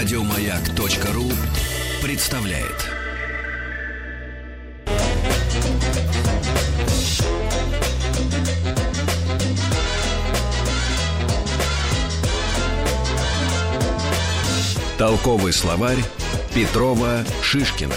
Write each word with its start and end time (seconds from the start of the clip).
Радиомаяк.ру 0.00 1.30
представляет. 2.02 2.88
Толковый 14.96 15.52
словарь 15.52 15.98
Петрова 16.54 17.22
Шишкина. 17.42 17.96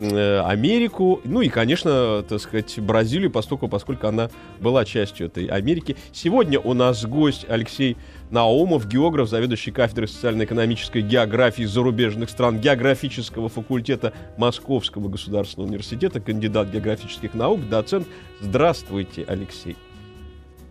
Америку, 0.00 1.20
ну 1.24 1.42
и, 1.42 1.48
конечно, 1.48 2.24
так 2.28 2.40
сказать, 2.40 2.78
Бразилию, 2.80 3.30
поскольку, 3.30 3.68
поскольку 3.68 4.08
она 4.08 4.30
была 4.60 4.84
частью 4.84 5.26
этой 5.28 5.46
Америки. 5.46 5.96
Сегодня 6.12 6.58
у 6.58 6.74
нас 6.74 7.04
гость 7.04 7.46
Алексей 7.48 7.96
Наумов, 8.30 8.88
географ, 8.88 9.28
заведующий 9.28 9.70
кафедрой 9.70 10.08
социально-экономической 10.08 11.02
географии 11.02 11.64
зарубежных 11.64 12.30
стран 12.30 12.58
географического 12.58 13.48
факультета 13.48 14.12
Московского 14.36 15.08
государственного 15.08 15.68
университета, 15.68 16.20
кандидат 16.20 16.70
географических 16.70 17.34
наук, 17.34 17.68
доцент. 17.68 18.06
Здравствуйте, 18.40 19.24
Алексей. 19.28 19.76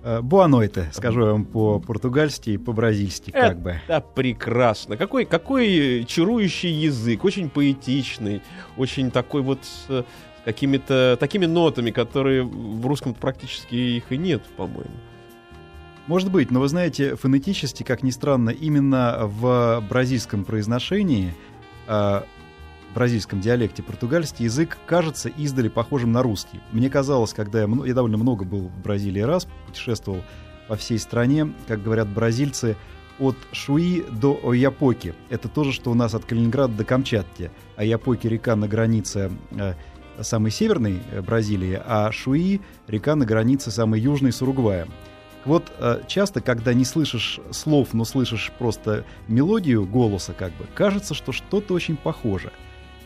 Буанойте, 0.03 0.89
скажу 0.93 1.25
я 1.25 1.31
вам 1.31 1.45
по-португальски 1.45 2.51
и 2.51 2.57
по-бразильски, 2.57 3.31
как 3.31 3.59
бы. 3.59 3.79
Это 3.87 4.01
прекрасно. 4.01 4.97
Какой, 4.97 5.25
какой 5.25 6.05
чарующий 6.07 6.71
язык, 6.71 7.23
очень 7.23 7.49
поэтичный, 7.49 8.41
очень 8.77 9.11
такой 9.11 9.41
вот 9.41 9.59
с 9.63 10.05
какими-то 10.43 11.17
такими 11.19 11.45
нотами, 11.45 11.91
которые 11.91 12.43
в 12.43 12.85
русском 12.87 13.13
практически 13.13 13.75
их 13.75 14.11
и 14.11 14.17
нет, 14.17 14.43
по-моему. 14.57 14.89
Может 16.07 16.31
быть, 16.31 16.49
но 16.49 16.59
вы 16.59 16.67
знаете, 16.67 17.15
фонетически, 17.15 17.83
как 17.83 18.01
ни 18.01 18.09
странно, 18.09 18.49
именно 18.49 19.19
в 19.21 19.83
бразильском 19.87 20.45
произношении 20.45 21.33
бразильском 22.93 23.41
диалекте 23.41 23.83
португальский 23.83 24.45
язык 24.45 24.77
кажется 24.85 25.29
издали 25.29 25.69
похожим 25.69 26.11
на 26.11 26.21
русский. 26.21 26.59
Мне 26.71 26.89
казалось, 26.89 27.33
когда 27.33 27.61
я, 27.61 27.69
я 27.85 27.93
довольно 27.93 28.17
много 28.17 28.45
был 28.45 28.69
в 28.69 28.81
Бразилии 28.81 29.21
раз, 29.21 29.47
путешествовал 29.65 30.23
по 30.67 30.75
всей 30.75 30.99
стране, 30.99 31.53
как 31.67 31.83
говорят 31.83 32.07
бразильцы, 32.07 32.77
от 33.19 33.35
Шуи 33.51 34.03
до 34.09 34.39
Ояпоки. 34.43 35.13
Это 35.29 35.47
то 35.47 35.63
же, 35.63 35.71
что 35.71 35.91
у 35.91 35.93
нас 35.93 36.15
от 36.15 36.25
Калининграда 36.25 36.73
до 36.73 36.85
Камчатки. 36.85 37.51
Ояпоки— 37.75 38.27
река 38.29 38.55
на 38.55 38.67
границе 38.67 39.31
э, 39.51 39.73
самой 40.21 40.49
северной 40.49 40.99
э, 41.11 41.21
Бразилии, 41.21 41.79
а 41.85 42.11
Шуи— 42.11 42.61
река 42.87 43.15
на 43.15 43.25
границе 43.25 43.69
самой 43.69 43.99
южной 43.99 44.31
с 44.31 44.41
Уругваем. 44.41 44.89
Вот 45.45 45.71
э, 45.77 46.01
часто, 46.07 46.41
когда 46.41 46.73
не 46.73 46.85
слышишь 46.85 47.39
слов, 47.51 47.93
но 47.93 48.05
слышишь 48.05 48.51
просто 48.57 49.05
мелодию 49.27 49.85
голоса, 49.85 50.33
как 50.33 50.51
бы, 50.53 50.65
кажется, 50.73 51.13
что 51.13 51.31
что-то 51.31 51.73
очень 51.73 51.97
похоже— 51.97 52.51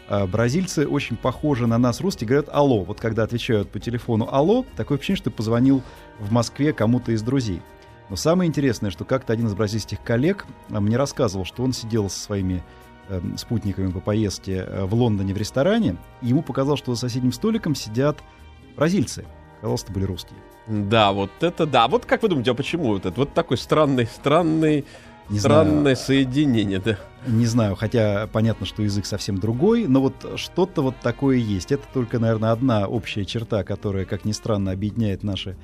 бразильцы 0.08 0.88
очень 0.88 1.16
похожи 1.16 1.68
на 1.68 1.78
нас, 1.78 2.02
русские, 2.02 2.28
говорят 2.28 2.50
«алло». 2.52 2.84
Вот 2.84 3.00
когда 3.00 3.24
отвечают 3.24 3.70
по 3.70 3.80
телефону 3.80 4.28
«алло», 4.32 4.66
такое 4.76 4.98
ощущение, 4.98 5.18
что 5.18 5.30
ты 5.30 5.36
позвонил 5.36 5.82
в 6.20 6.32
Москве 6.32 6.74
кому-то 6.74 7.12
из 7.12 7.22
друзей. 7.22 7.62
Но 8.10 8.16
самое 8.16 8.48
интересное, 8.48 8.92
что 8.92 9.04
как-то 9.04 9.34
один 9.34 9.48
из 9.48 9.56
бразильских 9.56 10.02
коллег 10.04 10.46
а, 10.70 10.80
мне 10.80 10.98
рассказывал, 10.98 11.46
что 11.46 11.64
он 11.64 11.74
сидел 11.74 12.10
со 12.10 12.20
своими 12.20 12.64
э, 13.10 13.20
спутниками 13.38 13.92
по 13.92 14.00
поездке 14.00 14.66
э, 14.68 14.86
в 14.86 14.94
Лондоне 14.94 15.34
в 15.34 15.38
ресторане, 15.38 15.98
и 16.22 16.28
ему 16.28 16.44
показалось, 16.44 16.80
что 16.80 16.94
за 16.94 17.02
соседним 17.02 17.32
столиком 17.32 17.74
сидят 17.74 18.20
бразильцы. 18.76 19.26
Казалось, 19.62 19.84
это 19.84 19.92
были 19.92 20.04
русские. 20.04 20.38
Да, 20.68 21.12
вот 21.14 21.32
это 21.42 21.66
да. 21.66 21.88
Вот 21.88 22.06
как 22.06 22.22
вы 22.22 22.30
думаете, 22.30 22.52
а 22.52 22.54
почему 22.54 22.86
вот 22.86 23.06
это? 23.06 23.20
Вот 23.20 23.34
такой 23.34 23.58
странный, 23.58 24.06
странный 24.06 24.86
не 25.30 25.40
Странное 25.40 25.82
знаю. 25.82 25.96
соединение, 25.96 26.80
да. 26.80 26.98
Не 27.28 27.46
знаю, 27.46 27.76
хотя 27.76 28.28
понятно, 28.32 28.66
что 28.66 28.84
язык 28.84 29.06
совсем 29.06 29.40
другой, 29.40 29.88
но 29.88 30.02
вот 30.02 30.14
что-то 30.36 30.84
вот 30.84 30.96
такое 31.02 31.38
есть. 31.38 31.72
Это 31.72 31.84
только, 31.94 32.20
наверное, 32.20 32.52
одна 32.52 32.88
общая 32.88 33.26
черта, 33.26 33.64
которая, 33.64 34.06
как 34.06 34.26
ни 34.26 34.32
странно, 34.32 34.72
объединяет 34.72 35.24
наши 35.24 35.58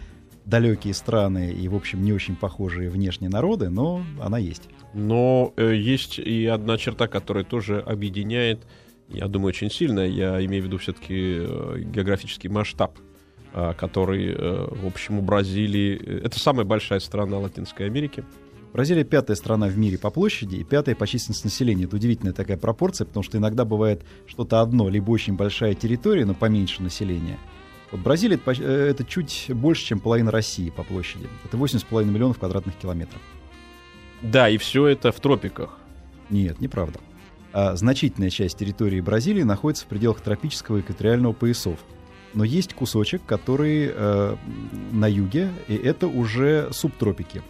далекие 0.46 0.94
страны 0.94 1.52
и, 1.52 1.68
в 1.68 1.76
общем, 1.76 2.04
не 2.04 2.14
очень 2.14 2.36
похожие 2.36 2.90
внешние 2.90 3.30
народы, 3.30 3.70
но 3.70 4.04
она 4.20 4.40
есть. 4.40 4.64
Но 4.94 5.54
э, 5.56 5.76
есть 5.76 6.18
и 6.18 6.46
одна 6.48 6.78
черта, 6.78 7.08
которая 7.08 7.44
тоже 7.44 7.80
объединяет, 7.80 8.66
я 9.10 9.28
думаю, 9.28 9.50
очень 9.50 9.70
сильно. 9.70 10.00
Я 10.00 10.44
имею 10.44 10.64
в 10.64 10.66
виду 10.66 10.78
все-таки 10.80 11.38
э, 11.40 11.80
географический 11.86 12.50
масштаб, 12.50 12.98
э, 13.54 13.74
который, 13.78 14.34
э, 14.34 14.68
в 14.72 14.88
общем, 14.88 15.20
у 15.20 15.22
Бразилии... 15.22 16.02
Э, 16.04 16.22
это 16.26 16.40
самая 16.40 16.66
большая 16.66 17.00
страна 17.00 17.38
Латинской 17.38 17.86
Америки. 17.86 18.24
Бразилия 18.74 19.04
пятая 19.04 19.36
страна 19.36 19.68
в 19.68 19.78
мире 19.78 19.98
по 19.98 20.10
площади 20.10 20.56
и 20.56 20.64
пятая 20.64 20.96
по 20.96 21.06
численности 21.06 21.46
населения. 21.46 21.84
Это 21.86 21.98
удивительная 21.98 22.34
такая 22.34 22.58
пропорция, 22.58 23.06
потому 23.06 23.24
что 23.24 23.38
иногда 23.38 23.66
бывает 23.66 24.04
что-то 24.28 24.62
одно, 24.62 24.88
либо 24.88 25.12
очень 25.12 25.36
большая 25.36 25.74
территория, 25.74 26.26
но 26.26 26.34
поменьше 26.34 26.82
населения. 26.82 27.38
Вот 27.92 28.00
Бразилия 28.00 28.36
это, 28.36 28.52
э, 28.52 28.90
это 28.90 29.04
чуть 29.04 29.48
больше, 29.50 29.86
чем 29.86 30.00
половина 30.00 30.32
России 30.32 30.70
по 30.70 30.84
площади. 30.84 31.28
Это 31.44 31.58
8,5 31.58 32.06
миллионов 32.06 32.40
квадратных 32.40 32.76
километров. 32.78 33.22
Да, 34.22 34.48
и 34.48 34.58
все 34.58 34.88
это 34.88 35.12
в 35.12 35.20
тропиках. 35.20 35.78
Нет, 36.30 36.62
неправда. 36.62 37.00
А 37.52 37.76
значительная 37.76 38.30
часть 38.30 38.58
территории 38.58 39.02
Бразилии 39.02 39.44
находится 39.44 39.84
в 39.84 39.88
пределах 39.90 40.22
тропического 40.22 40.78
и 40.78 40.80
экваториального 40.80 41.34
поясов. 41.34 41.80
Но 42.34 42.46
есть 42.46 42.74
кусочек, 42.74 43.22
который 43.26 43.92
э, 43.94 44.36
на 44.94 45.08
юге, 45.10 45.52
и 45.68 45.76
это 45.76 46.08
уже 46.08 46.70
субтропики. 46.72 47.42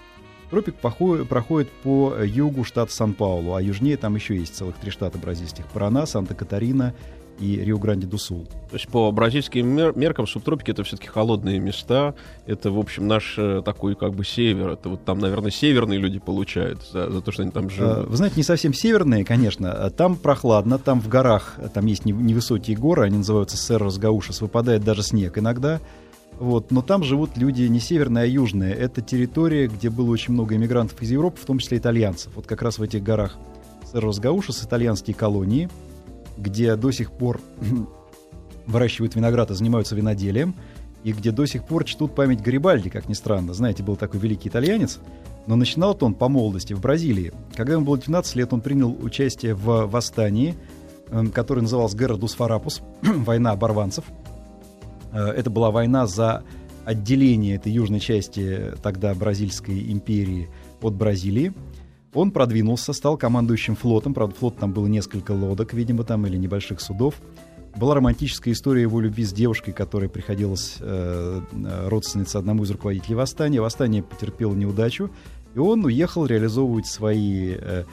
Тропик 0.51 0.75
проходит 0.75 1.72
по 1.84 2.13
югу 2.22 2.63
штата 2.66 2.91
Сан-Паулу, 2.91 3.56
а 3.56 3.62
южнее 3.62 3.97
там 3.97 4.16
еще 4.16 4.35
есть 4.35 4.56
целых 4.56 4.75
три 4.75 4.91
штата 4.91 5.17
бразильских. 5.17 5.66
Парана, 5.67 6.06
Санта-Катарина 6.06 6.94
и 7.39 7.56
Рио-Гранди-ду-Сул. 7.56 8.45
То 8.69 8.75
есть 8.75 8.88
по 8.89 9.12
бразильским 9.12 9.67
мер- 9.67 9.94
меркам 9.95 10.28
субтропики 10.28 10.72
это 10.72 10.84
все-таки 10.84 11.07
холодные 11.07 11.59
места. 11.59 12.13
Это, 12.45 12.69
в 12.69 12.78
общем, 12.78 13.07
наш 13.07 13.35
э, 13.38 13.62
такой 13.66 13.95
как 13.95 14.13
бы 14.13 14.23
север. 14.23 14.72
Это 14.72 14.89
вот 14.89 15.06
там, 15.06 15.19
наверное, 15.19 15.50
северные 15.50 15.97
люди 15.97 16.19
получают 16.19 16.83
за, 16.91 17.09
за 17.09 17.22
то, 17.22 17.31
что 17.31 17.41
они 17.41 17.51
там 17.51 17.69
живут. 17.69 17.97
А, 17.97 18.03
вы 18.03 18.16
знаете, 18.16 18.35
не 18.38 18.44
совсем 18.44 18.73
северные, 18.73 19.25
конечно. 19.25 19.89
Там 19.91 20.18
прохладно, 20.18 20.78
там 20.78 21.01
в 21.01 21.07
горах, 21.07 21.57
там 21.73 21.85
есть 21.88 22.06
невысокие 22.06 22.78
горы, 22.78 23.06
они 23.06 23.18
называются 23.18 23.57
Серрос 23.57 23.97
Гаушес, 23.97 24.41
выпадает 24.41 24.83
даже 24.83 25.01
снег 25.01 25.38
иногда. 25.38 25.79
Вот, 26.41 26.72
но 26.72 26.81
там 26.81 27.03
живут 27.03 27.38
люди 27.38 27.62
не 27.62 27.80
северные, 27.80 28.24
а 28.24 28.25
южные. 28.25 28.74
Это 28.74 29.04
территория, 29.04 29.68
где 29.68 29.92
было 29.92 30.10
очень 30.10 30.33
много 30.33 30.56
иммигрантов 30.56 31.00
из 31.00 31.12
Европы, 31.12 31.38
в 31.39 31.45
том 31.45 31.60
числе 31.60 31.77
итальянцев. 31.77 32.31
Вот 32.36 32.48
как 32.48 32.63
раз 32.63 32.80
в 32.80 32.81
этих 32.81 33.04
горах 33.04 33.38
Серрос-Гаушес, 33.94 34.66
итальянские 34.66 35.13
колонии, 35.13 35.69
где 36.39 36.75
до 36.77 36.89
сих 36.89 37.12
пор 37.12 37.39
выращивают 38.66 39.13
виноград 39.13 39.51
и 39.51 39.54
занимаются 39.54 39.94
виноделием, 39.94 40.56
и 41.04 41.13
где 41.13 41.30
до 41.30 41.45
сих 41.45 41.63
пор 41.63 41.83
чтут 41.83 42.16
память 42.16 42.42
Гарибальди, 42.42 42.89
как 42.89 43.07
ни 43.07 43.13
странно. 43.13 43.54
Знаете, 43.54 43.83
был 43.83 43.95
такой 43.95 44.19
великий 44.19 44.50
итальянец, 44.50 44.98
но 45.45 45.56
начинал 45.56 45.95
он 46.01 46.16
по 46.16 46.27
молодости 46.27 46.74
в 46.74 46.81
Бразилии. 46.81 47.33
Когда 47.56 47.74
ему 47.74 47.86
было 47.86 48.00
12 48.00 48.36
лет, 48.38 48.51
он 48.51 48.62
принял 48.62 48.98
участие 49.00 49.54
в 49.54 49.86
восстании, 49.86 50.56
эм, 51.12 51.30
который 51.30 51.60
назывался 51.60 51.95
Герра 51.95 52.16
дус 52.16 52.33
Фарапус, 52.33 52.81
война 53.04 53.51
оборванцев– 53.51 54.06
это 55.12 55.50
была 55.50 55.72
война 55.72 56.08
за 56.08 56.44
отделение 56.86 57.56
этой 57.56 57.72
южной 57.72 58.00
части 58.00 58.74
тогда 58.81 59.13
Бразильской 59.13 59.92
империи 59.92 60.50
от 60.81 60.94
Бразилии. 60.94 61.54
Он 62.13 62.31
продвинулся, 62.31 62.94
стал 62.94 63.18
командующим 63.18 63.75
флотом. 63.75 64.13
Правда, 64.13 64.36
флот 64.36 64.58
там 64.58 64.74
было 64.74 64.88
несколько 64.88 65.31
лодок, 65.31 65.74
видимо, 65.74 66.04
там, 66.04 66.25
или 66.28 66.38
небольших 66.38 66.81
судов. 66.81 67.16
Была 67.75 67.96
романтическая 67.96 68.54
история 68.54 68.81
его 68.81 69.00
любви 69.00 69.24
с 69.24 69.31
девушкой, 69.31 69.72
которая 69.72 70.10
приходилась 70.10 70.75
э, 70.81 71.42
родственница 71.88 72.40
одному 72.40 72.64
из 72.64 72.72
руководителей 72.72 73.16
восстания. 73.16 73.62
Восстание 73.62 74.04
потерпело 74.04 74.54
неудачу, 74.54 75.10
И 75.56 75.60
он 75.60 75.86
уехал 75.86 76.25
реализовывать 76.25 76.88
свои 76.88 77.56
э, 77.57 77.86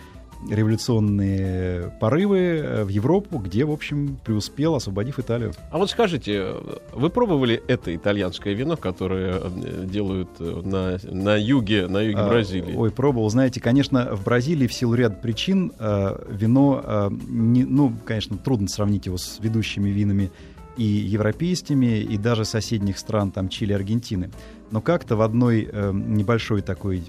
революционные 0.49 1.91
порывы 2.01 2.39
э, 2.39 2.85
в 2.85 2.89
Европу, 2.89 3.39
где, 3.39 3.65
в 3.65 3.71
общем, 3.71 4.19
преуспел, 4.25 4.75
освободив 4.75 5.19
Италию. 5.19 5.53
А 5.71 5.79
вот 5.79 5.91
скажите, 5.91 6.55
вы 6.93 7.11
пробовали 7.11 7.63
это 7.67 7.95
итальянское 7.95 8.55
вино, 8.55 8.77
которое 8.77 9.41
э, 9.43 9.85
делают 9.87 10.29
э, 10.39 10.63
на, 10.65 10.99
на 11.03 11.37
юге, 11.37 11.89
на 11.89 12.01
юге 12.01 12.19
а, 12.19 12.29
Бразилии? 12.29 12.75
Ой, 12.75 12.91
пробовал. 12.91 13.29
Знаете, 13.31 13.61
конечно, 13.61 14.15
в 14.15 14.25
Бразилии 14.25 14.67
в 14.67 14.73
силу 14.73 14.95
ряда 14.95 15.17
причин 15.17 15.73
вино, 16.29 17.11
не, 17.29 17.65
ну, 17.65 17.93
конечно, 18.05 18.37
трудно 18.37 18.69
сравнить 18.69 19.07
его 19.07 19.17
с 19.17 19.39
ведущими 19.41 19.91
винами 19.91 20.31
и 20.77 20.85
европейскими, 20.85 22.01
и 22.01 22.17
даже 22.17 22.45
соседних 22.45 22.99
стран, 22.99 23.33
там, 23.33 23.49
Чили, 23.49 23.73
Аргентины. 23.73 24.31
Но 24.71 24.81
как-то 24.81 25.17
в 25.17 25.23
одной 25.23 25.69
небольшой 25.93 26.63
такой 26.63 27.03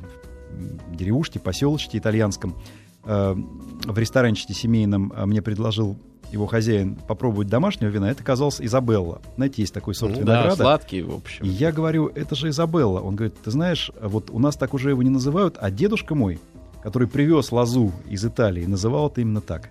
деревушке, 0.92 1.40
поселочке 1.40 1.98
итальянском, 1.98 2.56
в 3.04 3.98
ресторанчике 3.98 4.54
семейном 4.54 5.13
э, 5.16 5.25
мне 5.25 5.42
предложил 5.42 5.98
его 6.31 6.46
хозяин 6.46 6.96
попробовать 6.96 7.48
домашнего 7.48 7.90
вина, 7.90 8.12
это 8.12 8.22
оказалось 8.22 8.62
Изабелла. 8.62 9.22
Знаете, 9.36 9.62
есть 9.62 9.74
такой 9.74 9.96
сорт 9.96 10.13
ну, 10.13 10.22
винограда. 10.22 10.50
Да, 10.50 10.56
сладкий, 10.56 11.01
в 11.01 11.13
общем. 11.13 11.44
И 11.46 11.50
я 11.50 11.72
говорю, 11.72 12.07
это 12.07 12.36
же 12.36 12.50
Изабелла. 12.50 13.00
Он 13.00 13.16
говорит, 13.16 13.36
ты 13.42 13.51
знаешь, 13.51 13.92
вот 14.00 14.30
у 14.30 14.40
нас 14.40 14.56
так 14.56 14.74
уже 14.74 14.92
его 14.92 15.01
не 15.01 15.10
называют, 15.10 15.57
а 15.60 15.72
дедушка 15.72 16.13
мой, 16.16 16.40
который 16.84 17.07
привез 17.07 17.51
лозу 17.51 17.92
из 18.07 18.24
Италии, 18.25 18.66
называл 18.66 19.07
это 19.07 19.22
именно 19.22 19.42
так. 19.42 19.69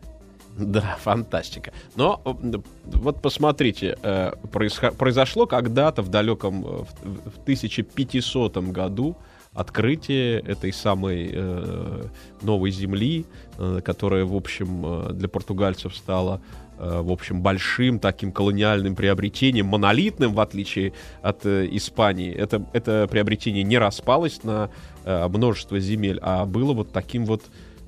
Да, 0.57 0.97
фантастика. 1.01 1.73
Но 1.95 2.21
вот 2.25 3.23
посмотрите, 3.23 3.97
э, 4.03 4.33
произошло 4.51 5.47
когда-то 5.47 6.03
в 6.03 6.09
далеком 6.09 6.63
в 6.63 7.39
1500 7.45 8.57
году 8.73 9.17
открытие 9.53 10.41
этой 10.41 10.73
самой 10.73 11.31
э, 11.33 12.05
новой 12.43 12.71
земли, 12.71 13.27
э, 13.59 13.81
которая, 13.85 14.25
в 14.25 14.35
общем, 14.35 14.85
э, 14.85 15.13
для 15.15 15.29
португальцев 15.29 15.97
стала 15.97 16.41
э, 16.79 17.01
в 17.01 17.11
общем, 17.11 17.43
большим 17.43 17.99
таким 17.99 18.31
колониальным 18.31 18.95
приобретением, 18.95 19.67
монолитным, 19.67 20.33
в 20.35 20.41
отличие 20.41 20.93
от 21.23 21.45
э, 21.45 21.67
Испании. 21.73 22.33
Это, 22.33 22.65
это 22.73 23.09
приобретение 23.11 23.65
не 23.65 23.79
распалось 23.79 24.45
на 24.45 24.71
э, 25.05 25.29
множество 25.29 25.81
земель, 25.81 26.19
а 26.23 26.45
было 26.45 26.73
вот 26.73 26.93
таким 26.93 27.25
вот, 27.25 27.43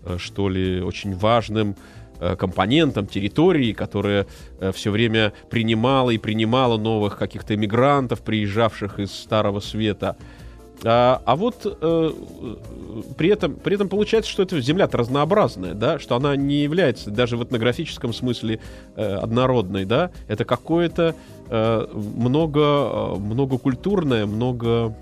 э, 0.04 0.16
что 0.18 0.48
ли, 0.48 0.80
очень 0.82 1.14
важным 1.14 1.76
э, 2.18 2.34
компонентом 2.34 3.06
территории, 3.06 3.72
которая 3.72 4.26
все 4.72 4.90
время 4.90 5.32
принимала 5.50 6.10
и 6.10 6.18
принимала 6.18 6.76
новых 6.76 7.16
каких-то 7.16 7.54
иммигрантов, 7.54 8.22
приезжавших 8.22 8.98
из 8.98 9.12
Старого 9.12 9.60
Света. 9.60 10.16
А, 10.82 11.20
а 11.26 11.36
вот 11.36 11.66
э, 11.66 12.10
при, 13.18 13.28
этом, 13.28 13.54
при 13.56 13.74
этом 13.74 13.88
получается, 13.88 14.30
что 14.30 14.42
эта 14.42 14.60
земля 14.60 14.88
разнообразная, 14.90 15.74
да, 15.74 15.98
что 15.98 16.16
она 16.16 16.36
не 16.36 16.62
является 16.62 17.10
даже 17.10 17.36
в 17.36 17.44
этнографическом 17.44 18.14
смысле 18.14 18.60
э, 18.96 19.14
однородной, 19.14 19.84
да, 19.84 20.10
это 20.26 20.46
какое-то 20.46 21.14
э, 21.48 21.86
много, 21.94 22.60
э, 22.60 23.14
многокультурное, 23.18 24.24
много, 24.24 24.96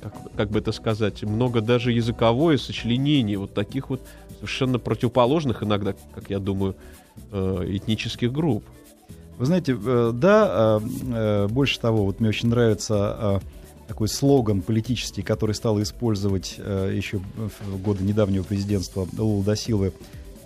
как, 0.00 0.12
как 0.36 0.50
бы 0.50 0.60
это 0.60 0.70
сказать, 0.70 1.22
много 1.24 1.60
даже 1.60 1.90
языковое 1.90 2.56
сочленение 2.56 3.38
вот 3.38 3.54
таких 3.54 3.90
вот 3.90 4.00
совершенно 4.36 4.78
противоположных 4.78 5.64
иногда, 5.64 5.94
как 6.14 6.30
я 6.30 6.38
думаю, 6.38 6.76
э, 7.32 7.64
этнических 7.70 8.32
групп. 8.32 8.64
Вы 9.36 9.46
знаете, 9.46 9.76
э, 9.84 10.12
да, 10.14 10.80
э, 10.80 11.48
больше 11.48 11.80
того, 11.80 12.04
вот 12.04 12.20
мне 12.20 12.28
очень 12.28 12.48
нравится 12.48 13.40
такой 13.88 14.08
слоган 14.08 14.60
политический, 14.60 15.22
который 15.22 15.54
стал 15.54 15.80
использовать 15.82 16.56
э, 16.58 16.92
еще 16.94 17.20
в 17.36 17.82
годы 17.82 18.04
недавнего 18.04 18.44
президентства 18.44 19.08
Лула 19.16 19.42
да 19.42 19.56
Силвы, 19.56 19.92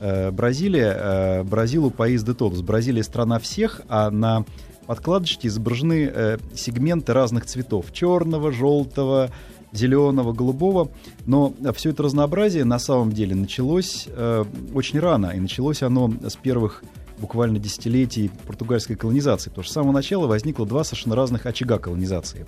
э, 0.00 0.31
Бразилия, 0.31 0.97
э, 0.97 1.43
Бразилу 1.43 1.91
паис 1.91 2.23
де 2.23 2.35
тодос. 2.35 2.62
Бразилия 2.62 3.03
страна 3.03 3.41
всех, 3.41 3.83
а 3.89 4.11
на 4.11 4.44
подкладочке 4.87 5.49
изображены 5.49 6.11
э, 6.12 6.39
сегменты 6.55 7.12
разных 7.12 7.44
цветов. 7.47 7.93
Черного, 7.93 8.53
желтого, 8.53 9.31
зеленого, 9.73 10.33
голубого. 10.33 10.91
Но 11.27 11.53
все 11.75 11.91
это 11.91 12.05
разнообразие 12.05 12.65
на 12.65 12.79
самом 12.79 13.11
деле 13.11 13.35
началось 13.35 14.06
э, 14.09 14.45
очень 14.73 15.00
рано. 15.00 15.33
И 15.35 15.41
началось 15.41 15.83
оно 15.83 16.12
с 16.23 16.37
первых 16.37 16.85
буквально 17.19 17.59
десятилетий 17.59 18.31
португальской 18.47 18.95
колонизации. 18.97 19.50
Потому 19.50 19.65
что 19.65 19.73
с 19.73 19.75
самого 19.75 19.93
начала 19.93 20.27
возникло 20.27 20.65
два 20.65 20.85
совершенно 20.85 21.17
разных 21.17 21.47
очага 21.47 21.79
колонизации. 21.79 22.47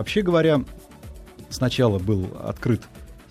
Вообще 0.00 0.22
говоря, 0.22 0.64
сначала 1.50 1.98
был 1.98 2.26
открыт 2.42 2.80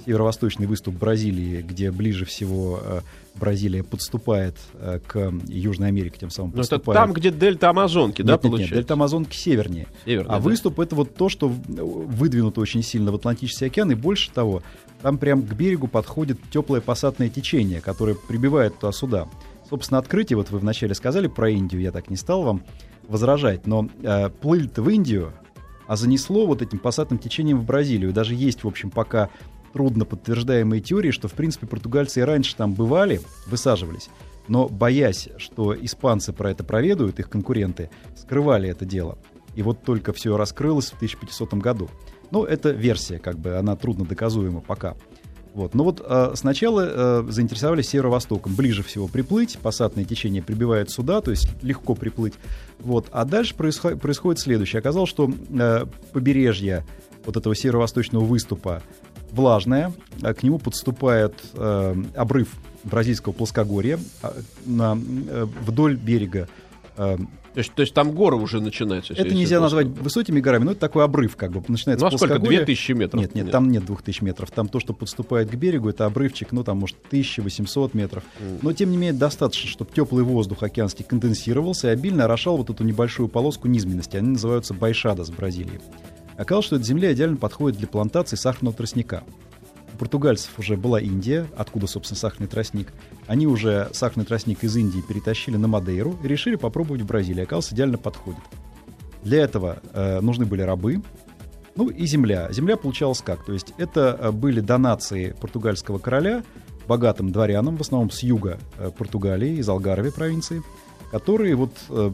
северо-восточный 0.05 0.67
выступ 0.67 0.93
Бразилии, 0.93 1.63
где 1.63 1.89
ближе 1.89 2.25
всего 2.25 2.79
э, 2.83 3.01
Бразилия 3.33 3.83
подступает 3.83 4.55
э, 4.75 4.99
к 4.99 5.33
Южной 5.47 5.87
Америке, 5.87 6.17
тем 6.19 6.29
самым 6.29 6.51
Но 6.53 6.61
это 6.61 6.77
там, 6.77 7.11
где 7.13 7.31
дельта 7.31 7.71
Амазонки, 7.71 8.21
нет, 8.21 8.27
да, 8.27 8.33
нет, 8.33 8.41
получается? 8.43 8.75
Нет, 8.75 8.83
дельта 8.83 8.93
Амазонки 8.93 9.35
севернее. 9.35 9.87
Севернее 10.05 10.29
а 10.29 10.33
да. 10.33 10.39
выступ— 10.41 10.79
это 10.81 10.95
вот 10.95 11.15
то, 11.15 11.27
что 11.27 11.49
выдвинуто 11.49 12.61
очень 12.61 12.83
сильно 12.83 13.11
в 13.11 13.15
Атлантический 13.15 13.65
океан, 13.65 13.89
и 13.89 13.95
больше 13.95 14.29
того, 14.29 14.61
там 15.01 15.17
прям 15.17 15.41
к 15.41 15.51
берегу 15.53 15.87
подходит 15.87 16.37
теплое 16.51 16.81
пассатное 16.81 17.29
течение, 17.29 17.81
которое 17.81 18.13
прибивает 18.13 18.77
туда-сюда. 18.77 19.27
Собственно, 19.67 19.97
открытие, 19.97 20.37
вот 20.37 20.51
вы 20.51 20.59
вначале 20.59 20.93
сказали 20.93 21.25
про 21.25 21.49
Индию, 21.49 21.81
я 21.81 21.91
так 21.91 22.11
не 22.11 22.15
стал 22.15 22.43
вам 22.43 22.61
возражать, 23.07 23.65
но 23.65 23.89
э, 24.03 24.29
плыль-то 24.29 24.83
в 24.83 24.89
Индию 24.91 25.33
а 25.89 25.95
занесло 25.95 26.45
вот 26.45 26.61
этим 26.61 26.77
пассатным 26.77 27.17
течением 27.17 27.59
в 27.59 27.65
Бразилию. 27.65 28.13
Даже 28.13 28.35
есть, 28.35 28.63
в 28.63 28.67
общем, 28.67 28.91
пока 28.91 29.31
трудно 29.73 30.05
подтверждаемые 30.05 30.81
теории, 30.81 31.09
что, 31.09 31.27
в 31.27 31.33
принципе, 31.33 31.65
португальцы 31.65 32.19
и 32.19 32.23
раньше 32.23 32.55
там 32.55 32.73
бывали, 32.73 33.21
высаживались, 33.47 34.09
но, 34.47 34.69
боясь, 34.69 35.29
что 35.37 35.75
испанцы 35.75 36.31
про 36.31 36.51
это 36.51 36.63
проведают, 36.63 37.19
их 37.19 37.27
конкуренты, 37.27 37.89
скрывали 38.15 38.69
это 38.69 38.85
дело. 38.85 39.17
И 39.55 39.63
вот 39.63 39.83
только 39.83 40.13
все 40.13 40.37
раскрылось 40.37 40.91
в 40.91 40.95
1500 40.97 41.55
году. 41.55 41.89
Ну, 42.29 42.43
это 42.43 42.69
версия, 42.69 43.17
как 43.17 43.39
бы, 43.39 43.57
она 43.57 43.75
трудно 43.75 44.05
доказуема 44.05 44.61
пока. 44.61 44.95
Вот. 45.53 45.73
Но 45.73 45.83
вот 45.83 46.01
э, 46.05 46.31
сначала 46.35 46.87
э, 46.87 47.31
заинтересовались 47.31 47.89
северо-востоком. 47.89 48.55
Ближе 48.55 48.83
всего 48.83 49.07
приплыть, 49.07 49.57
пассатное 49.61 50.05
течение 50.05 50.43
прибивает 50.43 50.91
сюда, 50.91 51.21
то 51.21 51.31
есть 51.31 51.49
легко 51.61 51.95
приплыть. 51.95 52.33
Вот. 52.79 53.07
А 53.11 53.25
дальше 53.25 53.55
происход- 53.55 53.99
происходит 53.99 54.39
следующее. 54.39 54.79
Оказалось, 54.79 55.09
что 55.09 55.29
э, 55.49 55.85
побережье 56.13 56.85
вот 57.25 57.35
этого 57.37 57.55
северо-восточного 57.55 58.23
выступа 58.23 58.81
влажное, 59.31 59.93
а 60.21 60.33
к 60.33 60.43
нему 60.43 60.59
подступает 60.59 61.33
э, 61.53 61.95
обрыв 62.15 62.49
бразильского 62.83 63.33
плоскогорья 63.33 63.99
э, 64.23 64.31
на, 64.65 64.97
э, 64.97 65.47
вдоль 65.65 65.95
берега 65.95 66.47
э, 66.97 67.17
то 67.53 67.57
есть, 67.59 67.73
то 67.73 67.81
есть 67.81 67.93
там 67.93 68.11
горы 68.11 68.35
уже 68.35 68.61
начинаются. 68.61 69.13
Это 69.13 69.33
нельзя 69.33 69.59
назвать 69.59 69.87
высокими 69.87 70.39
горами, 70.39 70.65
но 70.65 70.71
это 70.71 70.79
такой 70.81 71.03
обрыв, 71.03 71.35
как 71.35 71.51
бы 71.51 71.63
начинается. 71.67 72.05
Ну 72.05 72.13
а 72.13 72.17
сколько? 72.17 72.39
2000 72.39 72.91
метров? 72.93 73.21
Нет, 73.21 73.35
нет, 73.35 73.45
нет, 73.45 73.51
там 73.51 73.71
нет 73.71 73.85
2000 73.85 74.23
метров. 74.23 74.51
Там 74.51 74.67
то, 74.67 74.79
что 74.79 74.93
подступает 74.93 75.49
к 75.49 75.55
берегу, 75.55 75.89
это 75.89 76.05
обрывчик, 76.05 76.51
ну 76.51 76.63
там 76.63 76.77
может 76.77 76.97
1800 77.07 77.93
метров. 77.93 78.23
Mm. 78.39 78.59
Но 78.61 78.73
тем 78.73 78.91
не 78.91 78.97
менее 78.97 79.13
достаточно, 79.13 79.69
чтобы 79.69 79.91
теплый 79.91 80.23
воздух 80.23 80.63
океанский 80.63 81.03
конденсировался 81.03 81.87
и 81.87 81.91
обильно 81.91 82.25
орошал 82.25 82.57
вот 82.57 82.69
эту 82.69 82.83
небольшую 82.83 83.29
полоску 83.29 83.67
низменности. 83.67 84.17
Они 84.17 84.29
называются 84.29 84.73
байшадос 84.73 85.29
в 85.29 85.35
Бразилии. 85.35 85.81
Оказалось, 86.37 86.67
что 86.67 86.75
эта 86.77 86.85
земля 86.85 87.11
идеально 87.13 87.37
подходит 87.37 87.79
для 87.79 87.87
плантации 87.87 88.35
сахарного 88.35 88.75
тростника 88.75 89.23
португальцев 89.99 90.57
уже 90.57 90.77
была 90.77 90.99
Индия, 90.99 91.47
откуда, 91.55 91.85
собственно, 91.85 92.17
сахарный 92.17 92.47
тростник. 92.47 92.93
Они 93.27 93.45
уже 93.45 93.89
сахарный 93.93 94.25
тростник 94.25 94.63
из 94.63 94.75
Индии 94.75 95.01
перетащили 95.07 95.57
на 95.57 95.67
Мадейру 95.67 96.17
и 96.23 96.27
решили 96.27 96.55
попробовать 96.55 97.01
в 97.01 97.05
Бразилии. 97.05 97.43
Оказалось, 97.43 97.71
идеально 97.71 97.97
подходит. 97.97 98.41
Для 99.23 99.43
этого 99.43 99.81
э, 99.93 100.21
нужны 100.21 100.45
были 100.45 100.61
рабы, 100.61 101.01
ну 101.75 101.89
и 101.89 102.05
земля. 102.05 102.51
Земля 102.51 102.77
получалась 102.77 103.21
как? 103.21 103.45
То 103.45 103.53
есть 103.53 103.73
это 103.77 104.17
э, 104.19 104.31
были 104.31 104.61
донации 104.61 105.35
португальского 105.39 105.99
короля 105.99 106.43
богатым 106.87 107.31
дворянам, 107.31 107.77
в 107.77 107.81
основном 107.81 108.09
с 108.09 108.23
юга 108.23 108.57
э, 108.77 108.89
Португалии, 108.97 109.57
из 109.57 109.69
Алгарве 109.69 110.11
провинции, 110.11 110.63
которые 111.11 111.55
вот 111.55 111.73
э, 111.89 112.11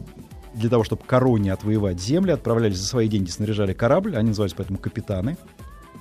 для 0.54 0.70
того, 0.70 0.84
чтобы 0.84 1.02
короне 1.04 1.52
отвоевать 1.52 2.00
земли, 2.00 2.32
отправлялись 2.32 2.78
за 2.78 2.86
свои 2.86 3.08
деньги, 3.08 3.30
снаряжали 3.30 3.72
корабль, 3.72 4.16
они 4.16 4.28
назывались 4.28 4.54
поэтому 4.54 4.78
капитаны, 4.78 5.36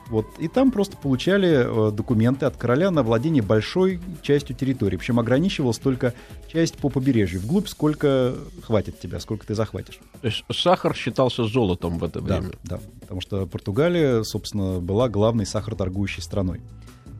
вот, 0.07 0.27
и 0.37 0.47
там 0.47 0.71
просто 0.71 0.97
получали 0.97 1.89
э, 1.89 1.91
документы 1.91 2.45
от 2.45 2.55
короля 2.57 2.91
на 2.91 3.01
владение 3.01 3.41
большой 3.41 3.99
частью 4.21 4.55
территории. 4.55 4.97
Причем 4.97 5.19
ограничивалась 5.19 5.79
только 5.79 6.13
часть 6.47 6.75
по 6.77 6.89
побережью. 6.89 7.39
Вглубь 7.41 7.67
сколько 7.67 8.35
хватит 8.61 8.99
тебя, 8.99 9.19
сколько 9.19 9.47
ты 9.47 9.55
захватишь. 9.55 9.99
То 10.21 10.27
есть 10.27 10.43
сахар 10.51 10.95
считался 10.95 11.45
золотом 11.45 11.97
в 11.97 12.03
это 12.03 12.21
время? 12.21 12.51
Да, 12.63 12.77
да. 12.77 12.79
Потому 13.01 13.21
что 13.21 13.47
Португалия, 13.47 14.23
собственно, 14.23 14.79
была 14.79 15.09
главной 15.09 15.45
сахароторгующей 15.45 16.21
страной. 16.21 16.61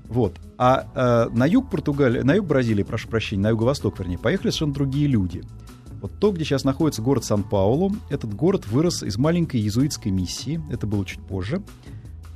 Вот. 0.08 0.36
А 0.60 0.88
э, 0.94 1.36
на 1.36 1.46
юг 1.48 1.72
Португалии, 1.72 2.22
на 2.22 2.36
юг 2.36 2.46
Бразилии, 2.46 2.84
прошу 2.84 3.08
прощения, 3.08 3.42
на 3.42 3.50
юго-восток, 3.50 3.98
вернее, 4.00 4.20
поехали 4.20 4.52
совершенно 4.52 4.74
другие 4.74 5.08
люди. 5.08 5.44
Вот 6.02 6.20
то, 6.20 6.32
где 6.32 6.44
сейчас 6.44 6.64
находится 6.64 7.02
город 7.02 7.26
Сан-Паулу, 7.26 7.96
этот 8.12 8.32
город 8.36 8.68
вырос 8.68 9.02
из 9.02 9.18
маленькой 9.18 9.62
иезуитской 9.62 10.12
миссии, 10.12 10.62
это 10.72 10.86
было 10.86 11.04
чуть 11.04 11.22
позже. 11.22 11.64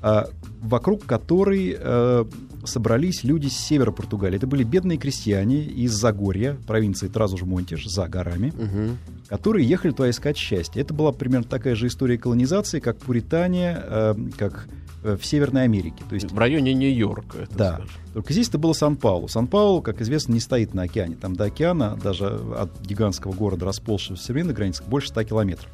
А, 0.02 0.30
вокруг 0.62 1.06
которой 1.06 1.76
э, 1.78 2.26
собрались 2.66 3.24
люди 3.24 3.48
с 3.48 3.54
севера 3.58 3.92
Португалии. 3.92 4.38
Это 4.38 4.48
были 4.48 4.64
бедные 4.64 4.98
крестьяне 4.98 5.64
из 5.64 5.92
Загорья, 5.94 6.58
провинции 6.68 7.08
Тразуж-Монтиш, 7.08 7.86
за 7.88 8.08
горами, 8.08 8.52
Мгм. 8.56 8.98
которые 9.30 9.68
ехали 9.68 9.92
туда 9.92 10.10
искать 10.10 10.38
счастье. 10.38 10.82
Это 10.82 10.94
была 10.94 11.12
примерно 11.12 11.46
такая 11.48 11.76
же 11.76 11.88
история 11.88 12.18
колонизации, 12.18 12.80
как 12.80 12.98
Пуритане, 12.98 13.78
э, 13.82 14.16
как 14.38 14.68
э, 15.04 15.16
в 15.16 15.26
Северной 15.26 15.64
Америке. 15.64 16.04
То 16.10 16.16
есть 16.16 16.30
В 16.32 16.38
районе 16.38 16.74
Нью-Йорка. 16.74 17.48
Да. 17.58 17.76
скажем. 17.76 17.90
только 18.14 18.34
здесь 18.34 18.50
это 18.50 18.58
было 18.58 18.74
Сан-Паулу. 18.74 19.30
Сан-Паулу, 19.30 19.82
как 19.82 20.02
известно, 20.02 20.34
не 20.34 20.42
стоит 20.42 20.74
на 20.74 20.82
океане. 20.84 21.16
Там 21.16 21.38
до 21.38 21.46
океана, 21.46 21.98
даже 22.04 22.26
от 22.58 22.82
гигантского 22.82 23.32
города, 23.32 23.66
расползшегося 23.66 24.22
в 24.22 24.26
современных 24.26 24.58
границах, 24.58 24.86
больше 24.88 25.08
100 25.10 25.24
километров. 25.24 25.72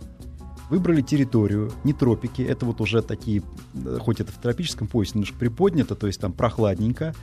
Выбрали 0.69 1.01
территорию, 1.01 1.71
не 1.83 1.93
тропики, 1.93 2.41
это 2.41 2.65
вот 2.65 2.81
уже 2.81 3.01
такие, 3.01 3.43
э, 3.73 3.97
хоть 4.01 4.19
это 4.19 4.31
в 4.31 4.35
тропическом 4.35 4.87
поясе 4.87 5.13
немножко 5.15 5.37
приподнято, 5.37 5.95
то 5.95 6.07
есть 6.07 6.19
там 6.19 6.33
прохладненько, 6.33 7.13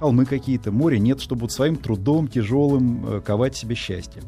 холмы 0.00 0.24
какие-то, 0.24 0.72
море 0.72 0.98
нет, 0.98 1.20
чтобы 1.20 1.42
вот 1.42 1.52
своим 1.52 1.76
трудом 1.76 2.26
тяжелым 2.28 3.06
э, 3.06 3.20
ковать 3.20 3.54
себе 3.54 3.74
счастье. 3.74 4.22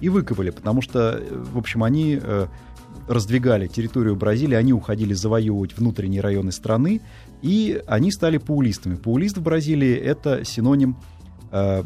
И 0.00 0.08
выкопали, 0.08 0.50
потому 0.50 0.80
что, 0.80 1.18
э, 1.20 1.44
в 1.52 1.58
общем, 1.58 1.84
они 1.84 2.20
раздвигали 3.06 3.66
территорию 3.66 4.16
Бразилии, 4.16 4.54
они 4.54 4.72
уходили 4.72 5.12
завоевывать 5.12 5.76
внутренние 5.76 6.22
районы 6.22 6.52
страны, 6.52 7.02
и 7.42 7.82
они 7.86 8.10
стали 8.10 8.38
паулистами. 8.38 8.94
Паулист 8.94 9.36
в 9.36 9.42
Бразилии— 9.42 9.94
это 9.94 10.44
синоним 10.44 10.96
э, 11.54 11.82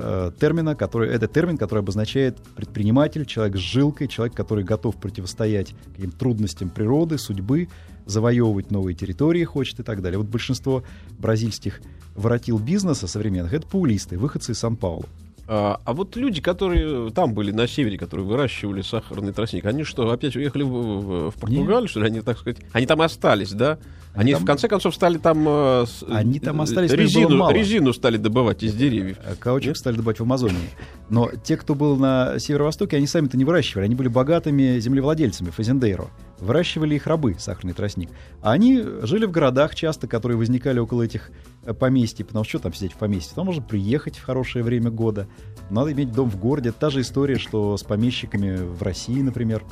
э, 0.00 0.32
термина, 0.38 0.74
который, 0.74 1.08
это 1.10 1.28
термин, 1.28 1.56
который 1.56 1.80
обозначает 1.80 2.38
предприниматель, 2.56 3.24
человек 3.24 3.56
с 3.56 3.60
жилкой, 3.60 4.08
человек, 4.08 4.36
который 4.36 4.64
готов 4.64 4.96
противостоять 4.96 5.74
каким 5.94 6.10
трудностям 6.10 6.70
природы, 6.70 7.18
судьбы, 7.18 7.68
завоевывать 8.04 8.72
новые 8.72 8.96
территории 8.96 9.44
хочет 9.44 9.78
и 9.80 9.82
так 9.84 10.02
далее. 10.02 10.18
Вот 10.18 10.26
большинство 10.26 10.82
бразильских 11.18 11.80
воротил 12.16 12.58
бизнеса 12.58 13.06
современных— 13.06 13.52
это 13.54 13.66
паулисты, 13.66 14.18
выходцы 14.18 14.52
из 14.52 14.58
Сан-Паулу. 14.58 15.06
А, 15.48 15.80
а 15.84 15.92
вот 15.92 16.14
люди, 16.16 16.40
которые 16.40 17.10
там 17.10 17.34
были 17.34 17.50
на 17.50 17.66
севере, 17.66 17.98
которые 17.98 18.26
выращивали 18.26 18.80
сахарный 18.82 19.32
тростник, 19.32 19.64
они 19.66 19.82
что, 19.84 20.10
опять 20.10 20.36
уехали 20.36 20.62
в, 20.62 20.68
в- 20.68 21.30
в 21.30 21.34
Португалию, 21.34 21.88
что 21.88 22.00
ли? 22.00 22.06
Они, 22.06 22.20
так 22.20 22.38
сказать, 22.38 22.58
они 22.72 22.86
там 22.86 23.02
остались, 23.02 23.50
да? 23.52 23.78
Они, 24.14 24.32
там- 24.34 24.42
в 24.42 24.46
конце 24.46 24.68
концов 24.68 24.94
стали 24.94 25.18
там... 25.18 25.44
э, 25.48 25.84
с- 25.86 26.04
Они 26.08 26.38
там 26.38 26.60
э, 26.60 26.64
остались, 26.64 26.92
резину, 26.92 27.50
резину 27.50 27.92
стали 27.92 28.18
добывать 28.18 28.62
из 28.62 28.74
деревьев. 28.74 29.16
Э, 29.24 29.34
Каучук 29.38 29.68
Нет? 29.68 29.76
стали 29.78 29.96
добывать 29.96 30.20
в 30.20 30.22
Амазонии. 30.22 30.68
Но 31.08 31.30
те, 31.42 31.56
кто 31.56 31.74
был 31.74 31.96
на 31.96 32.38
северо-востоке, 32.38 32.98
они 32.98 33.06
сами-то 33.06 33.36
не 33.36 33.44
выращивали. 33.44 33.86
Они 33.86 33.94
были 33.94 34.08
богатыми 34.08 34.78
землевладельцами, 34.78 35.48
фазендейро. 35.50 36.08
Выращивали 36.42 36.96
их 36.96 37.06
рабы, 37.06 37.36
сахарный 37.38 37.72
тростник. 37.72 38.10
А 38.40 38.50
они 38.50 38.82
жили 39.02 39.26
в 39.26 39.30
городах 39.30 39.76
часто, 39.76 40.08
которые 40.08 40.36
возникали 40.36 40.80
около 40.80 41.02
этих 41.02 41.30
э, 41.62 41.72
поместий. 41.72 42.24
Потому 42.24 42.44
что 42.44 42.58
что 42.58 42.64
там 42.64 42.74
сидеть 42.74 42.94
в 42.94 42.96
поместье? 42.96 43.32
Там 43.36 43.46
можно 43.46 43.62
приехать 43.62 44.16
в 44.16 44.24
хорошее 44.24 44.64
время 44.64 44.90
года. 44.90 45.28
Надо 45.70 45.92
иметь 45.92 46.12
дом 46.12 46.28
в 46.28 46.36
городе. 46.36 46.70
Это 46.70 46.80
та 46.80 46.90
же 46.90 47.02
история, 47.02 47.38
что 47.38 47.76
с 47.76 47.84
помещиками 47.84 48.56
в 48.56 48.82
России, 48.82 49.22
например. 49.22 49.62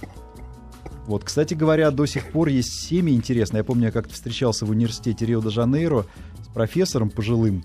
Вот, 1.07 1.25
кстати 1.25 1.55
говоря, 1.55 1.91
до 1.91 2.07
сих 2.07 2.31
пор 2.31 2.49
есть 2.49 2.87
семьи 2.87 3.17
интересные. 3.17 3.59
Я 3.59 3.65
помню, 3.65 3.87
я 3.87 3.91
как-то 3.91 4.15
встречался 4.15 4.65
в 4.65 4.71
университете 4.71 5.27
Рио-де-Жанейро 5.27 6.07
с 6.45 6.49
профессором 6.55 7.11
пожилым, 7.11 7.65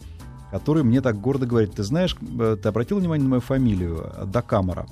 который 0.50 0.84
мне 0.84 1.02
так 1.02 1.22
гордо 1.22 1.46
говорит, 1.46 1.74
ты 1.74 1.84
знаешь, 1.84 2.18
э, 2.40 2.58
ты 2.60 2.68
обратил 2.68 2.98
внимание 2.98 3.24
на 3.24 3.30
мою 3.30 3.42
фамилию, 3.42 4.12
Дакамара? 4.26 4.88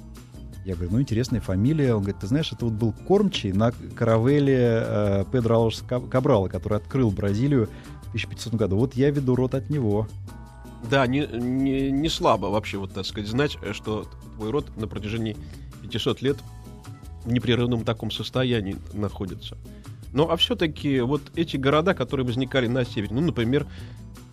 Я 0.65 0.75
говорю, 0.75 0.91
ну, 0.91 1.01
интересная 1.01 1.41
фамилия. 1.41 1.93
Он 1.93 2.01
говорит, 2.01 2.21
ты 2.21 2.27
знаешь, 2.27 2.51
это 2.51 2.65
вот 2.65 2.73
был 2.73 2.93
кормчий 2.93 3.51
на 3.51 3.71
каравеле 3.95 4.83
э, 4.85 5.25
Педро 5.31 5.55
Алош 5.55 5.79
Кабрала, 5.83 6.47
который 6.47 6.77
открыл 6.77 7.11
Бразилию 7.11 7.67
в 8.03 8.09
1500 8.09 8.53
году. 8.53 8.77
Вот 8.77 8.95
я 8.95 9.09
веду 9.09 9.35
рот 9.35 9.55
от 9.55 9.69
него. 9.69 10.07
Да, 10.89 11.05
не, 11.07 11.27
не, 11.27 11.91
не 11.91 12.09
слабо 12.09 12.47
вообще, 12.47 12.77
вот 12.77 12.93
так 12.93 13.05
сказать, 13.05 13.29
знать, 13.29 13.57
что 13.71 14.07
твой 14.35 14.51
род 14.51 14.75
на 14.77 14.87
протяжении 14.87 15.35
500 15.81 16.21
лет 16.21 16.37
в 17.25 17.31
непрерывном 17.31 17.83
таком 17.83 18.11
состоянии 18.11 18.77
находится. 18.93 19.57
Ну, 20.13 20.29
а 20.29 20.37
все-таки 20.37 21.01
вот 21.01 21.21
эти 21.35 21.57
города, 21.57 21.93
которые 21.93 22.25
возникали 22.25 22.67
на 22.67 22.85
севере, 22.85 23.13
ну, 23.13 23.21
например, 23.21 23.65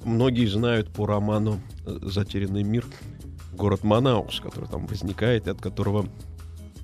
многие 0.05 0.47
знают 0.47 0.91
по 0.93 1.07
роману 1.07 1.61
«Затерянный 1.87 2.63
мир» 2.63 2.85
город 3.53 3.85
Манаус, 3.85 4.41
который 4.41 4.69
там 4.69 4.87
возникает, 4.87 5.47
и 5.47 5.51
от 5.51 5.61
которого 5.61 6.07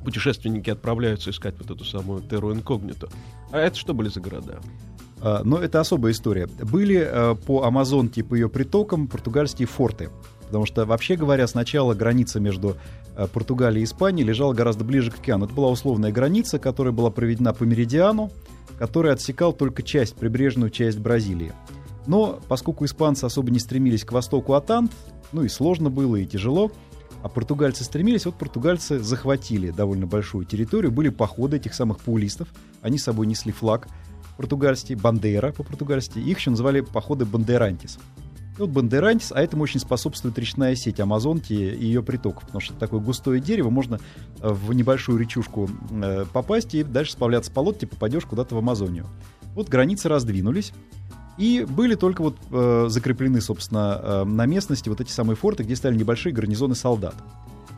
путешественники 0.04 0.70
отправляются 0.70 1.30
искать 1.30 1.56
вот 1.58 1.70
эту 1.70 1.84
самую 1.84 2.22
терру 2.22 2.52
инкогнито. 2.52 3.08
А 3.50 3.58
это 3.58 3.76
что 3.76 3.94
были 3.94 4.08
за 4.08 4.20
города? 4.20 4.60
А, 5.20 5.42
Но 5.44 5.58
это 5.58 5.80
особая 5.80 6.12
история. 6.12 6.46
Были 6.46 6.96
э, 6.96 7.34
по 7.34 7.64
Амазонке 7.64 8.22
по 8.22 8.34
ее 8.34 8.48
притокам 8.48 9.08
португальские 9.08 9.66
форты. 9.66 10.10
Потому 10.46 10.64
что, 10.64 10.86
вообще 10.86 11.16
говоря, 11.16 11.46
сначала 11.48 11.94
граница 11.94 12.38
между 12.38 12.76
э, 13.16 13.26
Португалией 13.26 13.82
и 13.82 13.84
Испанией 13.84 14.26
лежала 14.26 14.52
гораздо 14.52 14.84
ближе 14.84 15.10
к 15.10 15.18
океану. 15.18 15.46
Это 15.46 15.54
была 15.54 15.70
условная 15.70 16.12
граница, 16.12 16.58
которая 16.58 16.92
была 16.92 17.10
проведена 17.10 17.52
по 17.52 17.64
меридиану, 17.64 18.30
который 18.78 19.12
отсекал 19.12 19.52
только 19.52 19.82
часть, 19.82 20.14
прибрежную 20.14 20.70
часть 20.70 20.98
Бразилии. 20.98 21.52
Но 22.06 22.38
поскольку 22.46 22.84
испанцы 22.84 23.24
особо 23.24 23.50
не 23.50 23.58
стремились 23.58 24.04
к 24.04 24.12
востоку 24.12 24.52
от 24.52 24.70
Анд, 24.70 24.92
ну 25.32 25.42
и 25.42 25.48
сложно 25.48 25.90
было, 25.90 26.16
и 26.16 26.26
тяжело, 26.26 26.70
а 27.22 27.28
португальцы 27.28 27.84
стремились, 27.84 28.26
вот 28.26 28.36
португальцы 28.36 28.98
захватили 28.98 29.70
довольно 29.70 30.06
большую 30.06 30.44
территорию, 30.44 30.92
были 30.92 31.08
походы 31.08 31.56
этих 31.56 31.74
самых 31.74 31.98
паулистов, 32.00 32.48
они 32.82 32.98
с 32.98 33.04
собой 33.04 33.26
несли 33.26 33.52
флаг 33.52 33.88
португальский, 34.36 34.94
бандера 34.94 35.52
по-португальски, 35.52 36.18
их 36.18 36.38
еще 36.38 36.50
называли 36.50 36.80
походы 36.80 37.24
бандерантис. 37.24 37.98
И 38.56 38.60
вот 38.60 38.70
бандерантис, 38.70 39.32
а 39.32 39.42
этому 39.42 39.64
очень 39.64 39.80
способствует 39.80 40.38
речная 40.38 40.74
сеть 40.76 41.00
Амазонки 41.00 41.52
и 41.52 41.84
ее 41.84 42.02
притоков, 42.02 42.44
потому 42.44 42.60
что 42.60 42.74
такое 42.74 43.00
густое 43.00 43.40
дерево, 43.40 43.70
можно 43.70 44.00
э, 44.40 44.48
в 44.48 44.72
небольшую 44.72 45.18
речушку 45.18 45.68
э, 45.90 46.24
попасть 46.32 46.74
и 46.74 46.82
дальше 46.82 47.12
сплавляться 47.12 47.50
по 47.50 47.60
лодке, 47.60 47.86
попадешь 47.86 48.24
куда-то 48.24 48.54
в 48.54 48.58
Амазонию. 48.58 49.06
Вот 49.54 49.68
границы 49.68 50.08
раздвинулись, 50.08 50.72
и 51.38 51.66
были 51.68 51.94
только 51.94 52.22
вот 52.22 52.36
э, 52.50 52.86
закреплены, 52.88 53.40
собственно, 53.40 54.00
э, 54.02 54.24
на 54.24 54.46
местности 54.46 54.88
вот 54.88 55.00
эти 55.00 55.10
самые 55.10 55.36
форты, 55.36 55.64
где 55.64 55.76
стояли 55.76 55.98
небольшие 55.98 56.32
гарнизоны 56.32 56.74
солдат. 56.74 57.14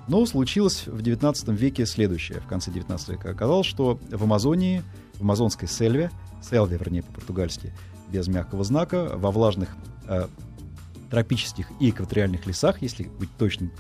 Но 0.07 0.25
случилось 0.27 0.87
в 0.87 1.03
19 1.03 1.49
веке 1.49 1.85
следующее. 1.85 2.41
В 2.41 2.47
конце 2.47 2.71
19 2.71 3.09
века 3.11 3.31
оказалось, 3.31 3.67
что 3.67 3.99
в 4.11 4.23
Амазонии, 4.23 4.83
в 5.19 5.23
амазонской 5.23 5.69
сельве, 5.69 6.11
селве, 6.43 6.79
вернее, 6.79 7.03
по-португальски, 7.03 7.75
без 8.11 8.27
мягкого 8.29 8.65
знака, 8.65 9.13
во 9.17 9.31
влажных 9.31 9.77
э, 10.07 10.29
тропических 11.11 11.71
и 11.81 11.91
экваториальных 11.91 12.47
лесах, 12.47 12.81
если 12.81 13.05
быть 13.19 13.31
точным 13.37 13.73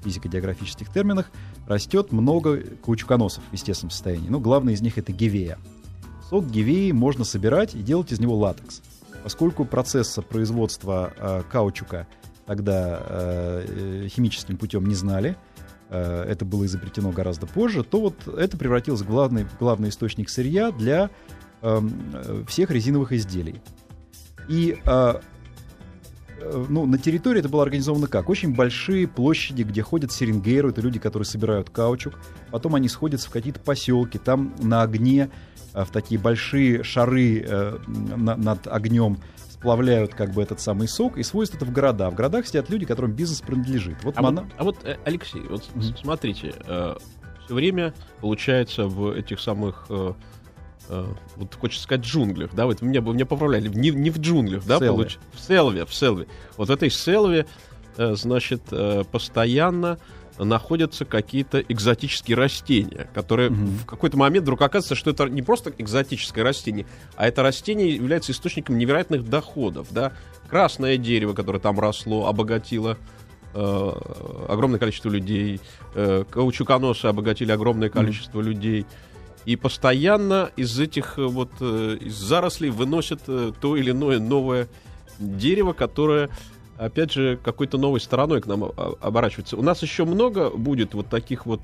в 0.00 0.04
физико-географических 0.04 0.92
терминах, 0.92 1.30
растет 1.66 2.12
много 2.12 2.60
каучуконосов 2.84 3.44
в 3.50 3.52
естественном 3.52 3.90
состоянии. 3.90 4.28
Ну, 4.28 4.40
главный 4.40 4.72
из 4.72 4.80
них 4.80 4.98
это 4.98 5.12
гивея. 5.12 5.58
Сок 6.28 6.46
гивеи 6.46 6.90
можно 6.92 7.24
собирать 7.24 7.74
и 7.74 7.82
делать 7.82 8.12
из 8.12 8.20
него 8.20 8.36
латекс. 8.36 8.82
Поскольку 9.22 9.64
процесса 9.64 10.22
производства 10.22 11.12
э, 11.16 11.42
каучука 11.50 12.06
тогда 12.46 13.02
э, 13.06 14.04
э, 14.04 14.08
химическим 14.08 14.56
путем 14.56 14.86
не 14.86 14.94
знали, 14.94 15.36
э, 15.90 16.22
это 16.22 16.44
было 16.44 16.64
изобретено 16.64 17.10
гораздо 17.10 17.46
позже, 17.46 17.84
то 17.84 18.00
вот 18.00 18.26
это 18.26 18.56
превратилось 18.56 19.02
в 19.02 19.06
главный, 19.06 19.46
главный 19.60 19.90
источник 19.90 20.30
сырья 20.30 20.70
для 20.70 21.10
эм, 21.62 21.92
э, 22.14 22.44
всех 22.48 22.70
резиновых 22.70 23.12
изделий. 23.12 23.60
И 24.48 24.78
э, 24.82 25.14
э, 26.40 26.66
ну, 26.68 26.86
на 26.86 26.96
территории 26.96 27.40
это 27.40 27.50
было 27.50 27.62
организовано 27.62 28.06
как? 28.06 28.30
Очень 28.30 28.54
большие 28.54 29.06
площади, 29.06 29.62
где 29.62 29.82
ходят 29.82 30.10
серингейры, 30.10 30.70
это 30.70 30.80
люди, 30.80 30.98
которые 30.98 31.26
собирают 31.26 31.68
каучук. 31.70 32.18
Потом 32.50 32.74
они 32.74 32.88
сходятся 32.88 33.28
в 33.28 33.32
какие-то 33.32 33.60
поселки, 33.60 34.18
там 34.18 34.54
на 34.60 34.82
огне 34.82 35.28
в 35.84 35.90
такие 35.90 36.20
большие 36.20 36.82
шары 36.82 37.40
э, 37.46 37.78
на- 37.86 38.36
над 38.36 38.66
огнем 38.66 39.18
сплавляют 39.50 40.14
как 40.14 40.32
бы 40.32 40.42
этот 40.42 40.60
самый 40.60 40.86
сок 40.88 41.18
и 41.18 41.22
свозят 41.22 41.56
это 41.56 41.64
в 41.64 41.72
города. 41.72 42.10
В 42.10 42.14
городах 42.14 42.46
сидят 42.46 42.70
люди, 42.70 42.86
которым 42.86 43.12
бизнес 43.12 43.40
принадлежит. 43.40 43.96
Вот 44.04 44.14
А 44.16 44.22
Мана- 44.22 44.42
вот, 44.42 44.52
а 44.56 44.64
вот, 44.64 44.76
э, 44.84 44.96
Алексей, 45.04 45.40
вот 45.48 45.64
Мгм. 45.74 45.96
смотрите, 45.96 46.54
все 47.44 47.54
время 47.54 47.92
получается 48.20 48.84
в 48.84 49.10
этих 49.12 49.40
самых, 49.40 49.86
э, 49.88 50.12
э, 50.90 51.06
вот 51.36 51.54
хочется 51.56 51.82
сказать, 51.84 52.04
джунглях, 52.04 52.54
да, 52.54 52.66
вот 52.66 52.82
меня, 52.82 53.00
меня 53.00 53.26
поправляли, 53.26 53.68
не, 53.68 53.90
не 53.90 54.10
в 54.10 54.18
джунглях, 54.18 54.64
да, 54.64 54.78
Селве. 54.78 55.04
получ- 55.04 55.18
в 55.32 55.40
селве, 55.40 55.84
в 55.86 55.94
селве. 55.94 56.26
Вот 56.56 56.68
в 56.68 56.70
этой 56.70 56.90
селве, 56.90 57.46
э, 57.96 58.14
значит, 58.14 58.62
э, 58.70 59.02
постоянно 59.10 59.98
находятся 60.38 61.04
какие-то 61.04 61.60
экзотические 61.60 62.36
растения, 62.36 63.08
которые 63.14 63.50
Мгм. 63.50 63.66
в 63.78 63.86
какой-то 63.86 64.16
момент 64.16 64.44
вдруг 64.44 64.62
оказывается, 64.62 64.94
что 64.94 65.10
это 65.10 65.26
не 65.28 65.42
просто 65.42 65.72
экзотическое 65.76 66.44
растение, 66.44 66.86
а 67.16 67.26
это 67.26 67.42
растение 67.42 67.94
является 67.94 68.32
источником 68.32 68.78
невероятных 68.78 69.28
доходов, 69.28 69.88
да. 69.90 70.12
Красное 70.48 70.96
дерево, 70.96 71.34
которое 71.34 71.58
там 71.58 71.78
росло, 71.78 72.26
обогатило 72.26 72.96
э, 73.54 73.92
огромное 74.48 74.78
количество 74.78 75.08
людей, 75.10 75.60
э, 75.94 76.24
каучуконосы 76.30 77.06
обогатили 77.06 77.52
огромное 77.52 77.88
количество 77.90 78.40
людей. 78.40 78.86
и 79.46 79.56
постоянно 79.56 80.50
из 80.56 80.78
этих 80.78 81.18
э, 81.18 81.22
вот 81.22 81.50
э, 81.60 81.96
из 82.00 82.14
зарослей 82.14 82.68
выносят 82.70 83.20
э, 83.28 83.52
то 83.58 83.76
или 83.76 83.92
иное 83.92 84.18
новое 84.18 84.68
дерево, 85.18 85.72
которое 85.72 86.28
опять 86.78 87.12
же 87.12 87.38
какой-то 87.42 87.78
новой 87.78 88.00
стороной 88.00 88.40
к 88.40 88.46
нам 88.46 88.64
оборачивается. 89.00 89.56
У 89.56 89.62
нас 89.62 89.82
еще 89.82 90.04
много 90.04 90.50
будет 90.50 90.94
вот 90.94 91.08
таких 91.08 91.44
вот 91.44 91.60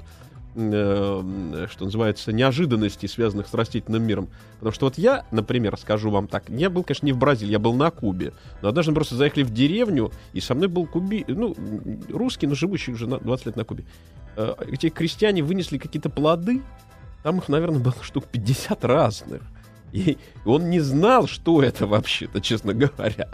э, 0.56 1.66
что 1.71 1.85
называется, 1.85 2.33
неожиданностей, 2.33 3.09
связанных 3.09 3.47
с 3.49 3.54
растительным 3.54 4.02
миром. 4.02 4.28
Потому 4.54 4.73
что 4.73 4.87
вот 4.87 4.99
я, 4.99 5.25
например, 5.30 5.76
скажу 5.78 6.11
вам 6.11 6.26
так, 6.26 6.44
я 6.49 6.68
был, 6.71 6.83
конечно, 6.83 7.06
не 7.06 7.12
в 7.12 7.18
Бразилии, 7.18 7.52
я 7.52 7.59
был 7.59 7.75
на 7.75 7.90
Кубе. 7.90 8.33
Но 8.61 8.68
однажды 8.68 8.92
мы 8.92 8.97
просто 8.97 9.14
заехали 9.14 9.44
в 9.44 9.52
деревню, 9.52 10.12
и 10.33 10.40
со 10.40 10.54
мной 10.54 10.68
был 10.68 10.87
куби, 10.87 11.25
ну, 11.28 11.54
русский, 12.11 12.47
но 12.47 12.54
живущий 12.54 12.92
уже 12.92 13.06
20 13.06 13.47
лет 13.47 13.56
на 13.56 13.64
Кубе. 13.64 13.85
Э, 14.37 14.54
эти 14.68 14.90
крестьяне 14.90 15.42
вынесли 15.42 15.78
какие-то 15.78 16.11
плоды, 16.11 16.62
там 17.23 17.38
их, 17.38 17.49
наверное, 17.49 17.80
было 17.80 17.94
штук 18.02 18.26
50 18.26 18.85
разных. 18.85 19.42
И 19.94 20.18
он 20.44 20.70
не 20.70 20.80
знал, 20.80 21.28
что 21.28 21.62
это 21.62 21.86
вообще-то, 21.86 22.40
честно 22.40 22.74
говоря. 22.74 23.28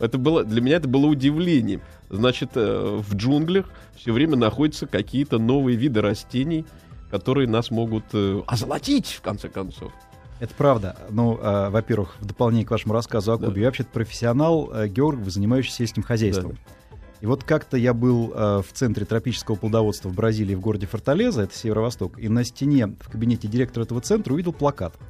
Это 0.00 0.18
было, 0.18 0.42
для 0.42 0.60
меня 0.60 0.76
это 0.76 0.88
было 0.88 1.06
удивлением. 1.06 1.80
Значит, 2.10 2.50
э, 2.56 3.00
в 3.00 3.14
джунглях 3.14 3.70
все 3.94 4.12
время 4.12 4.36
находятся 4.36 4.88
какие-то 4.88 5.38
новые 5.38 5.76
виды 5.76 6.00
растений, 6.00 6.66
которые 7.08 7.46
нас 7.48 7.70
могут 7.70 8.02
э, 8.14 8.42
озолотить, 8.48 9.06
в 9.06 9.20
конце 9.20 9.48
концов. 9.48 9.92
Это 10.40 10.52
правда. 10.56 10.96
Ну, 11.08 11.38
э, 11.40 11.68
во-первых, 11.70 12.16
в 12.18 12.24
дополнение 12.24 12.66
к 12.66 12.72
вашему 12.72 12.94
рассказу 12.94 13.34
о 13.34 13.38
Кубе, 13.38 13.52
да. 13.52 13.60
я 13.60 13.66
вообще-то 13.66 13.90
профессионал, 13.90 14.72
э, 14.74 14.88
географ, 14.88 15.28
занимающийся 15.28 15.76
сельским 15.76 16.02
хозяйством. 16.02 16.58
Да. 16.90 16.98
И 17.20 17.26
вот 17.26 17.44
как-то 17.44 17.76
я 17.76 17.94
был 17.94 18.32
э, 18.34 18.62
в 18.68 18.72
центре 18.72 19.04
тропического 19.06 19.54
плодоводства 19.54 20.08
в 20.08 20.14
Бразилии, 20.16 20.56
в 20.56 20.60
городе 20.60 20.88
Форталеза, 20.88 21.42
это 21.42 21.56
северо-восток, 21.56 22.18
и 22.18 22.28
на 22.28 22.42
стене 22.42 22.88
в 22.88 23.08
кабинете 23.08 23.46
директора 23.46 23.84
этого 23.84 24.00
центра 24.00 24.34
увидел 24.34 24.52
плакат– 24.52 24.94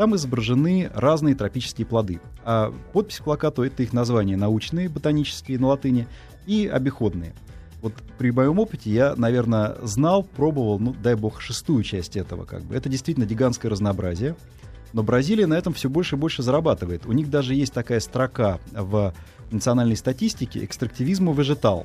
там 0.00 0.16
изображены 0.16 0.90
разные 0.94 1.34
тропические 1.34 1.86
плоды. 1.86 2.22
А 2.42 2.72
подпись 2.94 3.18
к 3.18 3.24
плакату— 3.24 3.62
это 3.64 3.82
их 3.82 3.92
названия 3.92 4.34
научные, 4.34 4.88
ботанические 4.88 5.58
на 5.58 5.66
латыни 5.66 6.08
и 6.46 6.66
обиходные. 6.66 7.34
Вот 7.82 7.92
при 8.16 8.30
моем 8.30 8.58
опыте 8.58 8.88
я, 8.88 9.14
наверное, 9.14 9.76
знал, 9.82 10.22
пробовал, 10.22 10.78
ну, 10.78 10.94
дай 10.94 11.16
бог, 11.16 11.42
шестую 11.42 11.82
часть 11.82 12.16
этого. 12.16 12.46
Как 12.46 12.62
бы. 12.62 12.74
Это 12.74 12.88
действительно 12.88 13.26
гигантское 13.26 13.70
разнообразие. 13.70 14.36
Но 14.94 15.02
Бразилия 15.02 15.46
на 15.46 15.52
этом 15.52 15.74
все 15.74 15.90
больше 15.90 16.16
и 16.16 16.18
больше 16.18 16.42
зарабатывает. 16.42 17.04
У 17.04 17.12
них 17.12 17.28
даже 17.28 17.54
есть 17.54 17.74
такая 17.74 18.00
строка 18.00 18.58
в 18.72 19.12
национальной 19.50 19.96
статистике 19.96 20.64
«экстрактивизму 20.64 21.34
вежетал». 21.34 21.84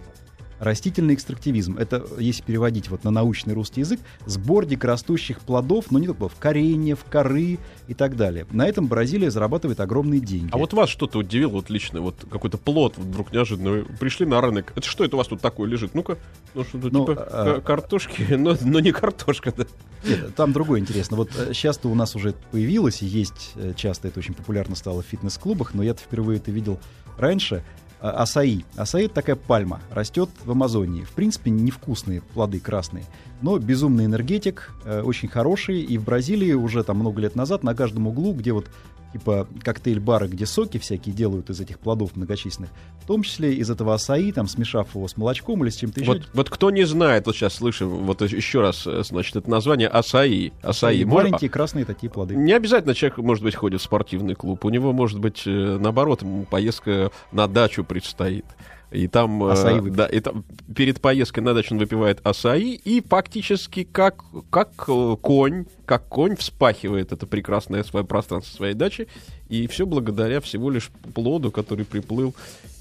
Растительный 0.59 1.13
экстрактивизм— 1.13 1.77
это, 1.79 2.05
если 2.17 2.43
переводить 2.43 2.89
вот 2.89 3.03
на 3.03 3.11
научный 3.11 3.53
русский 3.53 3.81
язык, 3.81 3.99
сбор 4.25 4.65
дикорастущих 4.65 5.39
плодов, 5.39 5.91
но 5.91 5.99
не 5.99 6.07
только 6.07 6.19
плодов, 6.19 6.37
кореньев, 6.39 6.99
коры 7.09 7.59
и 7.87 7.93
так 7.93 8.15
далее. 8.15 8.45
На 8.51 8.67
этом 8.67 8.87
Бразилия 8.87 9.31
зарабатывает 9.31 9.79
огромные 9.79 10.19
деньги. 10.19 10.49
А 10.51 10.57
вот 10.57 10.73
вас 10.73 10.89
что-то 10.89 11.19
удивило 11.19 11.51
вот 11.51 11.69
лично, 11.69 12.01
вот 12.01 12.25
какой-то 12.29 12.57
плод 12.57 12.97
вдруг 12.97 13.31
неожиданно, 13.31 13.71
вы 13.71 13.85
пришли 13.99 14.25
на 14.25 14.41
рынок, 14.41 14.73
это 14.75 14.87
что 14.87 15.03
это 15.03 15.15
у 15.15 15.17
вас 15.17 15.27
тут 15.27 15.41
такое 15.41 15.67
лежит? 15.67 15.93
Ну-ка, 15.93 16.17
ну 16.53 16.63
что-то 16.63 16.89
ну, 16.91 17.05
типа 17.05 17.27
а... 17.29 17.61
картошки, 17.61 18.25
но, 18.35 18.55
но 18.61 18.79
не 18.79 18.91
картошка, 18.91 19.53
да. 19.55 19.65
Нет, 20.07 20.35
там 20.35 20.53
другое 20.53 20.79
интересно. 20.79 21.17
Вот 21.17 21.31
сейчас-то 21.53 21.89
э, 21.89 21.91
у 21.91 21.95
нас 21.95 22.15
уже 22.15 22.33
появилось 22.51 23.01
и 23.01 23.05
есть, 23.05 23.53
э, 23.55 23.73
часто 23.75 24.07
это 24.07 24.19
очень 24.19 24.33
популярно 24.33 24.75
стало 24.75 25.01
в 25.01 25.05
фитнес-клубах, 25.05 25.73
но 25.73 25.83
я-то 25.83 26.01
впервые 26.01 26.37
это 26.37 26.51
видел 26.51 26.79
раньше— 27.17 27.63
асаи. 28.11 28.65
Асаи— 28.75 29.05
это 29.05 29.15
такая 29.15 29.35
пальма, 29.35 29.81
растет 29.91 30.29
в 30.43 30.51
Амазонии. 30.51 31.03
В 31.03 31.11
принципе, 31.11 31.51
невкусные 31.51 32.21
плоды 32.21 32.59
красные, 32.59 33.05
но 33.41 33.57
безумный 33.57 34.05
энергетик, 34.05 34.71
э, 34.85 35.01
очень 35.01 35.27
хороший. 35.27 35.81
И 35.81 35.97
в 35.97 36.05
Бразилии 36.05 36.53
уже 36.53 36.83
там 36.83 36.97
много 36.97 37.21
лет 37.21 37.35
назад 37.35 37.63
на 37.63 37.75
каждом 37.75 38.07
углу, 38.07 38.33
где 38.33 38.53
вот 38.53 38.67
типа 39.15 39.47
коктейль-бары, 39.63 40.27
где 40.27 40.45
соки 40.45 40.77
всякие 40.77 41.15
делают 41.15 41.49
из 41.49 41.61
этих 41.61 41.79
плодов 41.79 42.17
многочисленных, 42.17 42.69
в 43.01 43.07
том 43.07 43.23
числе 43.23 43.53
из 43.53 43.69
этого 43.69 43.93
асаи, 43.93 44.31
там, 44.31 44.47
смешав 44.47 44.93
его 44.93 45.07
с 45.07 45.15
молочком 45.15 45.63
или 45.63 45.69
с 45.69 45.75
чем-то 45.77 46.01
еще. 46.01 46.11
Вот, 46.11 46.29
вот 46.33 46.49
кто 46.49 46.69
не 46.69 46.83
знает, 46.83 47.25
вот 47.25 47.35
сейчас 47.35 47.53
слышим, 47.53 47.87
вот 48.05 48.21
еще 48.21 48.59
раз, 48.59 48.85
э, 48.85 49.03
значит, 49.03 49.37
это 49.37 49.49
название 49.49 49.87
асаи. 49.87 50.51
Асаи. 50.61 50.97
И 50.97 51.05
маленькие 51.05 51.49
красные 51.49 51.85
такие 51.85 52.09
плоды. 52.09 52.35
Не 52.35 52.51
обязательно 52.51 52.93
человек, 52.93 53.19
может 53.19 53.43
быть, 53.43 53.55
ходит 53.55 53.79
в 53.79 53.83
спортивный 53.85 54.35
клуб. 54.35 54.65
У 54.65 54.69
него, 54.69 54.91
может 54.91 55.19
быть, 55.19 55.43
э, 55.45 55.77
наоборот, 55.79 56.21
поездка 56.49 57.09
на 57.31 57.47
дачу 57.47 57.85
предстоит. 57.85 58.45
И 58.91 59.07
там, 59.07 59.43
э, 59.43 59.51
асаи 59.51 59.79
да, 59.89 60.05
и 60.05 60.19
там 60.19 60.43
перед 60.73 61.01
поездкой 61.01 61.43
на 61.43 61.53
дачу 61.53 61.73
он 61.73 61.79
выпивает 61.79 62.19
асаи 62.23 62.73
и 62.73 63.01
фактически 63.01 63.83
как, 63.83 64.23
как 64.49 64.71
э, 64.87 65.15
конь, 65.21 65.65
как 65.85 66.07
конь 66.07 66.35
вспахивает 66.35 67.11
это 67.11 67.25
прекрасное 67.25 67.83
свое 67.83 68.05
пространство 68.05 68.55
своей 68.55 68.73
дачи. 68.73 69.07
И 69.49 69.67
все 69.67 69.85
благодаря 69.85 70.39
всего 70.41 70.69
лишь 70.69 70.91
плоду, 71.13 71.51
который 71.51 71.85
приплыл 71.85 72.35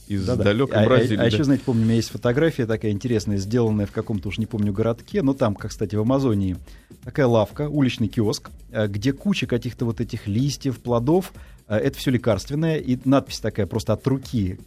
из 0.07 0.27
да, 0.27 0.37
далекой 0.37 0.83
а, 0.83 0.87
Бразилии. 0.87 1.17
А, 1.17 1.23
а, 1.23 1.25
а 1.25 1.27
еще, 1.27 1.45
знаете, 1.45 1.65
помню, 1.65 1.83
у 1.83 1.85
меня 1.87 1.97
есть 1.97 2.11
фотография 2.11 2.67
такая 2.67 2.93
интересная, 2.93 3.39
сделанная 3.39 3.87
в 3.87 3.93
каком-то 3.93 4.29
уж 4.29 4.39
не 4.39 4.47
помню 4.47 4.73
городке, 4.73 5.23
но 5.23 5.33
там, 5.33 5.55
как, 5.55 5.71
кстати, 5.71 5.95
в 5.97 6.01
Амазонии, 6.01 6.57
такая 7.05 7.27
лавка, 7.27 7.69
уличный 7.69 8.09
киоск, 8.09 8.51
э, 8.71 8.87
где 8.87 9.13
куча 9.13 9.47
каких-то 9.47 9.87
вот 9.87 10.01
этих 10.01 10.27
листьев, 10.27 10.79
плодов, 10.79 11.33
это 11.67 11.97
все 11.99 12.11
лекарственное, 12.11 12.77
и 12.77 12.99
надпись 13.07 13.41
такая 13.41 13.67
просто 13.67 13.95
от 13.95 14.07
руки 14.07 14.59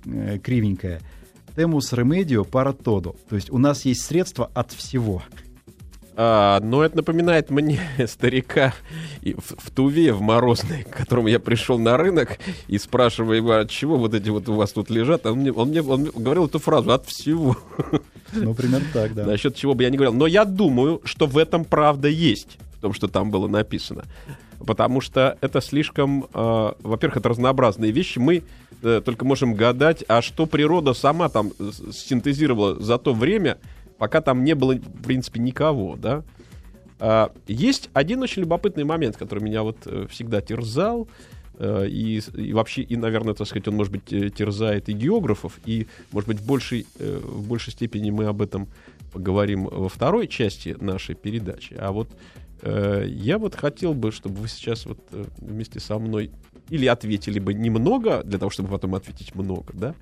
кривенькая— 0.42 1.00
Temus 1.58 1.92
remedio 1.92 2.46
para 2.46 2.72
todo. 2.72 3.16
То 3.28 3.36
есть 3.36 3.50
у 3.50 3.58
нас 3.58 3.84
есть 3.84 4.04
средства 4.04 4.52
от 4.54 4.74
всего. 4.74 5.24
А, 6.16 6.60
но 6.60 6.84
это 6.84 6.98
напоминает 6.98 7.50
мне 7.50 7.80
старика 8.08 8.76
в, 9.24 9.56
в 9.58 9.72
Туве, 9.72 10.14
в 10.14 10.22
Морозной, 10.22 10.84
к 10.84 10.96
которому 10.96 11.30
я 11.30 11.40
пришел 11.40 11.80
на 11.80 11.98
рынок 11.98 12.38
и 12.68 12.78
спрашиваю 12.78 13.38
его, 13.38 13.54
от 13.54 13.72
чего 13.72 13.98
вот 13.98 14.14
эти 14.14 14.30
вот 14.30 14.48
у 14.50 14.54
вас 14.54 14.72
тут 14.72 14.92
лежат. 14.92 15.26
А 15.26 15.32
он 15.32 15.40
мне, 15.40 15.52
он 15.52 15.70
мне 15.70 15.82
он 15.82 16.04
говорил 16.06 16.46
эту 16.46 16.60
фразу 16.60 16.92
«от 16.92 17.08
всего». 17.08 17.58
Ну, 18.34 18.54
примерно 18.54 18.86
так, 18.94 19.14
да. 19.16 19.26
Насчет 19.26 19.56
чего 19.56 19.74
бы 19.74 19.84
я 19.84 19.90
не 19.90 19.96
говорил. 19.96 20.14
Но 20.14 20.28
я 20.28 20.44
думаю, 20.44 21.02
что 21.06 21.28
в 21.28 21.38
этом 21.38 21.64
правда 21.64 22.10
есть, 22.10 22.58
в 22.78 22.82
том, 22.82 22.94
что 22.94 23.08
там 23.08 23.32
было 23.32 23.48
написано 23.48 24.04
потому 24.66 25.02
что 25.02 25.38
это 25.42 25.62
слишком, 25.62 26.26
э, 26.34 26.72
во-первых, 26.82 27.18
это 27.18 27.30
разнообразные 27.30 27.92
вещи. 27.92 28.20
Мы 28.20 28.44
э, 28.82 29.02
только 29.04 29.26
можем 29.26 29.54
гадать, 29.54 30.04
а 30.08 30.22
что 30.22 30.46
природа 30.46 30.94
сама 30.94 31.30
там 31.30 31.52
синтезировала 31.92 32.80
за 32.80 32.98
то 32.98 33.14
время, 33.14 33.58
пока 33.98 34.22
там 34.22 34.44
не 34.44 34.56
было, 34.56 34.74
в 34.74 35.04
принципе, 35.04 35.40
никого, 35.40 35.96
да. 35.96 36.24
Э, 37.00 37.28
есть 37.48 37.90
один 37.94 38.22
очень 38.22 38.42
любопытный 38.42 38.84
момент, 38.84 39.18
который 39.18 39.44
меня 39.44 39.64
вот 39.64 39.78
э, 39.86 40.08
всегда 40.10 40.42
терзал, 40.42 41.08
э, 41.60 41.88
и, 41.88 42.22
и 42.36 42.54
вообще, 42.54 42.82
и, 42.82 42.96
наверное, 42.96 43.34
так 43.34 43.48
сказать, 43.48 43.68
он, 43.68 43.76
может 43.76 43.94
быть, 43.94 44.12
э, 44.12 44.30
терзает 44.30 44.90
и 44.90 44.94
географов, 44.94 45.60
и, 45.66 45.88
может 46.12 46.28
быть, 46.28 46.40
в 46.40 46.48
большей, 46.48 46.88
э, 47.00 47.20
в 47.24 47.48
большей 47.48 47.74
степени 47.74 48.10
мы 48.10 48.26
об 48.26 48.42
этом 48.42 48.68
поговорим 49.14 49.66
во 49.66 49.90
второй 49.90 50.28
части 50.28 50.76
нашей 50.80 51.16
передачи. 51.16 51.76
А 51.80 51.92
вот 51.92 52.10
я 52.64 53.38
вот 53.38 53.56
хотел 53.56 53.94
бы, 53.94 54.12
чтобы 54.12 54.42
вы 54.42 54.48
сейчас 54.48 54.86
вот 54.86 55.00
э, 55.12 55.26
вместе 55.40 55.80
со 55.80 56.00
мной 56.00 56.32
или 56.70 56.86
ответили 56.86 57.40
бы 57.40 57.54
немного, 57.54 58.24
для 58.24 58.40
того, 58.40 58.50
чтобы 58.50 58.70
потом 58.70 58.96
ответить 58.96 59.36
много, 59.36 59.74
да, 59.74 59.96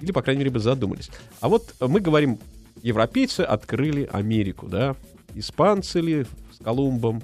или, 0.00 0.12
по 0.12 0.22
крайней 0.22 0.40
мере, 0.40 0.50
бы 0.50 0.60
задумались. 0.60 1.10
А 1.40 1.48
вот 1.48 1.74
мы 1.80 2.00
говорим, 2.00 2.38
европейцы 2.82 3.40
открыли 3.40 4.08
Америку, 4.12 4.66
да, 4.66 4.96
испанцы 5.34 6.00
ли 6.00 6.26
с 6.52 6.62
Колумбом, 6.62 7.22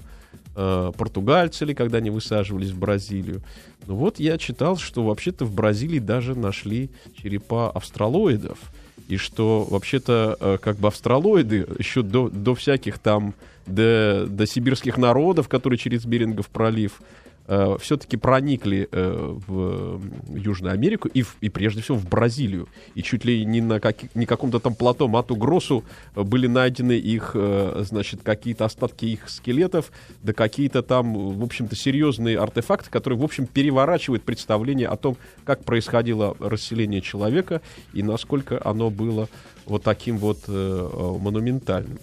э, 0.55 0.91
португальцы 0.97 1.65
ли, 1.65 1.73
когда 1.73 1.99
они 1.99 2.09
высаживались 2.09 2.71
в 2.71 2.79
Бразилию. 2.79 3.41
Ну 3.87 3.95
вот 3.95 4.19
я 4.19 4.37
читал, 4.37 4.77
что 4.77 5.03
вообще-то 5.03 5.45
в 5.45 5.53
Бразилии 5.53 5.99
даже 5.99 6.35
нашли 6.35 6.89
черепа 7.15 7.69
австралоидов, 7.71 8.59
и 9.07 9.17
что 9.17 9.67
вообще-то 9.69 10.37
э, 10.39 10.57
как 10.61 10.77
бы 10.77 10.87
австралоиды 10.87 11.67
еще 11.77 12.01
до, 12.01 12.29
до 12.29 12.55
всяких 12.55 12.99
там, 12.99 13.33
до, 13.65 14.25
до 14.27 14.45
сибирских 14.45 14.97
народов, 14.97 15.47
которые 15.47 15.77
через 15.77 16.05
Берингов 16.05 16.47
пролив, 16.47 17.01
э, 17.47 17.77
все-таки 17.79 18.17
проникли 18.17 18.87
э, 18.91 19.37
в 19.47 20.01
Южную 20.35 20.73
Америку 20.73 21.07
и, 21.07 21.21
в, 21.21 21.37
и 21.41 21.49
прежде 21.49 21.81
всего 21.81 21.97
в 21.97 22.07
Бразилию. 22.07 22.67
И 22.95 23.03
чуть 23.03 23.25
ли 23.25 23.45
не 23.45 23.61
на 23.61 23.79
как, 23.79 24.15
не 24.15 24.25
каком-то 24.25 24.59
там 24.59 24.75
плато 24.75 25.07
Мату 25.07 25.35
Гросу 25.35 25.83
были 26.15 26.47
найдены 26.47 26.93
их, 26.93 27.31
э, 27.35 27.83
значит, 27.87 28.21
какие-то 28.23 28.65
остатки 28.65 29.05
их 29.05 29.29
скелетов, 29.29 29.91
да 30.21 30.33
какие-то 30.33 30.83
там, 30.83 31.13
в 31.37 31.43
общем-то, 31.43 31.75
серьезные 31.75 32.37
артефакты, 32.37 32.89
которые, 32.89 33.19
в 33.19 33.23
общем, 33.23 33.47
переворачивают 33.47 34.23
представление 34.23 34.87
о 34.87 34.97
том, 34.97 35.17
как 35.45 35.63
происходило 35.63 36.35
расселение 36.39 37.01
человека 37.01 37.61
и 37.93 38.03
насколько 38.03 38.61
оно 38.63 38.89
было 38.89 39.29
вот 39.65 39.83
таким 39.83 40.17
вот 40.17 40.47
монументальным. 40.47 41.97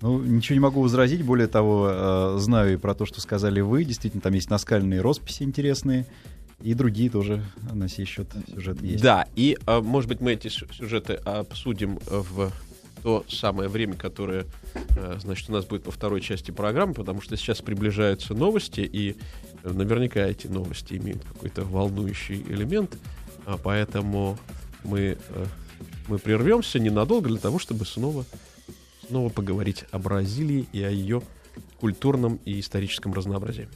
Ну, 0.00 0.20
ничего 0.20 0.54
не 0.54 0.60
могу 0.60 0.82
возразить. 0.82 1.22
Более 1.24 1.48
того, 1.48 1.88
э, 1.90 2.36
знаю 2.38 2.74
и 2.74 2.76
про 2.76 2.94
то, 2.94 3.04
что 3.04 3.20
сказали 3.20 3.60
вы. 3.60 3.84
Действительно, 3.84 4.20
там 4.20 4.32
есть 4.32 4.50
наскальные 4.50 5.00
росписи 5.00 5.42
интересные. 5.42 6.06
И 6.62 6.74
другие 6.74 7.08
тоже 7.08 7.44
на 7.72 7.88
сей 7.88 8.04
счет 8.04 8.28
сюжеты 8.52 8.86
есть. 8.86 9.02
Да, 9.02 9.26
и, 9.36 9.56
э, 9.66 9.80
может 9.80 10.08
быть, 10.08 10.20
мы 10.20 10.32
эти 10.32 10.48
сюжеты 10.48 11.14
обсудим 11.14 11.98
в 12.06 12.52
то 13.02 13.24
самое 13.28 13.68
время, 13.68 13.94
которое, 13.94 14.46
э, 14.74 15.16
значит, 15.20 15.48
у 15.48 15.52
нас 15.52 15.64
будет 15.64 15.84
по 15.84 15.90
второй 15.90 16.20
части 16.20 16.50
программы, 16.50 16.94
потому 16.94 17.20
что 17.20 17.36
сейчас 17.36 17.60
приближаются 17.60 18.34
новости, 18.34 18.80
и 18.80 19.16
наверняка 19.62 20.20
эти 20.20 20.46
новости 20.46 20.94
имеют 20.94 21.24
какой-то 21.24 21.64
волнующий 21.64 22.42
элемент, 22.48 22.96
а 23.46 23.56
поэтому 23.56 24.38
мы, 24.84 25.16
э, 25.28 25.46
мы 26.08 26.18
прервемся 26.18 26.78
ненадолго 26.78 27.28
для 27.28 27.38
того, 27.38 27.58
чтобы 27.58 27.84
снова, 27.86 28.24
снова 29.08 29.30
поговорить 29.30 29.84
о 29.90 29.98
Бразилии 29.98 30.68
и 30.72 30.82
о 30.82 30.90
ее 30.90 31.22
культурном 31.80 32.38
и 32.44 32.60
историческом 32.60 33.14
разнообразии. 33.14 33.68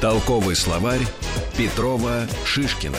Толковый 0.00 0.54
словарь 0.54 1.00
Петрова 1.56 2.26
Шишкина. 2.44 2.98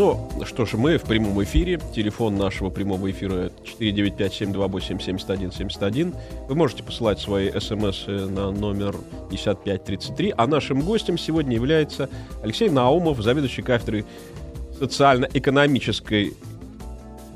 Ну, 0.00 0.18
что 0.46 0.64
ж, 0.64 0.78
мы 0.78 0.96
в 0.96 1.02
прямом 1.02 1.42
эфире. 1.42 1.78
Телефон 1.94 2.38
нашего 2.38 2.70
прямого 2.70 3.10
эфира 3.10 3.50
495-728-7171. 3.78 6.16
Вы 6.48 6.54
можете 6.54 6.82
посылать 6.82 7.20
свои 7.20 7.50
смс 7.50 8.06
на 8.06 8.50
номер 8.50 8.96
5533. 9.28 10.32
А 10.38 10.46
нашим 10.46 10.80
гостем 10.80 11.18
сегодня 11.18 11.54
является 11.54 12.08
Алексей 12.42 12.70
Наумов, 12.70 13.20
заведующий 13.20 13.60
кафедрой 13.60 14.06
социально-экономической 14.78 16.32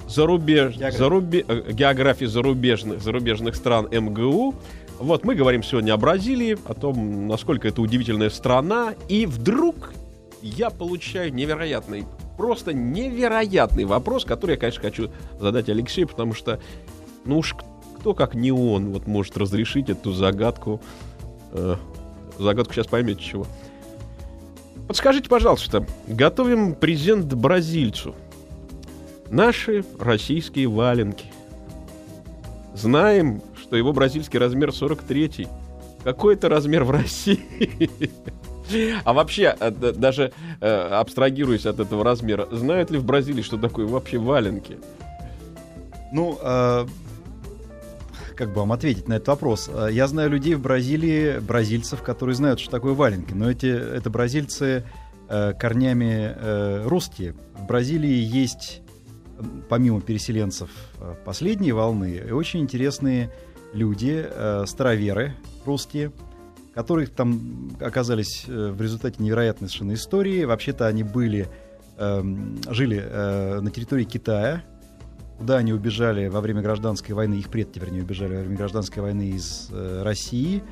зарубеж... 0.09 0.77
География. 0.77 0.99
Зарубе... 0.99 1.45
Э, 1.47 1.71
географии 1.71 2.25
зарубежных, 2.25 3.03
зарубежных 3.03 3.57
стран 3.57 3.89
МГУ. 3.91 4.55
Вот, 5.01 5.27
мы 5.27 5.35
говорим 5.35 5.63
сегодня 5.63 5.93
о 5.93 5.99
Бразилии, 5.99 6.57
о 6.67 6.73
том, 6.73 7.29
насколько 7.29 7.69
это 7.69 7.83
удивительная 7.83 8.31
страна. 8.31 8.95
И 9.11 9.27
вдруг 9.27 9.93
я 10.41 10.71
получаю 10.71 11.35
невероятный, 11.35 12.07
просто 12.37 12.73
невероятный 12.73 13.85
вопрос, 13.85 14.25
который 14.25 14.53
я, 14.53 14.57
конечно, 14.57 14.83
хочу 14.83 15.11
задать 15.39 15.69
Алексею, 15.69 16.09
потому 16.09 16.35
что, 16.35 16.61
ну 17.25 17.39
уж 17.39 17.55
кто, 17.99 18.15
как 18.15 18.35
не 18.35 18.53
он, 18.53 18.91
вот 18.91 19.07
может 19.07 19.37
разрешить 19.37 19.89
эту 19.89 20.13
загадку. 20.13 20.81
Э, 21.53 21.77
загадку 22.39 22.75
сейчас 22.75 22.87
поймете 22.87 23.23
чего. 23.23 23.47
Подскажите, 24.87 25.29
пожалуйста, 25.29 25.87
готовим 26.07 26.75
презент 26.75 27.33
бразильцу. 27.33 28.15
Наши 29.31 29.85
российские 29.99 30.69
валенки. 30.69 31.27
Знаем, 32.75 33.41
что 33.59 33.77
его 33.77 33.93
бразильский 33.93 34.39
размер 34.39 34.73
43. 34.73 35.49
Какой 36.03 36.35
это 36.35 36.51
размер 36.51 36.85
в 36.85 36.91
России? 36.91 37.41
А 39.05 39.13
вообще, 39.13 39.55
э, 39.59 39.71
даже 39.71 40.33
э, 40.61 40.89
абстрагируясь 40.93 41.67
от 41.67 41.81
этого 41.81 42.05
размера, 42.05 42.49
знают 42.51 42.91
ли 42.91 42.99
в 42.99 43.05
Бразилии, 43.05 43.43
что 43.43 43.57
такое 43.57 43.87
вообще 43.87 44.19
валенки? 44.19 44.79
Ну, 46.13 46.39
э, 46.41 46.87
как 48.37 48.49
бы 48.49 48.61
вам 48.61 48.73
ответить 48.73 49.09
на 49.09 49.15
этот 49.15 49.29
вопрос? 49.29 49.71
Я 49.91 50.07
знаю 50.07 50.31
людей 50.31 50.55
в 50.55 50.61
Бразилии, 50.61 51.39
бразильцев, 51.39 52.03
которые 52.03 52.35
знают, 52.35 52.61
что 52.61 52.71
такое 52.71 52.95
валенки, 52.95 53.33
но 53.33 53.51
эти, 53.51 53.67
это 53.67 54.11
бразильцы 54.11 54.85
корнями 55.29 56.87
русские. 56.87 57.35
В 57.55 57.67
Бразилии 57.67 58.09
есть 58.09 58.83
помимо 59.69 60.01
переселенцев 60.01 60.69
последней 61.25 61.73
волны, 61.73 62.23
очень 62.33 62.61
интересные 62.61 63.31
люди, 63.75 64.25
э, 64.25 64.65
староверы 64.67 65.35
русские, 65.67 66.13
которые 66.75 67.07
там 67.07 67.71
оказались 67.81 68.45
э, 68.47 68.71
в 68.71 68.81
результате 68.81 69.23
невероятной 69.23 69.69
совершенно 69.69 69.95
истории. 69.95 70.45
Вообще-то 70.45 70.87
они 70.87 71.03
были, 71.03 71.49
эм, 71.99 72.59
жили 72.69 73.01
на 73.61 73.71
территории 73.71 74.05
Китая, 74.05 74.63
куда 75.39 75.59
они 75.59 75.73
убежали 75.73 76.29
во 76.29 76.41
время 76.41 76.63
гражданской 76.63 77.15
войны, 77.15 77.35
их 77.35 77.49
предки, 77.49 77.79
вернее, 77.79 78.03
убежали 78.03 78.35
во 78.35 78.41
время 78.41 78.57
гражданской 78.57 79.03
войны 79.03 79.31
из 79.31 79.71
России. 79.73 80.63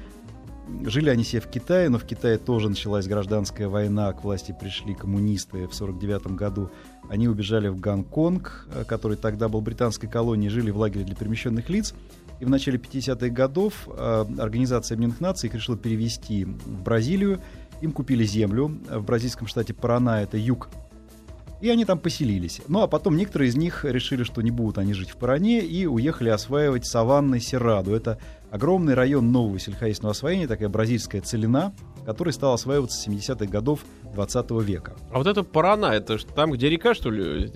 Жили 0.84 1.10
они 1.10 1.24
себе 1.24 1.40
в 1.40 1.48
Китае, 1.48 1.88
но 1.88 1.98
в 1.98 2.04
Китае 2.04 2.38
тоже 2.38 2.68
началась 2.68 3.06
гражданская 3.06 3.68
война, 3.68 4.12
к 4.12 4.22
власти 4.22 4.54
пришли 4.58 4.94
коммунисты 4.94 5.66
в 5.66 5.74
49 5.74 6.28
году 6.28 6.70
они 7.12 7.28
убежали 7.28 7.68
в 7.68 7.78
Гонконг, 7.78 8.68
э, 8.74 8.84
который 8.84 9.16
тогда 9.16 9.48
был 9.48 9.60
британской 9.60 10.08
колонией, 10.08 10.50
жили 10.50 10.70
в 10.70 10.78
лагере 10.78 11.04
для 11.04 11.14
перемещенных 11.14 11.68
лиц. 11.68 11.94
И 12.42 12.44
в 12.44 12.50
начале 12.50 12.76
50-х 12.76 13.28
годов 13.28 13.86
э, 13.86 14.24
Организация 14.40 14.96
Объединенных 14.96 15.20
Наций 15.20 15.48
их 15.48 15.54
решила 15.54 15.78
перевести 15.78 16.44
в 16.44 16.82
Бразилию. 16.82 17.40
Им 17.82 17.92
купили 17.92 18.24
землю 18.24 18.80
в 18.90 19.04
бразильском 19.04 19.46
штате 19.46 19.74
Парана, 19.74 20.22
это 20.22 20.36
юг 20.36 20.68
и 21.60 21.68
они 21.68 21.84
там 21.84 22.00
поселились. 22.00 22.60
Ну 22.66 22.82
а 22.82 22.88
потом 22.88 23.16
некоторые 23.16 23.48
из 23.48 23.54
них 23.54 23.84
решили, 23.84 24.24
что 24.24 24.42
не 24.42 24.50
будут 24.50 24.78
они 24.78 24.94
жить 24.94 25.10
в 25.10 25.16
Паране, 25.16 25.60
и 25.60 25.86
уехали 25.86 26.30
осваивать 26.30 26.84
саванны 26.84 27.38
Серраду. 27.38 27.94
Это 27.94 28.18
огромный 28.50 28.94
район 28.94 29.30
нового 29.30 29.60
сельскохозяйственного 29.60 30.10
освоения, 30.10 30.48
такая 30.48 30.68
бразильская 30.68 31.20
целина, 31.20 31.72
который 32.04 32.32
стал 32.32 32.54
осваиваться 32.54 32.98
с 32.98 33.06
70-х 33.06 33.46
годов 33.46 33.84
20 34.14 34.50
века. 34.62 34.94
А 35.10 35.18
вот 35.18 35.26
это 35.26 35.42
Парана, 35.42 35.86
это 35.86 36.18
там, 36.34 36.52
где 36.52 36.68
река, 36.68 36.94
что 36.94 37.10
ли, 37.10 37.48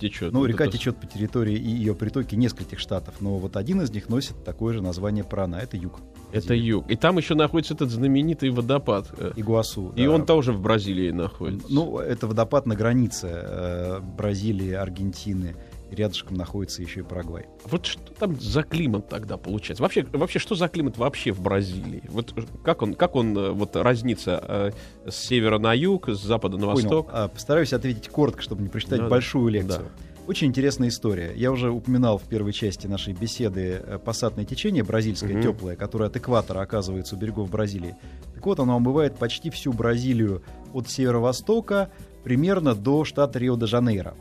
течет? 0.00 0.32
Ну, 0.32 0.40
вот 0.40 0.46
река 0.46 0.64
это... 0.64 0.76
течет 0.76 0.96
по 0.96 1.06
территории 1.06 1.56
и 1.56 1.68
ее 1.68 1.94
притоки 1.94 2.34
нескольких 2.34 2.78
штатов, 2.78 3.14
но 3.20 3.38
вот 3.38 3.56
один 3.56 3.80
из 3.82 3.90
них 3.90 4.08
носит 4.08 4.44
такое 4.44 4.74
же 4.74 4.82
название 4.82 5.24
Парана, 5.24 5.56
это 5.56 5.76
юг. 5.76 6.00
Это 6.32 6.54
юг. 6.54 6.90
И 6.90 6.96
там 6.96 7.18
еще 7.18 7.34
находится 7.34 7.74
этот 7.74 7.90
знаменитый 7.90 8.50
водопад. 8.50 9.12
Э, 9.18 9.32
Игуасу. 9.36 9.92
И 9.96 10.04
да. 10.04 10.10
он 10.10 10.26
тоже 10.26 10.52
в 10.52 10.60
Бразилии 10.60 11.10
находится. 11.10 11.66
Ну, 11.70 11.98
это 11.98 12.26
водопад 12.26 12.66
на 12.66 12.74
границе 12.74 13.28
э, 13.30 14.00
Бразилии, 14.00 14.72
Аргентины 14.72 15.56
рядышком 15.94 16.36
находится 16.36 16.82
еще 16.82 17.00
и 17.00 17.02
Парагвай. 17.02 17.46
Вот 17.64 17.86
что 17.86 18.12
там 18.14 18.40
за 18.40 18.62
климат 18.62 19.08
тогда 19.08 19.36
получается? 19.36 19.82
Вообще, 19.82 20.06
вообще 20.12 20.38
что 20.38 20.54
за 20.54 20.68
климат 20.68 20.98
вообще 20.98 21.32
в 21.32 21.40
Бразилии? 21.40 22.02
Вот 22.08 22.34
как 22.64 22.82
он, 22.82 22.94
как 22.94 23.16
он 23.16 23.36
э, 23.36 23.50
вот 23.50 23.76
разнится 23.76 24.72
э, 25.06 25.10
с 25.10 25.16
севера 25.16 25.58
на 25.58 25.74
юг, 25.74 26.08
с 26.08 26.20
запада 26.20 26.56
на 26.56 26.66
восток? 26.66 27.06
Понял. 27.06 27.24
А, 27.24 27.28
постараюсь 27.28 27.72
ответить 27.72 28.08
коротко, 28.08 28.42
чтобы 28.42 28.62
не 28.62 28.68
прочитать 28.68 29.00
да, 29.00 29.08
большую 29.08 29.48
лекцию. 29.48 29.84
Да. 29.84 30.12
Очень 30.28 30.48
интересная 30.48 30.88
история. 30.88 31.32
Я 31.34 31.50
уже 31.50 31.70
упоминал 31.70 32.16
в 32.16 32.22
первой 32.22 32.52
части 32.52 32.86
нашей 32.86 33.12
беседы 33.12 33.82
э, 33.82 33.98
пассатное 33.98 34.44
течение 34.44 34.84
бразильское, 34.84 35.34
угу. 35.34 35.42
теплое, 35.42 35.76
которое 35.76 36.06
от 36.06 36.16
экватора 36.16 36.60
оказывается 36.60 37.16
у 37.16 37.18
берегов 37.18 37.50
Бразилии. 37.50 37.96
Так 38.34 38.46
вот, 38.46 38.60
оно 38.60 38.76
омывает 38.76 39.16
почти 39.16 39.50
всю 39.50 39.72
Бразилию 39.72 40.42
от 40.72 40.88
северо-востока 40.88 41.90
примерно 42.22 42.76
до 42.76 43.04
штата 43.04 43.38
Рио-де-Жанейро. 43.38 44.14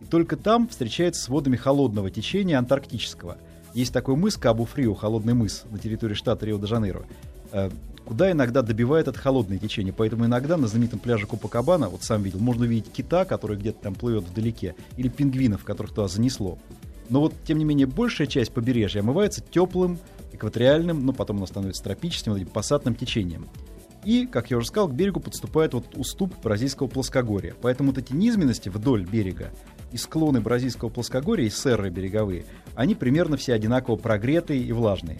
И 0.00 0.04
только 0.04 0.36
там 0.36 0.68
встречается 0.68 1.22
с 1.22 1.28
водами 1.28 1.56
холодного 1.56 2.10
течения 2.10 2.58
антарктического. 2.58 3.38
Есть 3.74 3.92
такой 3.92 4.16
мыс 4.16 4.36
Кабу-Фрио, 4.36 4.94
холодный 4.94 5.34
мыс 5.34 5.64
на 5.70 5.78
территории 5.78 6.14
штата 6.14 6.46
Рио-де-Жанейро, 6.46 7.04
э, 7.52 7.70
куда 8.04 8.32
иногда 8.32 8.62
добивает 8.62 9.08
это 9.08 9.18
холодное 9.18 9.58
течение. 9.58 9.92
Поэтому 9.92 10.24
иногда 10.24 10.56
на 10.56 10.68
знаменитом 10.68 10.98
пляже 10.98 11.26
Копакабана, 11.26 11.88
вот 11.88 12.02
сам 12.02 12.22
видел, 12.22 12.38
можно 12.38 12.64
увидеть 12.64 12.90
кита, 12.92 13.24
который 13.24 13.56
где-то 13.56 13.82
там 13.82 13.94
плывет 13.94 14.24
вдалеке, 14.24 14.74
или 14.96 15.08
пингвинов, 15.08 15.64
которых 15.64 15.92
туда 15.92 16.08
занесло. 16.08 16.58
Но 17.10 17.20
вот, 17.20 17.34
тем 17.46 17.58
не 17.58 17.64
менее, 17.64 17.86
большая 17.86 18.26
часть 18.26 18.52
побережья 18.52 19.00
омывается 19.00 19.42
теплым, 19.42 19.98
экваториальным, 20.32 21.04
ну, 21.04 21.12
потом 21.12 21.38
оно 21.38 21.46
становится 21.46 21.82
тропическим, 21.82 22.32
вот 22.32 22.40
этим 22.40 22.50
пассатным 22.50 22.94
течением. 22.94 23.48
И, 24.04 24.26
как 24.26 24.50
я 24.50 24.58
уже 24.58 24.68
сказал, 24.68 24.88
к 24.88 24.94
берегу 24.94 25.20
подступает 25.20 25.74
вот 25.74 25.86
уступ 25.96 26.34
бразильского 26.42 26.86
плоскогорья. 26.86 27.54
Поэтому 27.60 27.90
вот 27.90 27.98
эти 27.98 28.12
низменности 28.12 28.68
вдоль 28.68 29.04
берега 29.04 29.50
и 29.92 29.96
склоны 29.96 30.40
бразильского 30.40 30.88
плоскогорья, 30.88 31.46
и 31.46 31.50
серры 31.50 31.90
береговые, 31.90 32.44
они 32.74 32.94
примерно 32.94 33.36
все 33.36 33.54
одинаково 33.54 33.96
прогретые 33.96 34.60
и 34.60 34.72
влажные. 34.72 35.18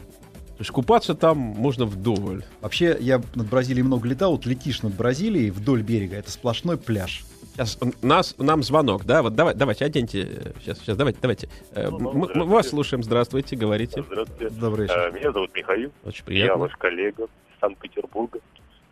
То 0.59 0.63
есть 0.63 0.73
купаться 0.73 1.15
там 1.15 1.39
можно 1.39 1.85
вдоволь. 1.85 2.43
Вообще, 2.61 2.97
я 2.99 3.23
над 3.37 3.49
Бразилией 3.49 3.85
много 3.85 4.09
летал. 4.09 4.33
Вот 4.33 4.45
летишь 4.45 4.83
над 4.83 4.93
Бразилией 4.93 5.51
вдоль 5.51 5.83
берега, 5.83 6.17
это 6.17 6.33
сплошной 6.33 6.77
пляж. 6.77 7.25
Сейчас 7.53 7.79
нас, 8.03 8.35
нам 8.39 8.65
звонок, 8.65 9.05
да? 9.05 9.23
Вот 9.23 9.37
давай, 9.37 9.55
давайте, 9.55 9.85
оденьте. 9.85 10.53
Сейчас, 10.61 10.81
сейчас, 10.81 10.97
давайте, 10.97 11.19
давайте. 11.23 11.49
Э, 11.73 11.91
ну, 11.91 12.13
мы, 12.13 12.29
мы 12.35 12.45
вас 12.45 12.71
слушаем. 12.71 13.05
Здравствуйте, 13.05 13.55
говорите. 13.55 14.03
Здравствуйте. 14.03 14.55
Добрый 14.55 14.87
вечер. 14.87 14.99
Э, 14.99 15.13
меня 15.13 15.31
зовут 15.31 15.55
Михаил. 15.55 15.93
Очень 16.05 16.25
приятно. 16.25 16.53
Я 16.53 16.57
ваш 16.57 16.73
коллега 16.73 17.25
из 17.25 17.61
Санкт-Петербурга. 17.61 18.41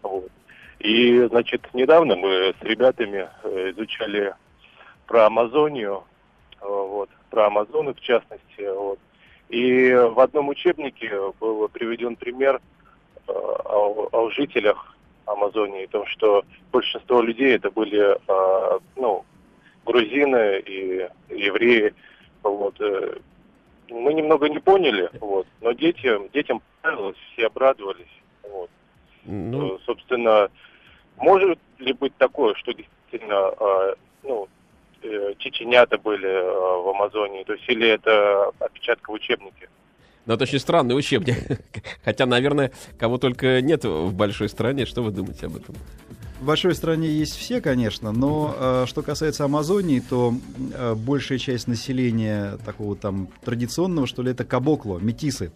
Вот. 0.02 0.30
И, 0.78 1.26
значит, 1.30 1.66
недавно 1.74 2.14
мы 2.14 2.54
с 2.60 2.62
ребятами 2.64 3.28
э, 3.42 3.72
изучали 3.72 4.34
про 5.06 5.26
Амазонию, 5.26 6.04
э, 6.60 6.66
вот, 6.66 7.10
про 7.30 7.46
Амазоны 7.46 7.94
в 7.94 8.00
частности, 8.00 8.72
вот. 8.72 8.98
И 9.48 9.92
в 9.92 10.18
одном 10.18 10.48
учебнике 10.48 11.10
был 11.38 11.68
приведен 11.68 12.16
пример 12.16 12.60
э, 13.28 13.32
о, 13.32 14.08
о 14.12 14.30
жителях 14.30 14.96
Амазонии, 15.26 15.84
о 15.84 15.88
том, 15.88 16.06
что 16.06 16.44
большинство 16.72 17.20
людей 17.20 17.56
это 17.56 17.70
были 17.70 18.16
ну, 18.96 19.24
грузины 19.84 20.60
и 20.60 21.08
евреи. 21.30 21.94
Вот. 22.44 22.78
мы 23.90 24.14
немного 24.14 24.48
не 24.48 24.60
поняли, 24.60 25.10
вот, 25.20 25.48
но 25.60 25.72
детям, 25.72 26.28
детям 26.32 26.62
понравилось, 26.80 27.16
все 27.32 27.46
обрадовались. 27.46 28.22
Вот. 28.44 28.70
Ну, 29.26 29.76
Э, 29.76 29.78
Собственно, 29.84 30.50
может 31.16 31.58
ли 31.78 31.92
быть 31.92 32.16
такое, 32.16 32.54
что 32.54 32.72
действительно 32.72 33.52
э, 33.58 33.94
ну, 34.22 34.44
э, 34.44 34.48
чеченята 35.38 35.98
были 35.98 36.28
э, 36.28 36.82
в 36.82 36.88
Амазонии, 36.90 37.44
то 37.44 37.52
есть 37.52 37.68
или 37.68 37.88
это 37.88 38.50
опечатка 38.58 39.10
в 39.10 39.14
учебнике? 39.14 39.68
ну, 40.26 40.34
это 40.34 40.42
очень 40.42 40.58
странный 40.58 40.98
учебник. 40.98 41.36
Хотя, 42.04 42.26
наверное, 42.26 42.72
кого 42.98 43.16
только 43.16 43.60
нет 43.62 43.84
в 43.84 44.12
большой 44.12 44.48
стране. 44.48 44.84
Что 44.84 45.02
вы 45.02 45.12
думаете 45.12 45.46
об 45.46 45.56
этом? 45.56 45.76
В 46.40 46.44
большой 46.44 46.74
стране 46.74 47.08
есть 47.08 47.36
все, 47.36 47.62
конечно, 47.62 48.12
но 48.12 48.54
э, 48.58 48.84
что 48.86 49.02
касается 49.02 49.44
Амазонии, 49.44 50.00
то 50.00 50.34
э, 50.74 50.94
большая 50.94 51.38
часть 51.38 51.66
населения 51.66 52.58
такого 52.64 52.94
там 52.94 53.28
традиционного, 53.42 54.06
что 54.06 54.22
ли, 54.22 54.32
это 54.32 54.44
кабокло, 54.44 54.98
метисы. 54.98 55.50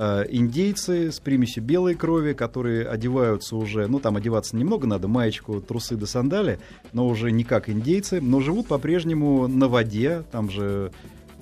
Э, 0.00 0.24
индейцы 0.28 1.10
с 1.10 1.18
примесью 1.18 1.64
белой 1.64 1.96
крови, 1.96 2.32
которые 2.32 2.86
одеваются 2.86 3.56
уже, 3.56 3.88
ну 3.88 3.98
там 3.98 4.16
одеваться 4.16 4.56
немного 4.56 4.86
надо, 4.86 5.08
маечку, 5.08 5.60
трусы 5.60 5.96
до 5.96 6.06
сандали, 6.06 6.60
но 6.92 7.08
уже 7.08 7.32
не 7.32 7.42
как 7.42 7.68
индейцы, 7.68 8.20
но 8.20 8.40
живут 8.40 8.68
по-прежнему 8.68 9.48
на 9.48 9.66
воде, 9.66 10.22
там 10.30 10.50
же 10.50 10.92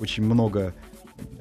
очень 0.01 0.25
много 0.25 0.73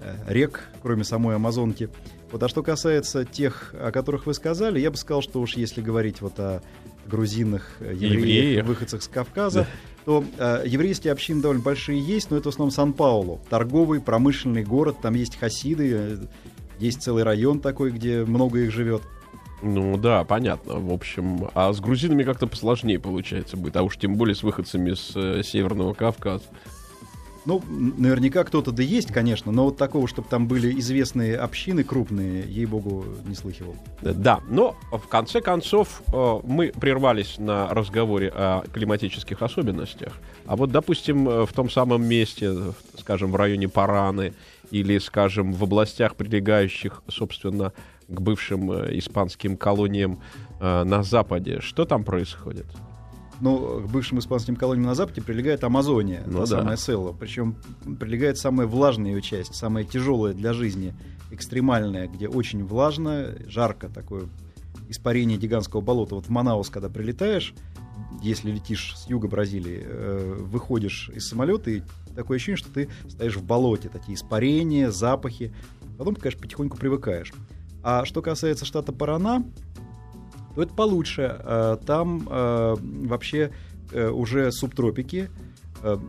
э, 0.02 0.16
рек, 0.28 0.68
кроме 0.82 1.06
самой 1.06 1.38
Амазонки. 1.38 1.90
Вот, 2.34 2.44
а 2.44 2.50
что 2.50 2.64
касается 2.64 3.24
тех, 3.24 3.74
о 3.80 3.94
которых 3.94 4.26
вы 4.26 4.34
сказали, 4.34 4.82
я 4.82 4.92
бы 4.92 4.98
сказал, 4.98 5.22
что 5.22 5.40
уж 5.40 5.56
если 5.56 5.80
говорить 5.80 6.20
вот 6.20 6.38
о 6.38 6.62
грузинах, 7.08 7.78
э, 7.80 7.94
евреях, 7.94 8.20
Евреях. 8.20 8.66
выходцах 8.66 9.02
с 9.02 9.08
Кавказа, 9.08 9.68
то 10.04 10.26
э, 10.38 10.64
еврейские 10.66 11.14
общины 11.14 11.42
довольно 11.42 11.64
большие 11.64 11.98
есть, 11.98 12.30
но 12.30 12.36
это 12.36 12.50
в 12.50 12.54
основном 12.54 12.72
Сан-Паулу, 12.72 13.40
торговый, 13.50 14.02
промышленный 14.02 14.66
город, 14.66 14.98
там 15.02 15.14
есть 15.14 15.38
хасиды, 15.38 16.20
есть 16.80 17.02
целый 17.02 17.24
район 17.24 17.60
такой, 17.60 17.92
где 17.92 18.24
много 18.26 18.60
их 18.60 18.72
живет. 18.72 19.02
Ну 19.62 19.98
да, 19.98 20.24
понятно. 20.24 20.80
В 20.80 20.92
общем, 20.92 21.50
а 21.56 21.72
с 21.72 21.80
грузинами 21.80 22.24
как-то 22.24 22.46
посложнее 22.48 23.00
получается 23.00 23.58
будет. 23.58 23.78
А 23.78 23.84
уж 23.84 23.98
тем 23.98 24.16
более 24.16 24.36
с 24.36 24.44
выходцами 24.44 24.94
с 24.94 25.14
э, 25.16 25.42
Северного 25.44 25.94
Кавказа. 25.94 26.44
Ну, 27.46 27.62
наверняка 27.70 28.44
кто-то 28.44 28.72
да 28.72 28.82
есть, 28.82 29.12
конечно, 29.12 29.52
но 29.52 29.66
вот 29.66 29.78
такого, 29.78 30.08
чтобы 30.08 30.28
там 30.30 30.48
были 30.48 30.78
известные 30.80 31.38
общины 31.38 31.84
крупные, 31.84 32.44
ей-богу, 32.48 33.06
не 33.26 33.36
слыхивал. 33.36 33.76
Э, 34.02 34.14
Да, 34.14 34.40
но 34.50 34.76
в 34.92 35.08
конце 35.08 35.42
концов 35.42 36.02
э, 36.12 36.40
мы 36.44 36.72
прервались 36.80 37.38
на 37.38 37.70
разговоре 37.70 38.30
о 38.30 38.64
климатических 38.74 39.42
особенностях. 39.42 40.14
А 40.48 40.56
вот, 40.56 40.72
допустим, 40.72 41.30
э, 41.30 41.46
в 41.46 41.54
том 41.54 41.70
самом 41.70 42.04
месте, 42.06 42.48
э, 42.52 42.72
скажем, 43.00 43.32
в 43.32 43.36
районе 43.36 43.70
Параны 43.70 44.34
или, 44.72 44.98
скажем, 44.98 45.54
в 45.54 45.64
областях, 45.64 46.16
прилегающих, 46.16 47.04
собственно, 47.08 47.74
к 48.08 48.22
бывшим 48.22 48.72
э, 48.72 48.98
испанским 48.98 49.58
колониям 49.58 50.22
э, 50.60 50.84
на 50.84 51.04
Западе, 51.04 51.60
что 51.62 51.86
там 51.86 52.04
происходит? 52.04 52.66
Ну, 53.42 53.82
к 53.82 53.90
бывшим 53.90 54.20
испанским 54.20 54.56
колониям 54.56 54.86
на 54.86 54.96
Западе 54.96 55.22
прилегает 55.22 55.64
Амазония, 55.64 56.24
Ну 56.26 56.34
та 56.34 56.40
да. 56.40 56.46
самая 56.46 56.78
Селла. 56.78 57.12
Причем 57.12 57.56
прилегает 58.00 58.38
самая 58.38 58.66
влажная 58.68 59.12
ее 59.12 59.22
часть, 59.22 59.56
самая 59.56 59.84
тяжелая 59.84 60.34
для 60.34 60.54
жизни, 60.54 60.94
экстремальная, 61.32 62.08
где 62.08 62.28
очень 62.28 62.64
влажно, 62.64 63.36
жарко, 63.48 63.90
такое 63.90 64.24
испарение 64.90 65.38
гигантского 65.38 65.82
болота. 65.82 66.16
Вот 66.16 66.26
в 66.26 66.30
Манаус, 66.30 66.70
когда 66.70 66.90
прилетаешь, 66.90 67.54
если 68.22 68.52
летишь 68.52 68.96
с 68.96 69.10
юга 69.10 69.28
Бразилии, 69.28 69.82
э, 69.84 70.38
выходишь 70.40 71.10
из 71.14 71.28
самолета, 71.28 71.72
и 71.72 71.82
такое 72.16 72.38
ощущение, 72.38 72.58
что 72.58 72.72
ты 72.72 72.90
стоишь 73.10 73.36
в 73.36 73.44
болоте. 73.44 73.90
Такие 73.90 74.16
испарения, 74.16 74.92
запахи. 74.92 75.54
Потом, 75.98 76.16
конечно, 76.16 76.42
потихоньку 76.42 76.78
привыкаешь. 76.78 77.34
А 77.84 78.06
что 78.06 78.22
касается 78.22 78.66
штата 78.66 78.92
Парана, 78.92 79.46
то 80.56 80.62
это 80.64 80.74
получше. 80.74 81.38
Э, 81.44 81.78
Там 81.86 82.28
э, 82.30 82.76
вообще 82.80 83.52
э, 83.92 84.10
уже 84.10 84.52
субтропики, 84.52 85.30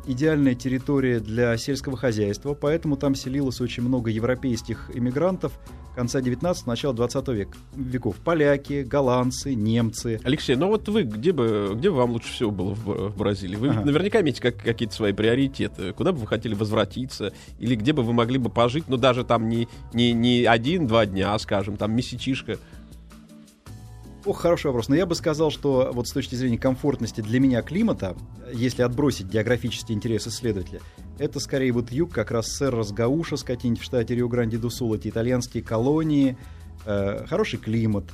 идеальная 0.06 0.54
территория 0.54 1.20
для 1.20 1.54
сельского 1.59 1.98
хозяйства, 1.98 2.54
поэтому 2.54 2.96
там 2.96 3.14
селилось 3.14 3.61
очень 3.61 3.82
много 3.82 4.11
европейских 4.11 4.90
иммигрантов 4.94 5.52
конца 5.94 6.20
19 6.20 6.66
начала 6.66 6.94
20 6.94 7.28
век, 7.28 7.56
веков. 7.74 8.16
Поляки, 8.24 8.82
голландцы, 8.82 9.54
немцы. 9.54 10.20
Алексей, 10.24 10.54
ну 10.54 10.68
вот 10.68 10.88
вы, 10.88 11.02
где 11.02 11.32
бы, 11.32 11.72
где 11.74 11.90
бы 11.90 11.96
вам 11.96 12.12
лучше 12.12 12.32
всего 12.32 12.50
было 12.50 12.74
в, 12.74 13.11
в 13.11 13.16
Бразилии? 13.16 13.56
Вы 13.56 13.68
Ага. 13.70 13.85
наверняка 13.85 14.20
имеете 14.20 14.40
как, 14.42 14.56
какие-то 14.59 14.94
свои 14.94 15.12
приоритеты. 15.12 15.92
Куда 15.92 16.12
бы 16.12 16.18
вы 16.18 16.26
хотели 16.26 16.54
возвратиться? 16.54 17.32
Или 17.59 17.74
где 17.74 17.92
бы 17.94 18.02
вы 18.02 18.12
могли 18.12 18.38
бы 18.38 18.50
пожить? 18.50 18.85
Ну, 18.88 18.98
даже 18.98 19.24
там 19.24 19.48
не, 19.48 19.68
не, 19.94 20.12
не 20.12 20.44
один-два 20.44 21.06
дня, 21.06 21.35
а, 21.35 21.38
скажем, 21.38 21.76
там 21.76 21.92
месячишка. 21.96 22.59
Ох, 24.26 24.40
хороший 24.40 24.66
вопрос. 24.66 24.88
Но 24.88 24.96
я 24.96 25.06
бы 25.06 25.14
сказал, 25.14 25.52
что 25.52 25.90
вот 25.92 26.08
с 26.08 26.12
точки 26.12 26.34
зрения 26.34 26.58
комфортности 26.58 27.20
для 27.20 27.38
меня 27.38 27.62
климата, 27.62 28.16
если 28.52 28.82
отбросить 28.82 29.28
географический 29.28 29.94
интерес 29.94 30.26
исследователя, 30.26 30.80
это 31.18 31.38
скорее 31.38 31.70
вот 31.70 31.92
юг, 31.92 32.10
как 32.10 32.32
раз 32.32 32.48
Серрос 32.48 32.90
Гауша, 32.90 33.36
какие-нибудь 33.36 33.80
в 33.80 33.84
штате 33.84 34.16
Рио-Гранди-ду-Сул, 34.16 34.94
эти 34.94 35.08
итальянские 35.08 35.62
колонии, 35.62 36.36
э, 36.86 37.24
хороший 37.28 37.60
климат, 37.60 38.06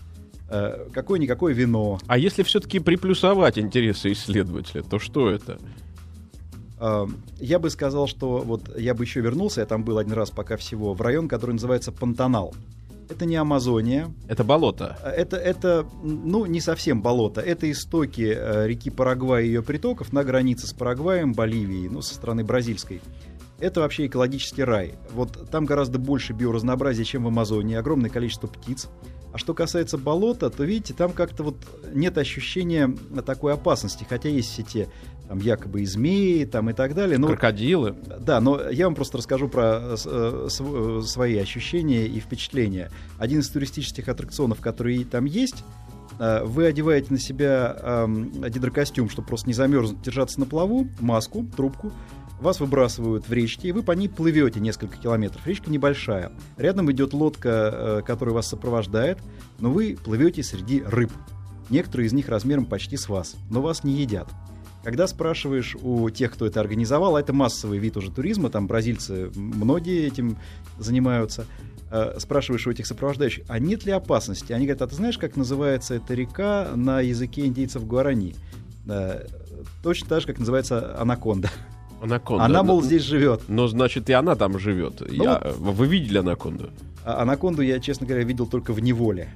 э, 0.51 0.87
какое-никакое 0.93 1.55
вино. 1.55 1.99
А 2.07 2.19
если 2.19 2.43
все-таки 2.43 2.79
приплюсовать 2.79 3.59
интересы 3.59 4.13
исследователя, 4.13 4.83
то 4.83 4.99
что 4.99 5.31
это? 5.31 5.59
Э, 6.79 7.07
Я 7.41 7.59
бы 7.59 7.71
сказал, 7.71 8.07
что 8.07 8.39
вот 8.41 8.79
я 8.79 8.93
бы 8.93 9.05
еще 9.05 9.23
вернулся, 9.23 9.61
я 9.63 9.67
там 9.67 9.83
был 9.83 9.97
один 9.97 10.13
раз 10.13 10.31
пока 10.31 10.59
всего, 10.59 10.93
в 10.93 11.01
район, 11.01 11.27
который 11.27 11.53
называется 11.53 11.91
Пантанал. 11.91 12.55
Это 13.13 13.27
не 13.27 13.37
Амазония, 13.37 14.11
Это 14.27 14.43
болото. 14.43 14.97
Это, 15.05 15.37
это, 15.37 15.87
ну, 16.03 16.47
не 16.47 16.63
совсем 16.63 17.03
болото. 17.03 17.43
Это 17.43 17.71
истоки 17.71 18.35
э, 18.35 18.67
реки 18.67 18.89
Парагвай 18.89 19.45
и 19.45 19.49
ее 19.49 19.63
притоков 19.63 20.15
на 20.15 20.25
границе 20.25 20.67
с 20.67 20.73
Парагваем, 20.73 21.35
Боливией, 21.35 21.91
ну, 21.91 22.01
со 22.01 22.15
стороны 22.15 22.43
бразильской. 22.43 23.03
Это 23.59 23.81
вообще 23.81 24.07
экологический 24.07 24.65
рай. 24.65 24.95
Вот 25.13 25.51
там 25.51 25.67
гораздо 25.67 25.99
больше 25.99 26.33
биоразнообразия, 26.33 27.05
чем 27.05 27.25
в 27.25 27.27
Амазонии, 27.27 27.77
огромное 27.77 28.09
количество 28.09 28.47
птиц. 28.47 28.89
А 29.35 29.37
что 29.37 29.53
касается 29.53 29.99
болота, 29.99 30.49
то, 30.49 30.65
видите, 30.65 30.95
там 30.95 31.13
как-то 31.13 31.43
вот 31.43 31.57
нет 31.93 32.17
ощущения 32.17 32.97
такой 33.27 33.53
опасности, 33.53 34.07
хотя 34.09 34.31
есть 34.31 34.53
все 34.53 34.63
те 34.63 34.89
там 35.33 35.39
якобы 35.39 35.81
и 35.81 35.87
змеи 35.87 36.45
там 36.45 36.69
и 36.69 36.75
так 36.75 36.95
далее. 36.95 37.17
Но 37.17 37.27
Крокодилы. 37.27 37.95
да, 38.21 38.39
но 38.39 38.69
я 38.69 38.85
вам 38.85 38.95
просто 38.95 39.17
расскажу 39.17 39.49
про 39.49 39.79
э, 39.81 39.97
э, 40.05 40.47
св- 40.51 41.01
э, 41.01 41.07
свои 41.07 41.39
ощущения 41.39 42.07
и 42.07 42.21
впечатления. 42.21 42.91
Один 43.19 43.41
из 43.41 43.49
туристических 43.49 44.09
аттракционов, 44.09 44.61
которые 44.61 45.07
там 45.07 45.25
есть, 45.25 45.65
э, 46.19 46.45
вы 46.45 46.67
одеваете 46.67 47.07
на 47.15 47.19
себя 47.19 47.75
эм, 47.81 48.31
гидрокостюм, 48.47 49.09
чтобы 49.09 49.27
просто 49.27 49.47
не 49.49 49.55
замерзнуть, 49.55 50.03
держаться 50.03 50.39
на 50.39 50.45
плаву, 50.45 50.87
маску, 51.01 51.47
трубку, 51.57 51.93
вас 52.39 52.61
выбрасывают 52.61 53.27
в 53.27 53.33
речке, 53.33 53.69
и 53.69 53.73
вы 53.73 53.83
по 53.83 53.93
ней 53.93 54.09
плывете 54.09 54.61
несколько 54.61 54.99
километров. 54.99 55.47
Речка 55.47 55.71
небольшая. 55.71 56.33
Рядом 56.59 56.93
идет 56.93 57.15
лодка, 57.15 57.49
э, 57.73 58.03
которая 58.05 58.35
вас 58.35 58.49
сопровождает, 58.49 59.19
но 59.61 59.71
вы 59.71 59.97
плывете 60.05 60.43
среди 60.43 60.83
рыб. 60.83 61.11
Некоторые 61.71 62.09
из 62.09 62.13
них 62.13 62.29
размером 62.29 62.67
почти 62.67 62.99
с 62.99 63.09
вас, 63.09 63.35
но 63.49 63.63
вас 63.63 63.83
не 63.83 63.95
едят. 63.95 64.29
Когда 64.83 65.07
спрашиваешь 65.07 65.77
у 65.81 66.11
тех, 66.11 66.33
кто 66.33 66.47
это 66.47 66.61
организовал, 66.61 67.17
а 67.17 67.21
это 67.21 67.33
массовый 67.33 67.79
вид 67.79 67.97
уже 67.97 68.11
туризма, 68.11 68.51
там 68.51 68.67
бразильцы 68.67 69.31
многие 69.37 70.07
этим 70.07 70.37
занимаются, 70.79 71.47
э, 71.91 72.17
спрашиваешь 72.19 72.67
у 72.67 72.71
этих 72.71 72.87
сопровождающих, 72.87 73.45
а 73.49 73.59
нет 73.61 73.85
ли 73.87 73.93
опасности? 73.93 74.53
Они 74.53 74.67
говорят, 74.67 74.83
а 74.83 74.87
ты 74.89 74.97
знаешь, 74.97 75.19
как 75.19 75.37
называется 75.37 75.95
эта 75.95 76.15
река 76.15 76.71
на 76.75 77.01
языке 77.01 77.47
индейцев 77.47 77.87
Гуарани? 77.87 78.35
Э, 78.89 79.25
точно 79.85 80.09
так 80.09 80.21
же, 80.23 80.27
как 80.27 80.39
называется 80.41 80.99
анаконда. 81.01 81.51
Анаконда. 82.03 82.45
Она, 82.45 82.65
мол, 82.65 82.81
Ну, 82.81 82.87
здесь 82.87 83.03
живет. 83.03 83.43
Но 83.47 83.69
значит 83.69 84.11
и 84.11 84.13
она 84.13 84.35
там 84.35 84.59
живет. 84.59 85.01
Ну 85.01 85.23
Я- 85.25 85.41
Вы 85.59 85.87
видели 85.87 86.19
анаконду? 86.19 86.71
А 87.05 87.23
анаконду 87.23 87.63
я, 87.63 87.79
честно 87.79 88.07
говоря, 88.09 88.25
видел 88.25 88.47
только 88.49 88.73
в 88.73 88.81
неволе. 88.81 89.29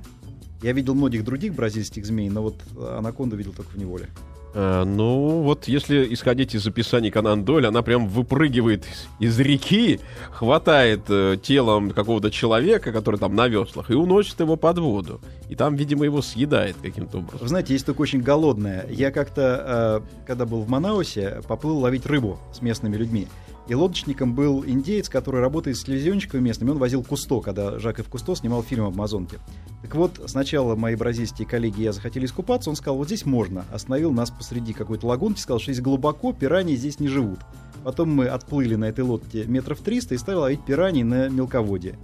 Я 0.62 0.72
видел 0.72 0.96
многих 0.96 1.22
других 1.22 1.54
бразильских 1.54 2.04
змей, 2.04 2.28
но 2.30 2.42
вот 2.42 2.56
анаконду 2.76 3.36
видел 3.36 3.52
только 3.52 3.70
в 3.70 3.76
неволе. 3.78 4.08
Э, 4.56 4.84
ну, 4.84 5.42
вот 5.42 5.68
если 5.68 6.14
исходить 6.14 6.54
из 6.54 6.66
описаний 6.66 7.10
Канан 7.10 7.44
Дойль, 7.44 7.66
она 7.66 7.82
прям 7.82 8.08
выпрыгивает 8.08 8.86
из, 9.18 9.38
реки, 9.38 10.00
хватает 10.30 11.02
э, 11.10 11.36
телом 11.42 11.90
какого-то 11.90 12.30
человека, 12.30 12.90
который 12.90 13.20
там 13.20 13.34
на 13.34 13.48
веслах, 13.48 13.90
и 13.90 13.94
уносит 13.94 14.40
его 14.40 14.56
под 14.56 14.78
воду. 14.78 15.20
И 15.50 15.54
там, 15.56 15.76
видимо, 15.76 16.06
его 16.06 16.22
съедает 16.22 16.76
каким-то 16.80 17.18
образом. 17.18 17.40
Вы 17.42 17.48
знаете, 17.48 17.74
есть 17.74 17.84
только 17.84 18.00
очень 18.00 18.22
голодная. 18.22 18.86
Я 18.88 19.10
как-то, 19.10 20.00
э, 20.06 20.24
когда 20.26 20.46
был 20.46 20.62
в 20.62 20.70
Манаусе, 20.70 21.42
поплыл 21.46 21.78
ловить 21.80 22.06
рыбу 22.06 22.38
с 22.54 22.62
местными 22.62 22.96
людьми. 22.96 23.28
И 23.68 23.74
лодочником 23.74 24.34
был 24.34 24.64
индеец, 24.64 25.08
который 25.08 25.40
работает 25.40 25.76
с 25.76 25.84
телевизионщиками 25.84 26.40
местными. 26.40 26.70
Он 26.70 26.78
возил 26.78 27.02
Кусто, 27.02 27.40
когда 27.40 27.78
Жак 27.78 27.98
Эв 27.98 28.08
Кусто 28.08 28.34
снимал 28.36 28.62
фильм 28.62 28.84
об 28.84 28.94
Амазонке. 28.94 29.38
Так 29.82 29.94
вот, 29.96 30.20
сначала 30.26 30.76
мои 30.76 30.94
бразильские 30.94 31.48
коллеги 31.48 31.80
и 31.80 31.84
я 31.84 31.92
захотели 31.92 32.26
искупаться. 32.26 32.70
Он 32.70 32.76
сказал, 32.76 32.96
вот 32.96 33.08
здесь 33.08 33.26
можно. 33.26 33.64
Остановил 33.72 34.12
нас 34.12 34.30
посреди 34.30 34.72
какой-то 34.72 35.06
лагунки, 35.06 35.40
сказал, 35.40 35.58
что 35.58 35.72
здесь 35.72 35.82
глубоко, 35.82 36.32
пираньи 36.32 36.76
здесь 36.76 37.00
не 37.00 37.08
живут. 37.08 37.40
Потом 37.82 38.10
мы 38.10 38.26
отплыли 38.26 38.76
на 38.76 38.86
этой 38.86 39.04
лодке 39.04 39.44
метров 39.46 39.80
300 39.80 40.14
и 40.14 40.18
стали 40.18 40.36
ловить 40.36 40.64
пираний 40.64 41.02
на 41.02 41.28
мелководье. 41.28 41.98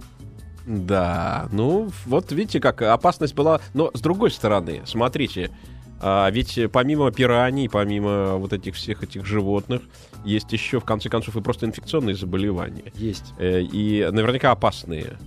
Да, 0.65 1.49
ну 1.51 1.89
вот 2.05 2.31
видите, 2.31 2.59
как 2.59 2.81
опасность 2.81 3.35
была. 3.35 3.59
Но 3.73 3.91
с 3.93 3.99
другой 3.99 4.31
стороны, 4.31 4.81
смотрите, 4.85 5.51
а 6.05 6.29
ведь 6.29 6.59
помимо 6.73 7.11
пираний, 7.11 7.69
помимо 7.69 8.35
вот 8.35 8.51
этих 8.51 8.75
всех 8.75 9.03
этих 9.03 9.25
животных, 9.25 9.81
есть 10.25 10.51
еще, 10.51 10.81
в 10.81 10.83
конце 10.83 11.07
концов, 11.07 11.37
и 11.37 11.41
просто 11.41 11.65
инфекционные 11.65 12.15
заболевания. 12.15 12.91
Есть. 12.95 13.33
Э, 13.39 13.61
и 13.61 14.05
наверняка 14.11 14.51
опасные. 14.51 15.17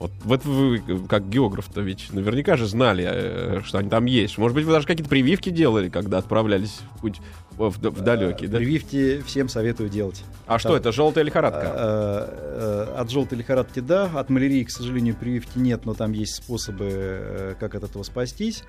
Вот, 0.00 0.10
вот 0.24 0.44
вы, 0.46 0.82
как 1.08 1.28
географ-то, 1.28 1.82
ведь 1.82 2.12
наверняка 2.12 2.56
же 2.56 2.66
знали, 2.66 3.06
э, 3.06 3.60
что 3.62 3.78
они 3.78 3.90
там 3.90 4.06
есть. 4.06 4.36
Может 4.36 4.54
быть, 4.54 4.64
вы 4.64 4.72
даже 4.72 4.86
какие-то 4.86 5.10
прививки 5.10 5.50
делали, 5.50 5.90
когда 5.90 6.18
отправлялись 6.18 6.80
в 6.96 7.00
путь 7.02 7.20
в, 7.50 7.68
в, 7.68 8.00
далекий, 8.00 8.46
да? 8.46 8.56
Прививки 8.56 9.20
всем 9.26 9.48
советую 9.48 9.90
делать. 9.90 10.24
А 10.46 10.58
что 10.58 10.74
это, 10.74 10.90
желтая 10.90 11.22
лихорадка? 11.24 11.62
А, 11.64 12.88
а, 12.96 13.00
От 13.00 13.10
желтой 13.10 13.38
лихорадки 13.38 13.80
да, 13.80 14.10
от 14.14 14.30
малярии, 14.30 14.64
к 14.64 14.70
сожалению, 14.70 15.14
прививки 15.14 15.58
нет, 15.58 15.84
но 15.84 15.92
там 15.92 16.12
есть 16.12 16.34
способы, 16.36 16.88
э, 16.90 17.54
как 17.60 17.74
от 17.74 17.84
этого 17.84 18.02
спастись. 18.02 18.64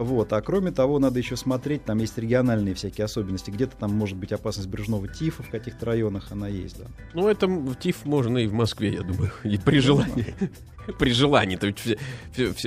Вот. 0.00 0.32
А 0.32 0.40
кроме 0.40 0.72
того, 0.72 0.98
надо 0.98 1.18
еще 1.18 1.36
смотреть, 1.36 1.84
там 1.84 1.98
есть 1.98 2.16
региональные 2.16 2.74
всякие 2.74 3.04
особенности. 3.04 3.50
Где-то 3.50 3.76
там 3.76 3.92
может 3.92 4.16
быть 4.16 4.32
опасность 4.32 4.68
брюшного 4.68 5.06
тифа, 5.08 5.42
в 5.42 5.50
каких-то 5.50 5.84
районах 5.84 6.32
она 6.32 6.48
есть, 6.48 6.78
да. 6.78 6.86
Ну, 7.12 7.28
это 7.28 7.46
тиф 7.78 8.06
можно 8.06 8.38
и 8.38 8.46
в 8.46 8.54
Москве, 8.54 8.94
я 8.94 9.02
думаю, 9.02 9.30
и 9.44 9.58
при 9.58 9.78
желании. 9.78 10.34
При 10.98 11.12
желании, 11.12 11.56
то 11.56 11.66
есть 11.66 11.98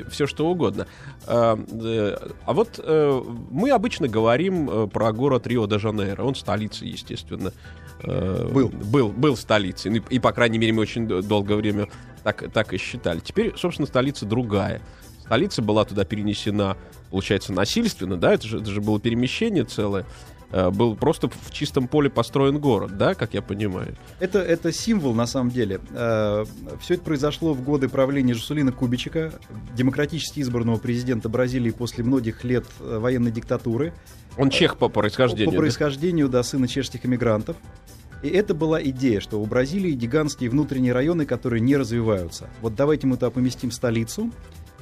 все, 0.10 0.28
что 0.28 0.48
угодно. 0.48 0.86
А, 1.26 1.58
э, 1.58 2.16
а 2.46 2.54
вот 2.54 2.80
э, 2.82 3.22
мы 3.50 3.72
обычно 3.72 4.08
говорим 4.08 4.70
э, 4.70 4.88
про 4.88 5.12
город 5.12 5.48
Рио-де-Жанейро. 5.48 6.24
Он 6.24 6.36
столица, 6.36 6.86
естественно. 6.86 7.52
Был. 8.04 8.70
Был, 8.70 9.10
был 9.10 9.36
столицей. 9.36 9.92
Ну, 9.92 10.02
И, 10.10 10.20
по 10.20 10.32
крайней 10.32 10.60
мере, 10.60 10.74
мы 10.74 10.84
очень 10.84 11.08
долгое 11.08 11.56
время 11.56 11.88
так, 12.24 12.52
так 12.54 12.74
и 12.74 12.78
считали. 12.78 13.20
Теперь, 13.20 13.54
собственно, 13.58 13.88
столица 13.88 14.26
другая. 14.26 14.82
Столица 15.26 15.62
была 15.62 15.86
туда 15.86 16.04
перенесена, 16.04 16.78
получается, 17.10 17.54
насильственно, 17.54 18.18
да, 18.18 18.34
это 18.34 18.48
же, 18.48 18.60
это 18.60 18.70
же 18.70 18.82
было 18.82 19.00
перемещение 19.00 19.64
целое. 19.64 20.06
Э, 20.52 20.70
Был 20.70 20.96
просто 20.96 21.30
в 21.30 21.52
чистом 21.52 21.88
поле 21.88 22.10
построен 22.10 22.60
город, 22.60 22.98
да, 22.98 23.16
как 23.16 23.34
я 23.34 23.42
понимаю. 23.42 23.96
Это, 24.20 24.40
это 24.40 24.72
символ, 24.74 25.14
на 25.14 25.26
самом 25.26 25.50
деле. 25.50 25.80
Все 26.82 26.94
это 26.96 27.04
произошло 27.04 27.54
в 27.54 27.64
годы 27.64 27.88
правления 27.88 28.34
Жусулина 28.34 28.72
Кубичика, 28.72 29.34
демократически 29.76 30.42
избранного 30.42 30.78
президента 30.78 31.30
Бразилии 31.30 31.72
после 31.72 32.04
многих 32.04 32.44
лет 32.44 32.66
э, 32.82 32.98
военной 33.00 33.32
диктатуры. 33.32 33.94
Он 34.38 34.50
чех 34.50 34.78
по 34.78 34.90
происхождению. 34.90 35.48
По 35.48 35.52
да? 35.54 35.60
происхождению, 35.60 36.28
да, 36.28 36.44
сына 36.44 36.68
чешских 36.68 37.06
иммигрантов. 37.06 37.56
И 38.22 38.28
это 38.28 38.54
была 38.54 38.82
идея, 38.82 39.20
что 39.20 39.42
у 39.42 39.46
Бразилии 39.46 39.92
гигантские 39.92 40.50
внутренние 40.50 40.94
районы, 40.94 41.26
которые 41.26 41.62
не 41.62 41.76
развиваются. 41.76 42.50
Вот 42.62 42.76
давайте 42.76 43.06
мы 43.06 43.16
туда 43.16 43.32
поместим 43.32 43.70
столицу, 43.70 44.32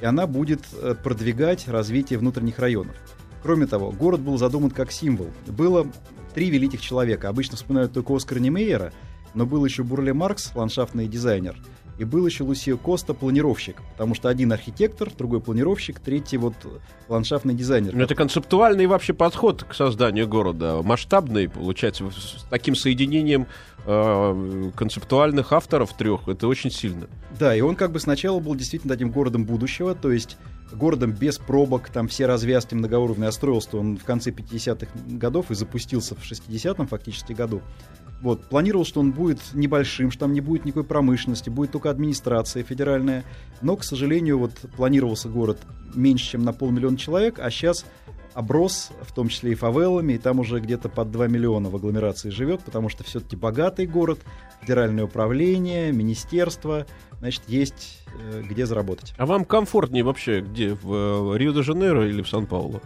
и 0.02 0.04
она 0.04 0.26
будет 0.26 0.62
э, 0.74 0.96
продвигать 1.00 1.68
развитие 1.68 2.18
внутренних 2.18 2.58
районов. 2.58 2.96
Кроме 3.42 3.66
того, 3.66 3.92
город 3.92 4.20
был 4.20 4.36
задуман 4.36 4.72
как 4.72 4.90
символ. 4.90 5.28
Было 5.46 5.86
три 6.34 6.50
великих 6.50 6.80
человека. 6.80 7.28
Обычно 7.28 7.56
вспоминают 7.56 7.92
только 7.92 8.14
Оскара 8.14 8.40
Немейера, 8.40 8.92
но 9.34 9.46
был 9.46 9.64
еще 9.64 9.84
Бурле 9.84 10.12
Маркс, 10.12 10.50
ландшафтный 10.56 11.06
дизайнер, 11.06 11.56
и 11.98 12.04
был 12.04 12.26
еще 12.26 12.42
Лусио 12.42 12.78
Коста, 12.78 13.14
планировщик. 13.14 13.80
Потому 13.92 14.16
что 14.16 14.28
один 14.28 14.52
архитектор, 14.52 15.08
другой 15.16 15.40
планировщик, 15.40 16.00
третий 16.00 16.36
вот 16.36 16.54
ландшафтный 17.08 17.54
дизайнер. 17.54 17.96
Это 17.96 18.16
концептуальный 18.16 18.86
вообще 18.86 19.12
подход 19.12 19.62
к 19.62 19.72
созданию 19.72 20.26
города. 20.26 20.82
Масштабный, 20.82 21.48
получается, 21.48 22.10
с 22.10 22.44
таким 22.50 22.74
соединением 22.74 23.46
э, 23.86 24.70
концептуальных 24.74 25.52
авторов 25.52 25.96
трех. 25.96 26.28
Это 26.28 26.48
очень 26.48 26.70
сильно. 26.70 27.06
Да, 27.38 27.54
и 27.54 27.60
он 27.60 27.76
как 27.76 27.92
бы 27.92 28.00
сначала 28.00 28.40
был 28.40 28.54
действительно 28.54 28.92
таким 28.94 29.10
городом 29.10 29.44
будущего, 29.44 29.94
то 29.94 30.10
есть 30.10 30.36
городом 30.72 31.12
без 31.12 31.38
пробок, 31.38 31.90
там 31.90 32.08
все 32.08 32.26
развязки 32.26 32.74
многоуровневые, 32.74 33.28
а 33.28 33.32
строился 33.32 33.76
он 33.76 33.96
в 33.96 34.04
конце 34.04 34.30
50-х 34.30 34.86
годов 35.06 35.50
и 35.50 35.54
запустился 35.54 36.14
в 36.14 36.22
60-м 36.22 36.86
фактически 36.86 37.32
году. 37.32 37.62
Вот, 38.20 38.44
планировал, 38.44 38.84
что 38.84 39.00
он 39.00 39.10
будет 39.10 39.40
небольшим, 39.52 40.12
что 40.12 40.20
там 40.20 40.32
не 40.32 40.40
будет 40.40 40.64
никакой 40.64 40.84
промышленности, 40.84 41.50
будет 41.50 41.72
только 41.72 41.90
администрация 41.90 42.62
федеральная. 42.62 43.24
Но, 43.62 43.76
к 43.76 43.82
сожалению, 43.82 44.38
вот 44.38 44.52
планировался 44.76 45.28
город 45.28 45.58
меньше, 45.94 46.30
чем 46.32 46.44
на 46.44 46.52
полмиллиона 46.52 46.96
человек, 46.96 47.40
а 47.40 47.50
сейчас 47.50 47.84
оброс, 48.34 48.90
в 49.02 49.12
том 49.12 49.28
числе 49.28 49.52
и 49.52 49.54
фавелами, 49.54 50.14
и 50.14 50.18
там 50.18 50.40
уже 50.40 50.60
где-то 50.60 50.88
под 50.88 51.10
2 51.10 51.26
миллиона 51.28 51.68
в 51.70 51.76
агломерации 51.76 52.30
живет, 52.30 52.60
потому 52.62 52.88
что 52.88 53.04
все-таки 53.04 53.36
богатый 53.36 53.86
город, 53.86 54.20
федеральное 54.60 55.04
управление, 55.04 55.92
министерство, 55.92 56.86
значит, 57.18 57.42
есть 57.48 58.00
э, 58.32 58.42
где 58.48 58.66
заработать. 58.66 59.14
А 59.18 59.26
вам 59.26 59.44
комфортнее 59.44 60.02
вообще 60.04 60.40
где? 60.40 60.74
В 60.74 61.34
э, 61.34 61.38
Рио-де-Жанейро 61.38 62.08
или 62.08 62.22
в 62.22 62.28
Сан-Паулу? 62.28 62.80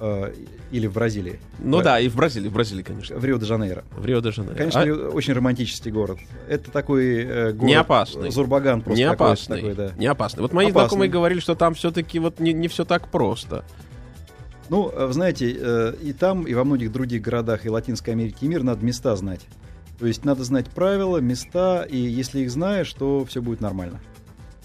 Э, 0.00 0.32
или 0.72 0.86
в 0.88 0.92
Бразилии. 0.94 1.38
Ну 1.60 1.78
В- 1.78 1.82
да, 1.84 2.00
и 2.00 2.08
в 2.08 2.16
Бразилии, 2.16 2.48
в 2.48 2.52
Бразилии, 2.52 2.82
конечно. 2.82 3.16
В 3.16 3.24
Рио-де-Жанейро. 3.24 3.84
В 3.96 4.04
Рио-де-Жанейро. 4.04 4.56
Конечно, 4.56 4.80
А- 4.80 4.84
Рио- 4.84 5.10
очень 5.10 5.34
романтический 5.34 5.92
город. 5.92 6.18
Это 6.48 6.70
такой 6.72 7.22
э, 7.22 7.52
город... 7.52 7.62
Не 7.68 7.74
опасный. 7.74 8.30
Зурбаган 8.30 8.80
просто 8.82 8.98
не 8.98 9.04
опасный. 9.04 9.56
такой, 9.58 9.74
да. 9.74 9.90
Не 9.96 10.06
опасный. 10.06 10.42
Вот 10.42 10.52
мои 10.52 10.66
Опасный. 10.66 10.80
знакомые 10.88 11.10
говорили, 11.10 11.38
что 11.40 11.54
там 11.54 11.74
все-таки 11.74 12.18
вот 12.18 12.40
не, 12.40 12.52
не 12.52 12.66
все 12.68 12.84
так 12.84 13.08
просто. 13.08 13.64
Ну, 14.68 14.90
э, 14.90 15.06
вы 15.06 15.12
знаете, 15.12 15.54
э, 15.58 15.94
и 16.02 16.12
там, 16.12 16.44
и 16.44 16.54
во 16.54 16.64
многих 16.64 16.92
других 16.92 17.22
городах 17.22 17.66
и 17.66 17.68
Латинской 17.68 18.14
Америки 18.14 18.44
и 18.44 18.48
мир 18.48 18.62
надо 18.62 18.84
места 18.84 19.14
знать. 19.16 19.46
То 19.98 20.06
есть 20.06 20.24
надо 20.24 20.42
знать 20.44 20.68
правила, 20.68 21.18
места, 21.18 21.82
и 21.82 21.96
если 21.96 22.40
их 22.40 22.50
знаешь, 22.50 22.92
то 22.92 23.24
все 23.24 23.40
будет 23.40 23.60
нормально. 23.60 24.00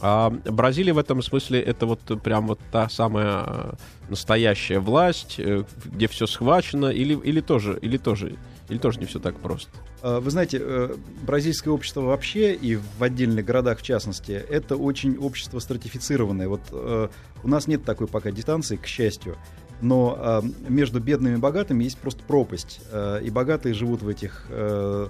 А 0.01 0.29
Бразилия 0.29 0.93
в 0.93 0.97
этом 0.97 1.21
смысле 1.21 1.61
это 1.61 1.85
вот 1.85 1.99
прям 2.23 2.47
вот 2.47 2.59
та 2.71 2.87
самая 2.87 3.43
э, 3.45 3.73
настоящая 4.07 4.79
власть, 4.79 5.35
э, 5.39 5.65
где 5.85 6.07
все 6.07 6.25
схвачено, 6.25 6.87
или, 6.87 7.15
или 7.15 7.41
тоже, 7.41 7.77
или 7.81 7.97
тоже, 7.97 8.37
или 8.69 8.77
тоже 8.77 8.99
не 8.99 9.05
все 9.05 9.19
так 9.19 9.35
просто. 9.35 9.71
Э, 10.01 10.19
Вы 10.19 10.31
знаете, 10.31 10.59
э, 10.61 10.95
бразильское 11.23 11.73
общество 11.73 12.01
вообще 12.01 12.53
и 12.53 12.77
в 12.77 13.03
отдельных 13.03 13.43
городах 13.43 13.79
в 13.79 13.83
частности, 13.83 14.31
это 14.31 14.77
очень 14.77 15.17
общество 15.17 15.59
стратифицированное. 15.59 16.47
Вот 16.47 16.61
э, 16.71 17.09
у 17.43 17.47
нас 17.47 17.67
нет 17.67 17.83
такой 17.83 18.07
пока 18.07 18.31
дистанции, 18.31 18.77
к 18.77 18.87
счастью. 18.87 19.35
Но 19.81 20.17
э, 20.19 20.41
между 20.67 20.99
бедными 20.99 21.35
и 21.35 21.37
богатыми 21.37 21.83
есть 21.83 21.97
просто 21.97 22.21
пропасть. 22.23 22.81
Э, 22.91 23.21
И 23.23 23.29
богатые 23.29 23.73
живут 23.73 24.01
в 24.01 24.07
этих 24.07 24.45
э, 24.49 25.07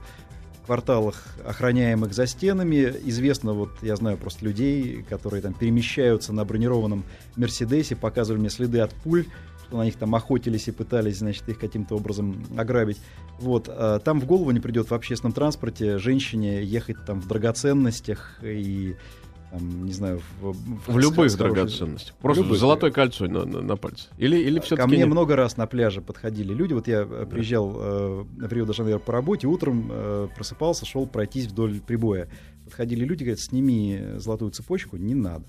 кварталах, 0.66 1.24
охраняемых 1.46 2.14
за 2.14 2.28
стенами. 2.28 2.94
Известно, 3.06 3.54
вот 3.54 3.72
я 3.82 3.96
знаю 3.96 4.18
просто 4.18 4.46
людей, 4.46 5.04
которые 5.10 5.42
там 5.42 5.54
перемещаются 5.54 6.32
на 6.34 6.46
бронированном 6.46 7.04
Мерседесе, 7.36 7.96
показывали 7.96 8.42
мне 8.42 8.52
следы 8.52 8.80
от 8.80 8.92
пуль, 8.92 9.26
что 9.66 9.78
на 9.78 9.86
них 9.86 9.96
там 9.96 10.14
охотились 10.14 10.68
и 10.68 10.72
пытались, 10.72 11.18
значит, 11.18 11.50
их 11.50 11.58
каким-то 11.58 11.96
образом 11.96 12.46
ограбить. 12.56 13.00
Вот, 13.40 13.66
а 13.68 13.98
там 13.98 14.22
в 14.22 14.26
голову 14.26 14.52
не 14.52 14.60
придет 14.60 14.92
в 14.92 14.94
общественном 14.94 15.34
транспорте 15.34 15.98
женщине 15.98 16.64
ехать 16.64 16.98
там 17.04 17.20
в 17.20 17.28
драгоценностях 17.28 18.40
и 18.44 18.96
там, 19.52 19.86
не 19.86 19.94
знаю, 19.94 20.22
в, 20.42 20.54
В 20.92 20.98
любых 20.98 21.32
с 21.32 21.36
хорошей- 21.36 21.38
драгоценностях. 21.38 22.16
Просто 22.18 22.44
любых. 22.44 22.60
золотое 22.60 22.92
кольцо 22.92 23.28
на, 23.28 23.46
на, 23.46 23.62
на 23.62 23.76
пальце. 23.78 24.08
Или, 24.18 24.38
или 24.38 24.60
Ко 24.60 24.66
все-таки... 24.66 24.88
мне 24.90 25.06
много 25.06 25.36
раз 25.36 25.58
на 25.58 25.66
пляже 25.66 26.02
подходили 26.02 26.54
люди. 26.54 26.74
Вот 26.74 26.88
я 26.88 27.02
э, 27.02 27.26
приезжал 27.30 27.76
э, 27.76 28.24
в 28.24 28.54
Рио-де-Жанейро 28.54 29.00
по 29.00 29.12
работе, 29.12 29.48
утром 29.48 29.90
э, 29.92 30.28
просыпался, 30.36 30.86
шел 30.86 31.08
пройтись 31.08 31.48
вдоль 31.48 31.80
прибоя. 31.80 32.30
Подходили 32.66 33.04
люди, 33.06 33.24
говорят, 33.24 33.40
сними 33.40 34.00
золотую 34.18 34.52
цепочку, 34.52 34.98
не 34.98 35.16
надо. 35.16 35.46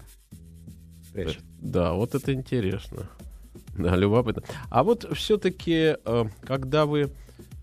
Прячь. 1.13 1.39
Да, 1.61 1.93
вот 1.93 2.15
это 2.15 2.33
интересно. 2.33 3.09
Да, 3.77 3.97
любопытно. 3.97 4.43
А 4.71 4.83
вот 4.85 5.07
все-таки, 5.15 5.97
когда 6.43 6.87
вы 6.87 7.11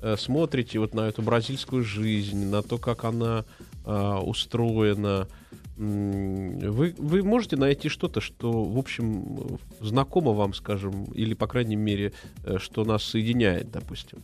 э, 0.02 0.16
смотрите 0.18 0.80
вот 0.80 0.94
на 0.94 1.02
эту 1.02 1.22
бразильскую 1.22 1.84
жизнь, 1.84 2.46
на 2.46 2.62
то, 2.62 2.78
как 2.78 3.04
она 3.06 3.46
э, 3.86 4.16
устроена, 4.18 5.28
вы, 5.78 6.96
вы 6.98 7.24
можете 7.24 7.56
найти 7.56 7.88
что-то, 7.90 8.20
что, 8.20 8.64
в 8.64 8.78
общем, 8.78 9.60
знакомо 9.80 10.32
вам, 10.32 10.54
скажем, 10.54 11.06
или, 11.14 11.34
по 11.36 11.48
крайней 11.48 11.76
мере, 11.76 12.14
э, 12.44 12.58
что 12.58 12.84
нас 12.84 13.04
соединяет, 13.04 13.70
допустим? 13.72 14.20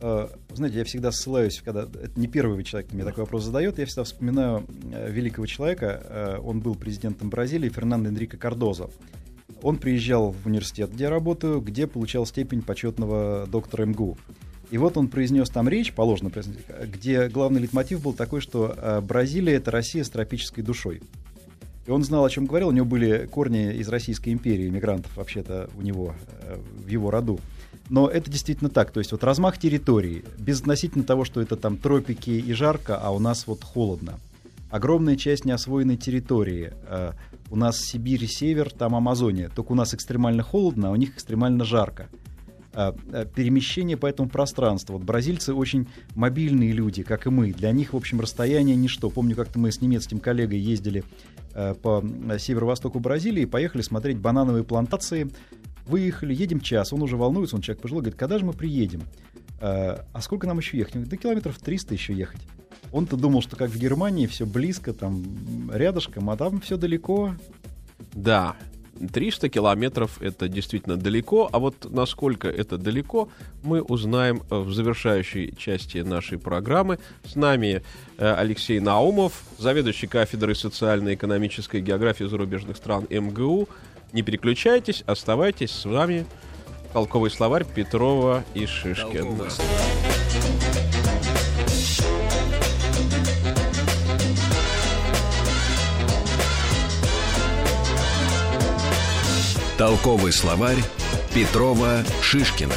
Э, 0.00 0.28
Знаете, 0.52 0.78
я 0.78 0.84
всегда 0.84 1.10
ссылаюсь, 1.10 1.60
когда 1.60 1.82
это 1.82 2.12
не 2.16 2.28
первый 2.28 2.62
человек 2.62 2.92
мне 2.92 3.04
такой 3.04 3.24
вопрос 3.24 3.42
задает, 3.42 3.78
я 3.78 3.86
всегда 3.86 4.04
вспоминаю 4.04 4.64
э, 4.92 5.10
великого 5.10 5.46
человека. 5.46 6.40
Он 6.44 6.60
был 6.60 6.76
президентом 6.76 7.30
Бразилии, 7.30 7.68
Фернандо 7.68 8.08
Энрико 8.08 8.36
Кардозо. 8.36 8.90
Он 9.60 9.78
приезжал 9.78 10.32
в 10.32 10.46
университет, 10.46 10.92
где 10.92 11.04
я 11.04 11.10
работаю, 11.10 11.60
где 11.60 11.86
получал 11.86 12.26
степень 12.26 12.62
почетного 12.62 13.46
доктора 13.50 13.86
МГУ. 13.86 14.18
И 14.74 14.76
вот 14.76 14.96
он 14.96 15.06
произнес 15.06 15.50
там 15.50 15.68
речь, 15.68 15.92
положено 15.92 16.30
произнести, 16.30 16.64
где 16.86 17.28
главный 17.28 17.60
литмотив 17.60 18.02
был 18.02 18.12
такой, 18.12 18.40
что 18.40 18.74
э, 18.76 19.00
Бразилия— 19.00 19.52
это 19.54 19.70
Россия 19.70 20.02
с 20.02 20.10
тропической 20.10 20.64
душой. 20.64 21.00
И 21.86 21.92
он 21.92 22.02
знал, 22.02 22.24
о 22.24 22.28
чем 22.28 22.46
говорил. 22.46 22.70
У 22.70 22.72
него 22.72 22.84
были 22.84 23.26
корни 23.26 23.72
из 23.72 23.88
Российской 23.88 24.30
империи, 24.30 24.66
иммигрантов 24.68 25.16
вообще-то 25.16 25.70
у 25.78 25.82
него, 25.82 26.16
э, 26.42 26.58
в 26.84 26.88
его 26.88 27.12
роду. 27.12 27.38
Но 27.88 28.08
это 28.08 28.28
действительно 28.32 28.68
так. 28.68 28.90
То 28.90 28.98
есть 28.98 29.12
вот 29.12 29.22
размах 29.22 29.58
территории, 29.58 30.24
безотносительно 30.38 31.04
того, 31.04 31.24
что 31.24 31.40
это 31.40 31.54
там 31.54 31.76
тропики 31.76 32.30
и 32.30 32.52
жарко, 32.52 32.96
а 32.96 33.10
у 33.12 33.20
нас 33.20 33.46
вот 33.46 33.62
холодно. 33.62 34.18
Огромная 34.72 35.14
часть 35.14 35.44
неосвоенной 35.44 35.98
территории. 35.98 36.72
Э, 36.88 37.12
у 37.48 37.54
нас 37.54 37.78
Сибирь 37.78 38.26
север, 38.26 38.72
там 38.72 38.96
Амазония. 38.96 39.50
Только 39.54 39.70
у 39.70 39.76
нас 39.76 39.94
экстремально 39.94 40.42
холодно, 40.42 40.88
а 40.88 40.90
у 40.90 40.96
них 40.96 41.10
экстремально 41.10 41.64
жарко. 41.64 42.08
Э, 42.74 42.92
э, 43.12 43.26
перемещение 43.34 43.96
по 43.96 44.06
этому 44.06 44.28
пространству. 44.28 44.98
Вот 44.98 45.04
бразильцы 45.04 45.54
очень 45.54 45.88
мобильные 46.14 46.72
люди, 46.72 47.02
как 47.02 47.26
и 47.26 47.30
мы. 47.30 47.52
Для 47.52 47.72
них, 47.72 47.92
в 47.92 47.96
общем, 47.96 48.20
расстояние 48.20 48.76
ничто. 48.76 49.10
Помню, 49.10 49.36
как-то 49.36 49.58
мы 49.58 49.72
с 49.72 49.80
немецким 49.80 50.20
коллегой 50.20 50.58
ездили 50.58 51.04
по 51.82 52.02
северо-востоку 52.36 52.98
Бразилии, 52.98 53.44
поехали 53.44 53.82
смотреть 53.82 54.18
банановые 54.18 54.64
плантации 54.64 55.30
Выехали, 55.86 56.34
едем 56.34 56.60
час, 56.60 56.92
он 56.92 57.02
уже 57.02 57.16
волнуется, 57.16 57.56
он 57.56 57.62
человек 57.62 57.82
пожилой, 57.82 58.02
говорит, 58.02 58.18
когда 58.18 58.38
же 58.38 58.44
мы 58.44 58.54
приедем? 58.54 59.02
А, 59.60 60.04
сколько 60.20 60.46
нам 60.46 60.58
еще 60.58 60.78
ехать? 60.78 61.08
До 61.08 61.16
километров 61.16 61.58
300 61.58 61.94
еще 61.94 62.14
ехать. 62.14 62.40
Он-то 62.90 63.16
думал, 63.16 63.42
что 63.42 63.56
как 63.56 63.70
в 63.70 63.78
Германии, 63.78 64.26
все 64.26 64.46
близко, 64.46 64.94
там 64.94 65.70
рядышком, 65.72 66.30
а 66.30 66.36
там 66.36 66.60
все 66.60 66.78
далеко. 66.78 67.34
Да, 68.14 68.56
300 69.12 69.48
километров 69.48 70.20
это 70.20 70.48
действительно 70.48 70.96
далеко, 70.96 71.48
а 71.52 71.58
вот 71.58 71.90
насколько 71.90 72.48
это 72.48 72.78
далеко, 72.78 73.28
мы 73.62 73.82
узнаем 73.82 74.42
в 74.50 74.72
завершающей 74.72 75.54
части 75.56 75.98
нашей 75.98 76.38
программы. 76.38 76.98
С 77.24 77.34
нами 77.34 77.82
э, 78.18 78.34
Алексей 78.34 78.80
Наумов, 78.80 79.42
заведующий 79.58 80.06
кафедрой 80.06 80.54
социально-экономической 80.54 81.80
географии 81.80 82.24
зарубежных 82.24 82.76
стран 82.76 83.06
МГУ, 83.10 83.68
не 84.12 84.22
переключайтесь, 84.22 85.02
оставайтесь 85.06 85.72
с 85.72 85.84
вами. 85.84 86.26
Толковый 86.92 87.30
словарь 87.30 87.64
Петрова 87.64 88.44
и 88.54 88.66
Шишкин. 88.66 89.24
Толковый 89.24 90.03
словарь 100.32 100.78
Петрова 101.34 102.02
Шишкина. 102.22 102.74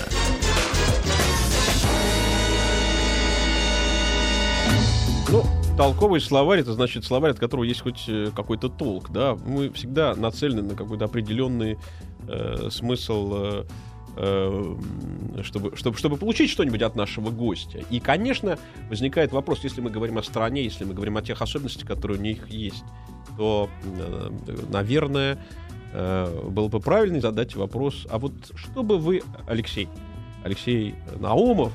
Ну, 5.29 5.43
толковый 5.77 6.19
словарь, 6.19 6.59
это 6.59 6.73
значит 6.73 7.05
словарь, 7.05 7.31
от 7.31 7.39
которого 7.39 7.63
есть 7.63 7.79
хоть 7.79 8.03
э, 8.09 8.29
какой-то 8.35 8.67
толк, 8.67 9.09
да. 9.11 9.35
Мы 9.45 9.69
всегда 9.69 10.15
нацелены 10.15 10.63
на 10.63 10.75
какой-то 10.75 11.05
определенный 11.05 11.77
э, 12.27 12.67
смысл, 12.71 13.33
э, 13.35 13.65
э, 14.17 14.75
чтобы, 15.43 15.77
чтобы, 15.77 15.97
чтобы 15.97 16.17
получить 16.17 16.49
что-нибудь 16.49 16.81
от 16.81 16.97
нашего 16.97 17.29
гостя. 17.29 17.85
И, 17.89 18.01
конечно, 18.01 18.59
возникает 18.89 19.31
вопрос, 19.31 19.63
если 19.63 19.79
мы 19.79 19.91
говорим 19.91 20.17
о 20.17 20.23
стране, 20.23 20.61
если 20.61 20.83
мы 20.83 20.93
говорим 20.93 21.15
о 21.15 21.21
тех 21.21 21.41
особенностях, 21.41 21.87
которые 21.87 22.19
у 22.19 22.21
них 22.21 22.49
есть, 22.49 22.83
то, 23.37 23.69
э, 23.85 24.29
наверное, 24.69 25.37
было 25.93 26.67
бы 26.67 26.79
правильно 26.79 27.21
задать 27.21 27.55
вопрос, 27.55 28.05
а 28.09 28.19
вот 28.19 28.33
что 28.55 28.83
бы 28.83 28.97
вы, 28.97 29.21
Алексей, 29.47 29.87
Алексей 30.43 30.95
Наумов, 31.19 31.71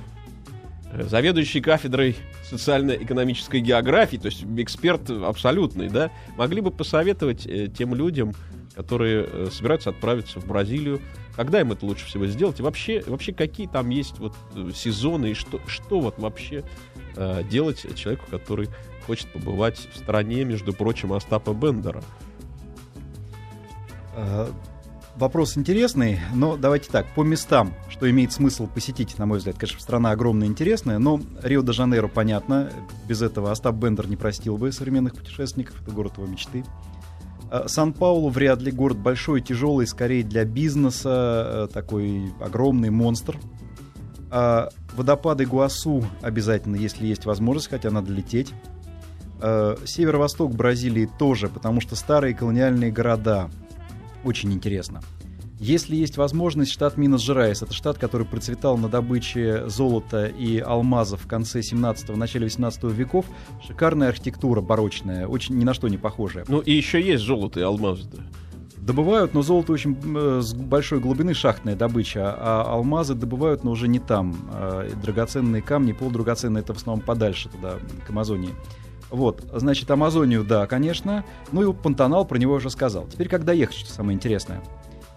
э, 0.92 1.04
заведующий 1.04 1.60
кафедрой 1.60 2.16
социально-экономической 2.44 3.60
географии, 3.60 4.16
то 4.16 4.26
есть 4.26 4.44
эксперт 4.56 5.10
абсолютный, 5.10 5.88
да, 5.88 6.10
могли 6.36 6.60
бы 6.60 6.70
посоветовать 6.70 7.46
э, 7.46 7.68
тем 7.68 7.94
людям, 7.94 8.34
которые 8.74 9.26
э, 9.26 9.48
собираются 9.52 9.90
отправиться 9.90 10.40
в 10.40 10.46
Бразилию, 10.46 11.00
когда 11.36 11.60
им 11.60 11.72
это 11.72 11.86
лучше 11.86 12.06
всего 12.06 12.26
сделать, 12.26 12.60
и 12.60 12.62
вообще, 12.62 13.02
вообще 13.06 13.32
какие 13.32 13.66
там 13.66 13.90
есть 13.90 14.18
вот 14.18 14.34
э, 14.54 14.70
сезоны, 14.74 15.30
и 15.30 15.34
что, 15.34 15.60
что 15.66 16.00
вот 16.00 16.18
вообще 16.18 16.64
э, 17.16 17.42
делать 17.50 17.86
человеку, 17.96 18.26
который 18.30 18.68
хочет 19.06 19.28
побывать 19.32 19.88
в 19.92 19.96
стране, 19.96 20.44
между 20.44 20.72
прочим, 20.72 21.12
Остапа 21.12 21.52
Бендера. 21.52 22.02
Вопрос 25.16 25.58
интересный, 25.58 26.20
но 26.34 26.56
давайте 26.56 26.90
так, 26.90 27.06
по 27.14 27.22
местам, 27.22 27.74
что 27.90 28.08
имеет 28.10 28.32
смысл 28.32 28.66
посетить, 28.66 29.18
на 29.18 29.26
мой 29.26 29.38
взгляд, 29.38 29.58
конечно, 29.58 29.78
страна 29.78 30.10
огромная 30.12 30.48
интересная, 30.48 30.98
но 30.98 31.20
Рио-де-Жанейро, 31.42 32.08
понятно, 32.08 32.72
без 33.06 33.20
этого 33.20 33.50
Остап 33.50 33.74
Бендер 33.74 34.08
не 34.08 34.16
простил 34.16 34.56
бы 34.56 34.72
современных 34.72 35.14
путешественников, 35.14 35.82
это 35.82 35.90
город 35.90 36.14
его 36.16 36.26
мечты. 36.26 36.64
А, 37.50 37.68
Сан-Паулу 37.68 38.30
вряд 38.30 38.62
ли 38.62 38.72
город 38.72 38.96
большой, 38.96 39.42
тяжелый, 39.42 39.86
скорее 39.86 40.22
для 40.22 40.46
бизнеса, 40.46 41.68
э, 41.68 41.68
такой 41.72 42.32
огромный 42.40 42.90
монстр. 42.90 43.38
Водопады 44.30 45.44
Гуасу 45.44 46.06
обязательно, 46.22 46.76
если 46.76 47.06
есть 47.06 47.26
возможность, 47.26 47.68
хотя 47.68 47.90
надо 47.90 48.10
лететь. 48.10 48.54
Северо-восток 49.38 50.54
Бразилии 50.54 51.06
тоже, 51.18 51.48
потому 51.48 51.82
что 51.82 51.96
старые 51.96 52.34
колониальные 52.34 52.90
города– 52.90 53.50
очень 54.24 54.52
интересно. 54.52 55.02
Если 55.62 55.94
есть 55.94 56.16
возможность, 56.16 56.72
штат 56.72 56.96
Минас-Жерайс, 56.96 57.62
это 57.62 57.72
штат, 57.72 57.96
который 57.96 58.26
процветал 58.26 58.76
на 58.76 58.88
добыче 58.88 59.68
золота 59.68 60.26
и 60.26 60.58
алмазов 60.58 61.22
в 61.22 61.28
конце 61.28 61.60
17-го, 61.60 62.16
начале 62.16 62.46
18 62.46 62.82
веков, 62.84 63.26
шикарная 63.64 64.08
архитектура 64.08 64.60
барочная, 64.60 65.28
очень 65.28 65.56
ни 65.56 65.62
на 65.62 65.72
что 65.72 65.86
не 65.86 65.98
похожая. 65.98 66.44
Ну 66.48 66.58
и 66.58 66.72
еще 66.72 67.00
есть 67.00 67.22
золото 67.22 67.60
и 67.60 67.62
алмазы 67.62 68.08
-то. 68.08 68.20
Добывают, 68.78 69.34
но 69.34 69.42
золото 69.42 69.72
очень 69.72 69.96
э, 70.04 70.40
с 70.42 70.52
большой 70.52 70.98
глубины 70.98 71.32
шахтная 71.32 71.76
добыча, 71.76 72.34
а 72.36 72.64
алмазы 72.66 73.14
добывают, 73.14 73.62
но 73.62 73.70
уже 73.70 73.86
не 73.86 74.00
там. 74.00 74.34
Э, 74.52 74.90
драгоценные 75.00 75.62
камни, 75.62 75.92
полудрагоценные, 75.92 76.62
это 76.62 76.74
в 76.74 76.78
основном 76.78 77.06
подальше 77.06 77.48
туда, 77.48 77.76
к 78.04 78.10
Амазонии. 78.10 78.50
Вот, 79.12 79.44
значит, 79.52 79.90
Амазонию, 79.90 80.42
да, 80.42 80.66
конечно. 80.66 81.22
Ну 81.52 81.70
и 81.70 81.74
Пантанал, 81.74 82.24
про 82.24 82.38
него 82.38 82.54
уже 82.54 82.70
сказал. 82.70 83.06
Теперь, 83.06 83.28
когда 83.28 83.52
ехать, 83.52 83.76
что 83.76 83.92
самое 83.92 84.16
интересное. 84.16 84.62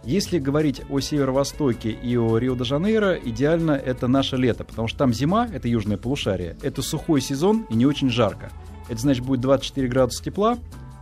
Если 0.04 0.38
говорить 0.38 0.82
о 0.90 1.00
северо-востоке 1.00 1.90
и 1.90 2.18
о 2.18 2.38
Рио-де-Жанейро, 2.38 3.16
идеально 3.16 3.72
это 3.72 4.08
наше 4.08 4.36
лето, 4.36 4.66
потому 4.66 4.90
что 4.90 5.00
там 5.00 5.14
зима, 5.14 5.48
это 5.52 5.70
южное 5.70 5.98
полушарие, 5.98 6.58
это 6.62 6.82
сухой 6.82 7.22
сезон 7.22 7.66
и 7.70 7.76
не 7.76 7.86
очень 7.86 8.10
жарко. 8.10 8.52
Это 8.90 9.00
значит, 9.00 9.24
будет 9.24 9.40
24 9.40 9.88
градуса 9.88 10.24
тепла, 10.24 10.58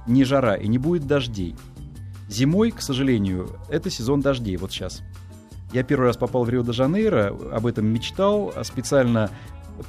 не 0.07 0.23
жара 0.23 0.55
и 0.55 0.67
не 0.67 0.77
будет 0.77 1.07
дождей. 1.07 1.55
Зимой, 2.29 2.71
к 2.71 2.81
сожалению, 2.81 3.49
это 3.69 3.89
сезон 3.89 4.21
дождей, 4.21 4.55
вот 4.55 4.71
сейчас. 4.71 5.01
Я 5.73 5.81
первый 5.83 6.05
раз 6.05 6.17
попал 6.17 6.43
в 6.43 6.49
Рио-де-Жанейро, 6.49 7.35
об 7.51 7.65
этом 7.65 7.87
мечтал, 7.87 8.53
специально 8.61 9.31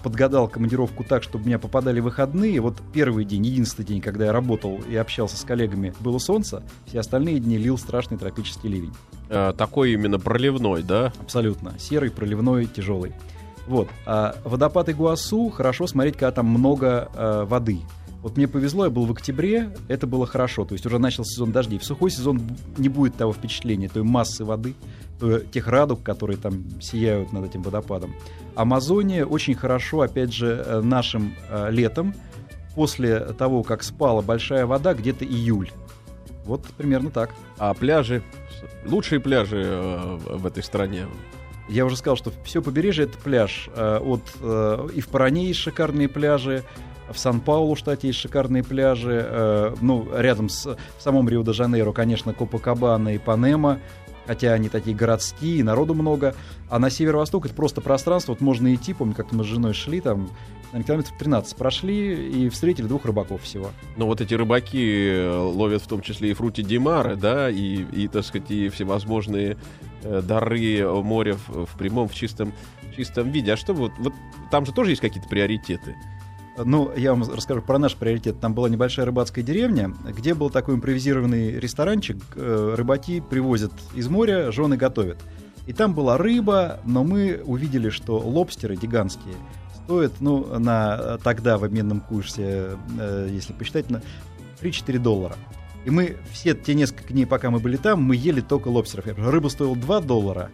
подгадал 0.02 0.48
командировку 0.48 1.04
так, 1.04 1.22
чтобы 1.22 1.44
у 1.44 1.46
меня 1.46 1.58
попадали 1.58 2.00
выходные. 2.00 2.60
Вот 2.60 2.76
первый 2.92 3.24
день, 3.24 3.46
единственный 3.46 3.84
день, 3.84 4.00
когда 4.00 4.26
я 4.26 4.32
работал 4.32 4.80
и 4.88 4.96
общался 4.96 5.36
с 5.36 5.42
коллегами, 5.42 5.94
было 6.00 6.18
солнце, 6.18 6.62
все 6.86 7.00
остальные 7.00 7.40
дни 7.40 7.56
лил 7.56 7.78
страшный 7.78 8.18
тропический 8.18 8.68
ливень. 8.70 8.94
А, 9.28 9.52
такой 9.52 9.92
именно 9.92 10.18
проливной, 10.18 10.82
да? 10.82 11.12
Абсолютно. 11.20 11.78
Серый, 11.78 12.10
проливной, 12.10 12.66
тяжелый. 12.66 13.12
Вот. 13.66 13.88
А 14.06 14.36
водопад 14.44 14.88
Игуасу 14.90 15.48
хорошо 15.50 15.86
смотреть, 15.86 16.14
когда 16.14 16.32
там 16.32 16.46
много 16.46 17.10
а, 17.14 17.44
воды. 17.44 17.80
Вот 18.24 18.38
мне 18.38 18.48
повезло, 18.48 18.84
я 18.86 18.90
был 18.90 19.04
в 19.04 19.12
октябре, 19.12 19.68
это 19.86 20.06
было 20.06 20.26
хорошо, 20.26 20.64
то 20.64 20.72
есть 20.72 20.86
уже 20.86 20.98
начал 20.98 21.26
сезон 21.26 21.52
дождей. 21.52 21.78
В 21.78 21.84
сухой 21.84 22.10
сезон 22.10 22.40
не 22.78 22.88
будет 22.88 23.14
того 23.16 23.34
впечатления, 23.34 23.90
той 23.90 24.02
массы 24.02 24.46
воды, 24.46 24.74
тех 25.52 25.68
радуг, 25.68 26.02
которые 26.02 26.38
там 26.38 26.64
сияют 26.80 27.34
над 27.34 27.44
этим 27.44 27.60
водопадом. 27.60 28.14
Амазония 28.54 29.26
очень 29.26 29.54
хорошо, 29.54 30.00
опять 30.00 30.32
же, 30.32 30.64
э, 30.66 30.80
нашим 30.80 31.34
э, 31.50 31.70
летом, 31.70 32.14
после 32.74 33.20
того, 33.20 33.62
как 33.62 33.82
спала 33.82 34.22
большая 34.22 34.64
вода, 34.64 34.94
где-то 34.94 35.26
июль. 35.26 35.70
Вот 36.46 36.62
примерно 36.78 37.10
так. 37.10 37.34
А 37.58 37.74
пляжи, 37.74 38.22
лучшие 38.86 39.20
пляжи 39.20 39.64
э, 39.66 40.18
в 40.30 40.46
этой 40.46 40.62
стране? 40.62 41.08
Я 41.68 41.84
уже 41.84 41.98
сказал, 41.98 42.16
что 42.16 42.32
все 42.42 42.62
побережье 42.62 43.04
это 43.04 43.18
пляж. 43.18 43.68
От, 43.74 44.22
и 44.94 45.00
в 45.00 45.08
Паране 45.08 45.46
есть 45.46 45.60
шикарные 45.60 46.08
пляжи, 46.08 46.62
в 47.12 47.18
Сан-Паулу, 47.18 47.76
штате, 47.76 48.08
есть 48.08 48.18
шикарные 48.18 48.62
пляжи. 48.62 49.74
Ну, 49.80 50.08
рядом 50.14 50.48
с 50.48 50.64
в 50.66 51.02
самом 51.02 51.28
Рио-де-Жанейро, 51.28 51.92
конечно, 51.92 52.32
Копакабана 52.32 53.14
и 53.14 53.18
Панема 53.18 53.80
хотя 54.26 54.52
они 54.52 54.68
такие 54.68 54.96
городские, 54.96 55.62
народу 55.64 55.94
много. 55.94 56.34
А 56.68 56.78
на 56.78 56.90
северо-восток 56.90 57.46
это 57.46 57.54
просто 57.54 57.80
пространство, 57.80 58.32
вот 58.32 58.40
можно 58.40 58.74
идти, 58.74 58.94
помню, 58.94 59.14
как 59.14 59.32
мы 59.32 59.44
с 59.44 59.46
женой 59.46 59.74
шли, 59.74 60.00
там, 60.00 60.30
километров 60.82 61.16
13 61.18 61.56
прошли 61.56 62.44
и 62.44 62.48
встретили 62.48 62.86
двух 62.86 63.04
рыбаков 63.04 63.42
всего. 63.42 63.70
Ну 63.96 64.06
вот 64.06 64.20
эти 64.20 64.34
рыбаки 64.34 65.08
э, 65.08 65.36
ловят 65.36 65.82
в 65.82 65.86
том 65.86 66.00
числе 66.00 66.30
и 66.30 66.34
фрути 66.34 66.62
димары, 66.62 67.16
да, 67.16 67.48
и, 67.48 67.84
и 67.92 68.08
так 68.08 68.24
сказать, 68.24 68.50
и 68.50 68.68
всевозможные 68.70 69.56
э, 70.02 70.22
дары 70.22 70.84
моря 71.02 71.36
в, 71.46 71.66
в 71.66 71.78
прямом, 71.78 72.08
в 72.08 72.14
чистом, 72.14 72.52
чистом 72.96 73.30
виде. 73.30 73.52
А 73.52 73.56
что 73.56 73.72
вот, 73.72 73.92
вот 73.98 74.14
там 74.50 74.66
же 74.66 74.72
тоже 74.72 74.90
есть 74.90 75.00
какие-то 75.00 75.28
приоритеты? 75.28 75.94
Ну, 76.56 76.92
я 76.96 77.12
вам 77.12 77.28
расскажу 77.28 77.62
про 77.62 77.78
наш 77.78 77.96
приоритет. 77.96 78.38
Там 78.40 78.54
была 78.54 78.68
небольшая 78.68 79.06
рыбацкая 79.06 79.44
деревня, 79.44 79.92
где 80.04 80.34
был 80.34 80.50
такой 80.50 80.76
импровизированный 80.76 81.58
ресторанчик. 81.58 82.16
Э, 82.36 82.74
рыбаки 82.76 83.20
привозят 83.20 83.72
из 83.94 84.08
моря, 84.08 84.52
жены 84.52 84.76
готовят. 84.76 85.18
И 85.66 85.72
там 85.72 85.94
была 85.94 86.16
рыба, 86.16 86.80
но 86.84 87.02
мы 87.02 87.42
увидели, 87.44 87.90
что 87.90 88.18
лобстеры 88.18 88.76
гигантские 88.76 89.34
стоят, 89.84 90.12
ну, 90.20 90.58
на 90.58 91.18
тогда 91.24 91.58
в 91.58 91.64
обменном 91.64 92.00
курсе, 92.00 92.76
э, 92.98 93.28
если 93.30 93.52
посчитать, 93.52 93.90
на 93.90 94.02
3-4 94.60 94.98
доллара. 94.98 95.36
И 95.84 95.90
мы 95.90 96.16
все 96.32 96.54
те 96.54 96.74
несколько 96.74 97.12
дней, 97.12 97.26
пока 97.26 97.50
мы 97.50 97.58
были 97.58 97.76
там, 97.76 98.02
мы 98.02 98.14
ели 98.14 98.40
только 98.40 98.68
лобстеров. 98.68 99.06
Рыба 99.18 99.48
стоила 99.48 99.76
2 99.76 100.00
доллара, 100.00 100.50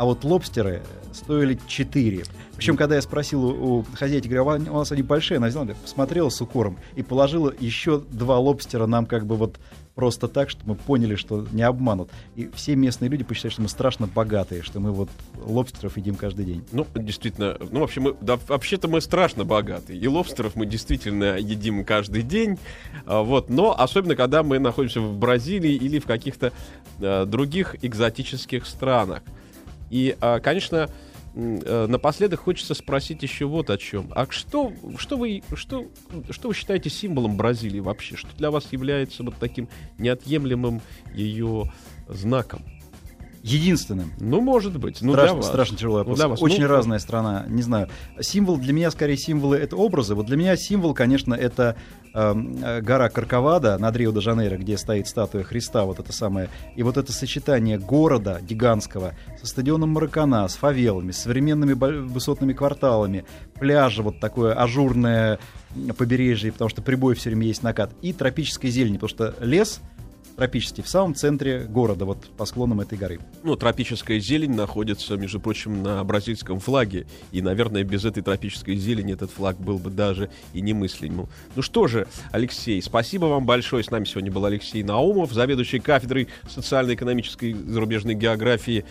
а 0.00 0.06
вот 0.06 0.24
лобстеры 0.24 0.80
стоили 1.12 1.58
4. 1.66 2.24
Причем, 2.56 2.78
когда 2.78 2.94
я 2.94 3.02
спросил 3.02 3.44
у, 3.44 3.84
хозяйки, 3.92 4.28
говорю, 4.28 4.48
«А 4.48 4.72
у 4.72 4.78
нас 4.78 4.90
они 4.92 5.02
большие, 5.02 5.36
она 5.36 5.48
взяла, 5.48 5.66
посмотрела 5.66 6.30
с 6.30 6.40
укором 6.40 6.78
и 6.96 7.02
положила 7.02 7.52
еще 7.60 8.00
два 8.00 8.38
лобстера 8.38 8.86
нам 8.86 9.04
как 9.04 9.26
бы 9.26 9.36
вот 9.36 9.60
просто 9.94 10.26
так, 10.28 10.48
чтобы 10.48 10.70
мы 10.70 10.74
поняли, 10.76 11.16
что 11.16 11.46
не 11.52 11.62
обманут. 11.62 12.10
И 12.34 12.48
все 12.54 12.76
местные 12.76 13.10
люди 13.10 13.24
посчитали, 13.24 13.52
что 13.52 13.60
мы 13.60 13.68
страшно 13.68 14.06
богатые, 14.06 14.62
что 14.62 14.80
мы 14.80 14.92
вот 14.92 15.10
лобстеров 15.44 15.98
едим 15.98 16.14
каждый 16.14 16.46
день. 16.46 16.64
Ну, 16.72 16.86
действительно, 16.94 17.58
ну, 17.70 17.80
вообще 17.80 18.00
мы, 18.00 18.16
да, 18.22 18.38
вообще-то 18.48 18.88
мы 18.88 19.02
страшно 19.02 19.44
богатые. 19.44 19.98
И 19.98 20.08
лобстеров 20.08 20.56
мы 20.56 20.64
действительно 20.64 21.36
едим 21.36 21.84
каждый 21.84 22.22
день. 22.22 22.58
А, 23.04 23.20
вот, 23.22 23.50
но 23.50 23.78
особенно, 23.78 24.16
когда 24.16 24.42
мы 24.42 24.58
находимся 24.58 25.02
в 25.02 25.18
Бразилии 25.18 25.74
или 25.74 25.98
в 25.98 26.06
каких-то 26.06 26.54
а, 27.00 27.26
других 27.26 27.76
экзотических 27.84 28.64
странах. 28.64 29.22
И, 29.90 30.16
а, 30.20 30.40
конечно, 30.40 30.88
Э, 31.34 31.86
напоследок 31.86 32.40
хочется 32.40 32.74
спросить 32.74 33.22
еще 33.22 33.46
вот 33.46 33.70
о 33.70 33.78
чем. 33.78 34.10
А 34.14 34.26
что, 34.28 34.72
что, 34.98 35.16
вы, 35.16 35.42
что, 35.54 35.86
что 36.30 36.48
вы 36.48 36.54
считаете 36.54 36.90
символом 36.90 37.36
Бразилии 37.36 37.80
вообще? 37.80 38.16
Что 38.16 38.36
для 38.36 38.50
вас 38.50 38.72
является 38.72 39.22
вот 39.22 39.36
таким 39.38 39.68
неотъемлемым 39.98 40.80
ее 41.14 41.72
знаком? 42.08 42.64
Единственным. 43.42 44.12
Ну, 44.18 44.40
может 44.40 44.78
быть. 44.78 45.00
Ну, 45.00 45.12
страшно, 45.12 45.42
страшно 45.42 45.76
тяжелый 45.76 45.98
вопрос. 45.98 46.16
Ну, 46.18 46.22
для 46.22 46.28
вас. 46.28 46.42
Очень 46.42 46.62
ну, 46.62 46.68
разная 46.68 46.98
страна. 46.98 47.44
Не 47.48 47.62
знаю. 47.62 47.88
Символ 48.20 48.58
для 48.58 48.72
меня, 48.72 48.90
скорее, 48.90 49.16
символы— 49.16 49.56
это 49.58 49.76
образы. 49.76 50.14
Вот 50.14 50.26
для 50.26 50.36
меня 50.36 50.56
символ, 50.56 50.94
конечно, 50.94 51.34
это 51.34 51.76
э, 52.12 52.80
гора 52.82 53.08
Карковада 53.08 53.78
над 53.78 53.96
Рио-де-Жанейро, 53.96 54.58
где 54.58 54.76
стоит 54.76 55.08
статуя 55.08 55.42
Христа, 55.42 55.84
вот 55.84 55.98
это 55.98 56.12
самое. 56.12 56.48
И 56.76 56.82
вот 56.82 56.96
это 56.96 57.12
сочетание 57.12 57.78
города 57.78 58.40
гигантского 58.42 59.14
со 59.40 59.46
стадионом 59.46 59.90
Маракана, 59.90 60.46
с 60.46 60.56
фавелами, 60.56 61.12
с 61.12 61.18
современными 61.18 61.72
высотными 61.72 62.52
кварталами, 62.52 63.24
пляжа, 63.58 64.02
вот 64.02 64.20
такое 64.20 64.52
ажурное 64.54 65.38
побережье, 65.96 66.52
потому 66.52 66.68
что 66.68 66.82
прибой 66.82 67.14
все 67.14 67.30
время 67.30 67.46
есть 67.46 67.62
накат, 67.62 67.92
и 68.02 68.12
тропической 68.12 68.70
зелени, 68.70 68.94
потому 68.94 69.08
что 69.08 69.34
лес— 69.40 69.80
тропический, 70.36 70.82
в 70.82 70.88
самом 70.88 71.14
центре 71.14 71.64
города, 71.64 72.04
вот 72.04 72.28
по 72.36 72.44
склонам 72.44 72.80
этой 72.80 72.96
горы. 72.96 73.20
Ну, 73.42 73.56
тропическая 73.56 74.18
зелень 74.18 74.54
находится, 74.54 75.16
между 75.16 75.40
прочим, 75.40 75.82
на 75.82 76.02
бразильском 76.04 76.60
флаге. 76.60 77.06
И, 77.32 77.42
наверное, 77.42 77.84
без 77.84 78.04
этой 78.04 78.22
тропической 78.22 78.76
зелени 78.76 79.14
этот 79.14 79.30
флаг 79.30 79.58
был 79.58 79.78
бы 79.78 79.90
даже 79.90 80.30
и 80.52 80.60
немыслим. 80.60 81.28
Ну 81.56 81.62
что 81.62 81.86
же, 81.86 82.06
Алексей, 82.32 82.80
спасибо 82.82 83.26
вам 83.26 83.46
большое. 83.46 83.84
С 83.84 83.90
нами 83.90 84.04
сегодня 84.04 84.30
был 84.30 84.44
Алексей 84.44 84.82
Наумов, 84.82 85.32
заведующий 85.32 85.80
кафедрой 85.80 86.28
социально-экономической 86.48 87.52
зарубежной 87.52 88.14
географии 88.14 88.84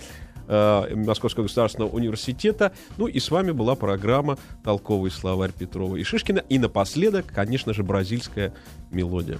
э, 0.47 0.95
Московского 0.95 1.43
государственного 1.43 1.89
университета. 1.89 2.73
Ну 2.97 3.07
и 3.07 3.19
с 3.19 3.31
вами 3.31 3.51
была 3.51 3.75
программа 3.75 4.37
«Толковый 4.63 5.11
словарь 5.11 5.51
Петрова 5.51 5.95
и 5.95 6.03
Шишкина». 6.03 6.39
И 6.49 6.59
напоследок, 6.59 7.25
конечно 7.33 7.73
же, 7.73 7.83
бразильская 7.83 8.53
мелодия. 8.91 9.39